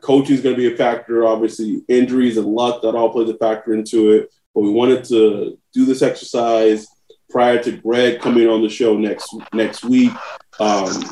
Coaching 0.00 0.36
is 0.36 0.42
going 0.42 0.54
to 0.54 0.60
be 0.60 0.72
a 0.72 0.76
factor. 0.76 1.26
Obviously, 1.26 1.82
injuries 1.88 2.36
and 2.36 2.46
luck 2.46 2.82
that 2.82 2.94
all 2.94 3.10
plays 3.10 3.28
a 3.28 3.36
factor 3.36 3.74
into 3.74 4.12
it. 4.12 4.32
But 4.54 4.62
we 4.62 4.70
wanted 4.70 5.04
to 5.04 5.58
do 5.74 5.84
this 5.84 6.02
exercise 6.02 6.86
prior 7.30 7.62
to 7.62 7.72
Greg 7.72 8.20
coming 8.20 8.48
on 8.48 8.62
the 8.62 8.68
show 8.68 8.96
next 8.96 9.34
next 9.52 9.84
week, 9.84 10.12
um, 10.60 11.02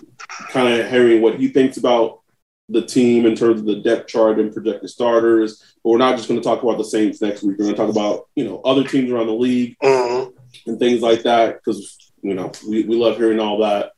kind 0.51 0.81
of 0.81 0.91
hearing 0.91 1.23
what 1.23 1.39
he 1.39 1.49
thinks 1.49 1.77
about 1.77 2.21
the 2.69 2.85
team 2.85 3.27
in 3.27 3.37
terms 3.37 3.61
of 3.61 3.67
the 3.67 3.81
depth 3.81 4.09
chart 4.09 4.39
and 4.39 4.53
projected 4.53 4.89
starters. 4.89 5.77
But 5.83 5.91
we're 5.91 5.99
not 5.99 6.17
just 6.17 6.29
going 6.29 6.41
to 6.41 6.45
talk 6.45 6.63
about 6.63 6.79
the 6.79 6.85
Saints 6.85 7.21
next 7.21 7.43
week. 7.43 7.59
We're 7.59 7.67
going 7.67 7.77
to 7.77 7.81
talk 7.81 7.91
about 7.91 8.29
you 8.35 8.45
know 8.45 8.61
other 8.63 8.85
teams 8.85 9.11
around 9.11 9.27
the 9.27 9.33
league 9.33 9.77
mm-hmm. 9.83 10.31
and 10.67 10.79
things 10.79 11.03
like 11.03 11.23
that 11.23 11.57
because 11.57 12.13
you 12.23 12.35
know 12.35 12.53
we, 12.69 12.85
we 12.85 12.97
love 12.97 13.17
hearing 13.17 13.41
all 13.41 13.59
that. 13.59 13.93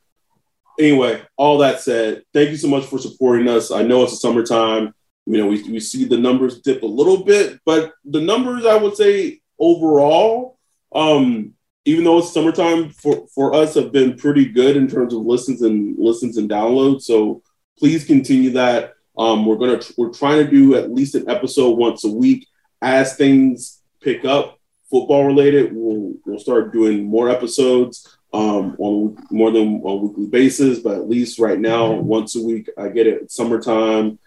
Anyway, 0.79 1.23
all 1.39 1.59
that 1.59 1.81
said, 1.81 2.23
thank 2.35 2.51
you 2.51 2.57
so 2.57 2.69
much 2.69 2.85
for 2.85 2.99
supporting 2.99 3.49
us. 3.49 3.71
I 3.71 3.83
know 3.83 4.03
it's 4.03 4.13
the 4.13 4.19
summertime. 4.19 4.95
You 5.25 5.39
know, 5.39 5.47
we, 5.47 5.63
we 5.63 5.81
see 5.81 6.05
the 6.05 6.19
numbers 6.19 6.61
dip 6.61 6.83
a 6.83 6.87
little 6.87 7.25
bit, 7.25 7.59
but 7.65 7.95
the 8.05 8.21
numbers 8.21 8.67
I 8.67 8.77
would 8.77 8.95
say 8.95 9.41
overall, 9.59 10.59
um, 10.95 11.55
even 11.87 12.03
though 12.03 12.19
it's 12.19 12.33
summertime 12.33 12.91
for, 12.91 13.27
for 13.29 13.55
us 13.55 13.75
have 13.75 13.93
been 13.93 14.17
pretty 14.17 14.45
good 14.45 14.77
in 14.77 14.89
terms 14.89 15.15
of 15.15 15.25
listens 15.25 15.63
and 15.63 15.97
listens 15.97 16.37
and 16.37 16.51
downloads. 16.51 17.03
So 17.03 17.43
please 17.79 18.05
continue 18.05 18.51
that. 18.51 18.95
Um, 19.17 19.47
we're 19.47 19.57
gonna 19.57 19.81
we're 19.97 20.13
trying 20.13 20.45
to 20.45 20.51
do 20.51 20.75
at 20.75 20.93
least 20.93 21.15
an 21.15 21.31
episode 21.31 21.79
once 21.79 22.05
a 22.05 22.11
week. 22.11 22.47
As 22.83 23.17
things 23.17 23.81
pick 24.03 24.25
up, 24.25 24.59
football 24.91 25.25
related, 25.25 25.73
we'll 25.73 26.15
we'll 26.27 26.39
start 26.41 26.73
doing 26.73 27.05
more 27.05 27.31
episodes 27.31 28.19
um, 28.35 28.77
on 28.79 29.17
more 29.31 29.53
than 29.53 29.81
a 29.85 29.95
weekly 29.95 30.27
basis. 30.27 30.81
But 30.81 30.97
at 30.97 31.09
least 31.09 31.39
right 31.39 31.59
now, 31.59 31.93
once 31.93 32.37
a 32.37 32.43
week, 32.43 32.69
I 32.77 32.89
get 32.89 33.07
it. 33.07 33.31
Summertime, 33.31 34.19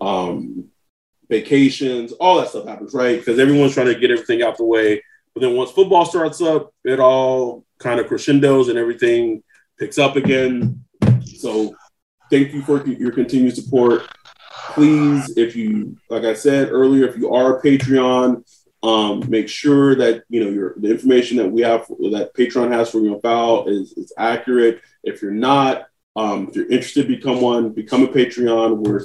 um, 0.00 0.66
vacations, 1.30 2.12
all 2.12 2.38
that 2.38 2.48
stuff 2.48 2.66
happens, 2.66 2.92
right? 2.92 3.18
Because 3.18 3.38
everyone's 3.38 3.72
trying 3.72 3.86
to 3.86 3.98
get 3.98 4.10
everything 4.10 4.42
out 4.42 4.58
the 4.58 4.64
way. 4.64 5.00
But 5.34 5.40
then 5.40 5.56
once 5.56 5.72
football 5.72 6.04
starts 6.06 6.40
up, 6.40 6.72
it 6.84 7.00
all 7.00 7.64
kind 7.78 7.98
of 7.98 8.06
crescendos 8.06 8.68
and 8.68 8.78
everything 8.78 9.42
picks 9.78 9.98
up 9.98 10.14
again. 10.16 10.84
So 11.24 11.74
thank 12.30 12.52
you 12.52 12.62
for 12.62 12.86
your 12.86 13.10
continued 13.10 13.56
support. 13.56 14.02
Please, 14.74 15.36
if 15.36 15.56
you, 15.56 15.96
like 16.08 16.24
I 16.24 16.34
said 16.34 16.70
earlier, 16.70 17.06
if 17.06 17.16
you 17.16 17.32
are 17.32 17.58
a 17.58 17.62
Patreon, 17.62 18.44
um, 18.84 19.22
make 19.28 19.48
sure 19.48 19.94
that 19.96 20.24
you 20.28 20.44
know 20.44 20.50
your 20.50 20.74
the 20.76 20.90
information 20.90 21.38
that 21.38 21.48
we 21.50 21.62
have 21.62 21.86
that 21.88 22.32
Patreon 22.36 22.70
has 22.70 22.90
for 22.90 23.00
your 23.00 23.18
file 23.20 23.66
is, 23.66 23.92
is 23.92 24.12
accurate. 24.18 24.82
If 25.02 25.22
you're 25.22 25.30
not, 25.30 25.86
um, 26.16 26.48
if 26.48 26.56
you're 26.56 26.70
interested, 26.70 27.08
become 27.08 27.40
one. 27.40 27.70
Become 27.70 28.04
a 28.04 28.08
Patreon. 28.08 28.86
We're 28.86 29.00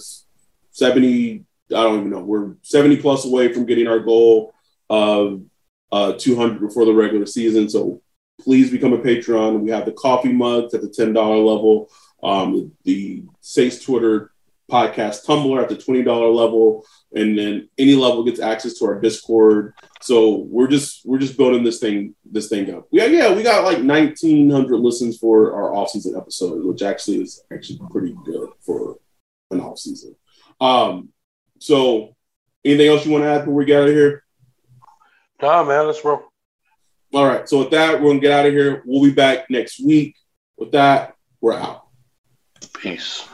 seventy. 0.72 1.46
I 1.70 1.84
don't 1.84 2.00
even 2.00 2.10
know. 2.10 2.20
We're 2.20 2.56
seventy 2.62 2.98
plus 2.98 3.26
away 3.26 3.54
from 3.54 3.66
getting 3.66 3.88
our 3.88 4.00
goal 4.00 4.54
of 4.90 5.44
uh, 5.92 6.14
200 6.14 6.60
before 6.60 6.86
the 6.86 6.94
regular 6.94 7.26
season. 7.26 7.70
So 7.70 8.02
please 8.42 8.72
become 8.72 8.94
a 8.94 8.98
Patreon. 8.98 9.62
We 9.62 9.72
have 9.72 9.86
the 9.86 9.92
coffee 9.92 10.34
mugs 10.34 10.74
at 10.74 10.82
the 10.82 10.88
$10 10.88 11.14
level 11.16 11.90
um, 12.22 12.74
the 12.84 13.24
Saints 13.40 13.84
Twitter 13.84 14.32
podcast 14.70 15.26
Tumblr 15.26 15.62
at 15.62 15.70
the 15.70 15.76
$20 15.76 16.36
level. 16.36 16.86
And 17.14 17.38
then 17.38 17.70
any 17.78 17.96
level 17.96 18.24
gets 18.24 18.40
access 18.40 18.74
to 18.76 18.86
our 18.86 19.00
Discord. 19.00 19.74
So 20.02 20.46
we're 20.50 20.68
just 20.68 21.06
we're 21.06 21.18
just 21.18 21.38
building 21.38 21.64
this 21.64 21.80
thing 21.80 22.14
this 22.30 22.50
thing 22.50 22.74
up. 22.74 22.88
Yeah, 22.92 23.06
yeah, 23.06 23.34
we 23.34 23.42
got 23.42 23.64
like 23.64 23.84
1900 23.84 24.78
listens 24.78 25.18
for 25.18 25.54
our 25.56 25.74
off 25.74 25.90
season 25.90 26.16
episode, 26.16 26.64
which 26.66 26.84
actually 26.84 27.22
is 27.22 27.42
actually 27.52 27.80
pretty 27.90 28.16
good 28.26 28.50
for 28.62 28.98
an 29.50 29.60
off 29.60 29.80
season. 29.80 30.16
Um, 30.62 31.10
so 31.58 32.16
Anything 32.66 32.88
else 32.88 33.06
you 33.06 33.12
want 33.12 33.24
to 33.24 33.30
add 33.30 33.40
before 33.40 33.54
we 33.54 33.66
get 33.66 33.82
out 33.82 33.88
of 33.88 33.96
here? 33.96 34.24
Nah, 35.42 35.64
man, 35.64 35.88
let's 35.88 36.04
roll. 36.04 36.24
All 37.14 37.26
right. 37.26 37.48
So 37.48 37.60
with 37.60 37.72
that, 37.72 38.02
we're 38.02 38.10
gonna 38.10 38.20
get 38.20 38.32
out 38.32 38.46
of 38.46 38.54
here. 38.54 38.84
We'll 38.86 39.04
be 39.04 39.12
back 39.12 39.50
next 39.50 39.84
week. 39.84 40.16
With 40.58 40.72
that, 40.72 41.16
we're 41.42 41.54
out. 41.54 41.88
Peace. 42.74 43.26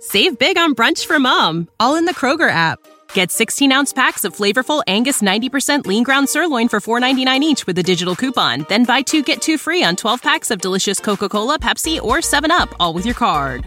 Save 0.00 0.38
big 0.38 0.56
on 0.58 0.74
brunch 0.74 1.06
for 1.06 1.18
mom, 1.18 1.68
all 1.80 1.96
in 1.96 2.04
the 2.04 2.14
Kroger 2.14 2.50
app. 2.50 2.78
Get 3.14 3.30
16 3.30 3.72
ounce 3.72 3.92
packs 3.92 4.24
of 4.24 4.36
flavorful 4.36 4.82
Angus 4.86 5.22
90% 5.22 5.86
lean 5.86 6.04
ground 6.04 6.28
sirloin 6.28 6.68
for 6.68 6.80
$4.99 6.80 7.40
each 7.40 7.66
with 7.66 7.78
a 7.78 7.82
digital 7.82 8.14
coupon. 8.14 8.66
Then 8.68 8.84
buy 8.84 9.02
two 9.02 9.22
get 9.22 9.40
two 9.40 9.58
free 9.58 9.82
on 9.82 9.96
12 9.96 10.22
packs 10.22 10.50
of 10.50 10.60
delicious 10.60 11.00
Coca 11.00 11.28
Cola, 11.28 11.58
Pepsi, 11.58 12.00
or 12.00 12.18
7UP, 12.18 12.72
all 12.78 12.92
with 12.92 13.06
your 13.06 13.14
card. 13.14 13.66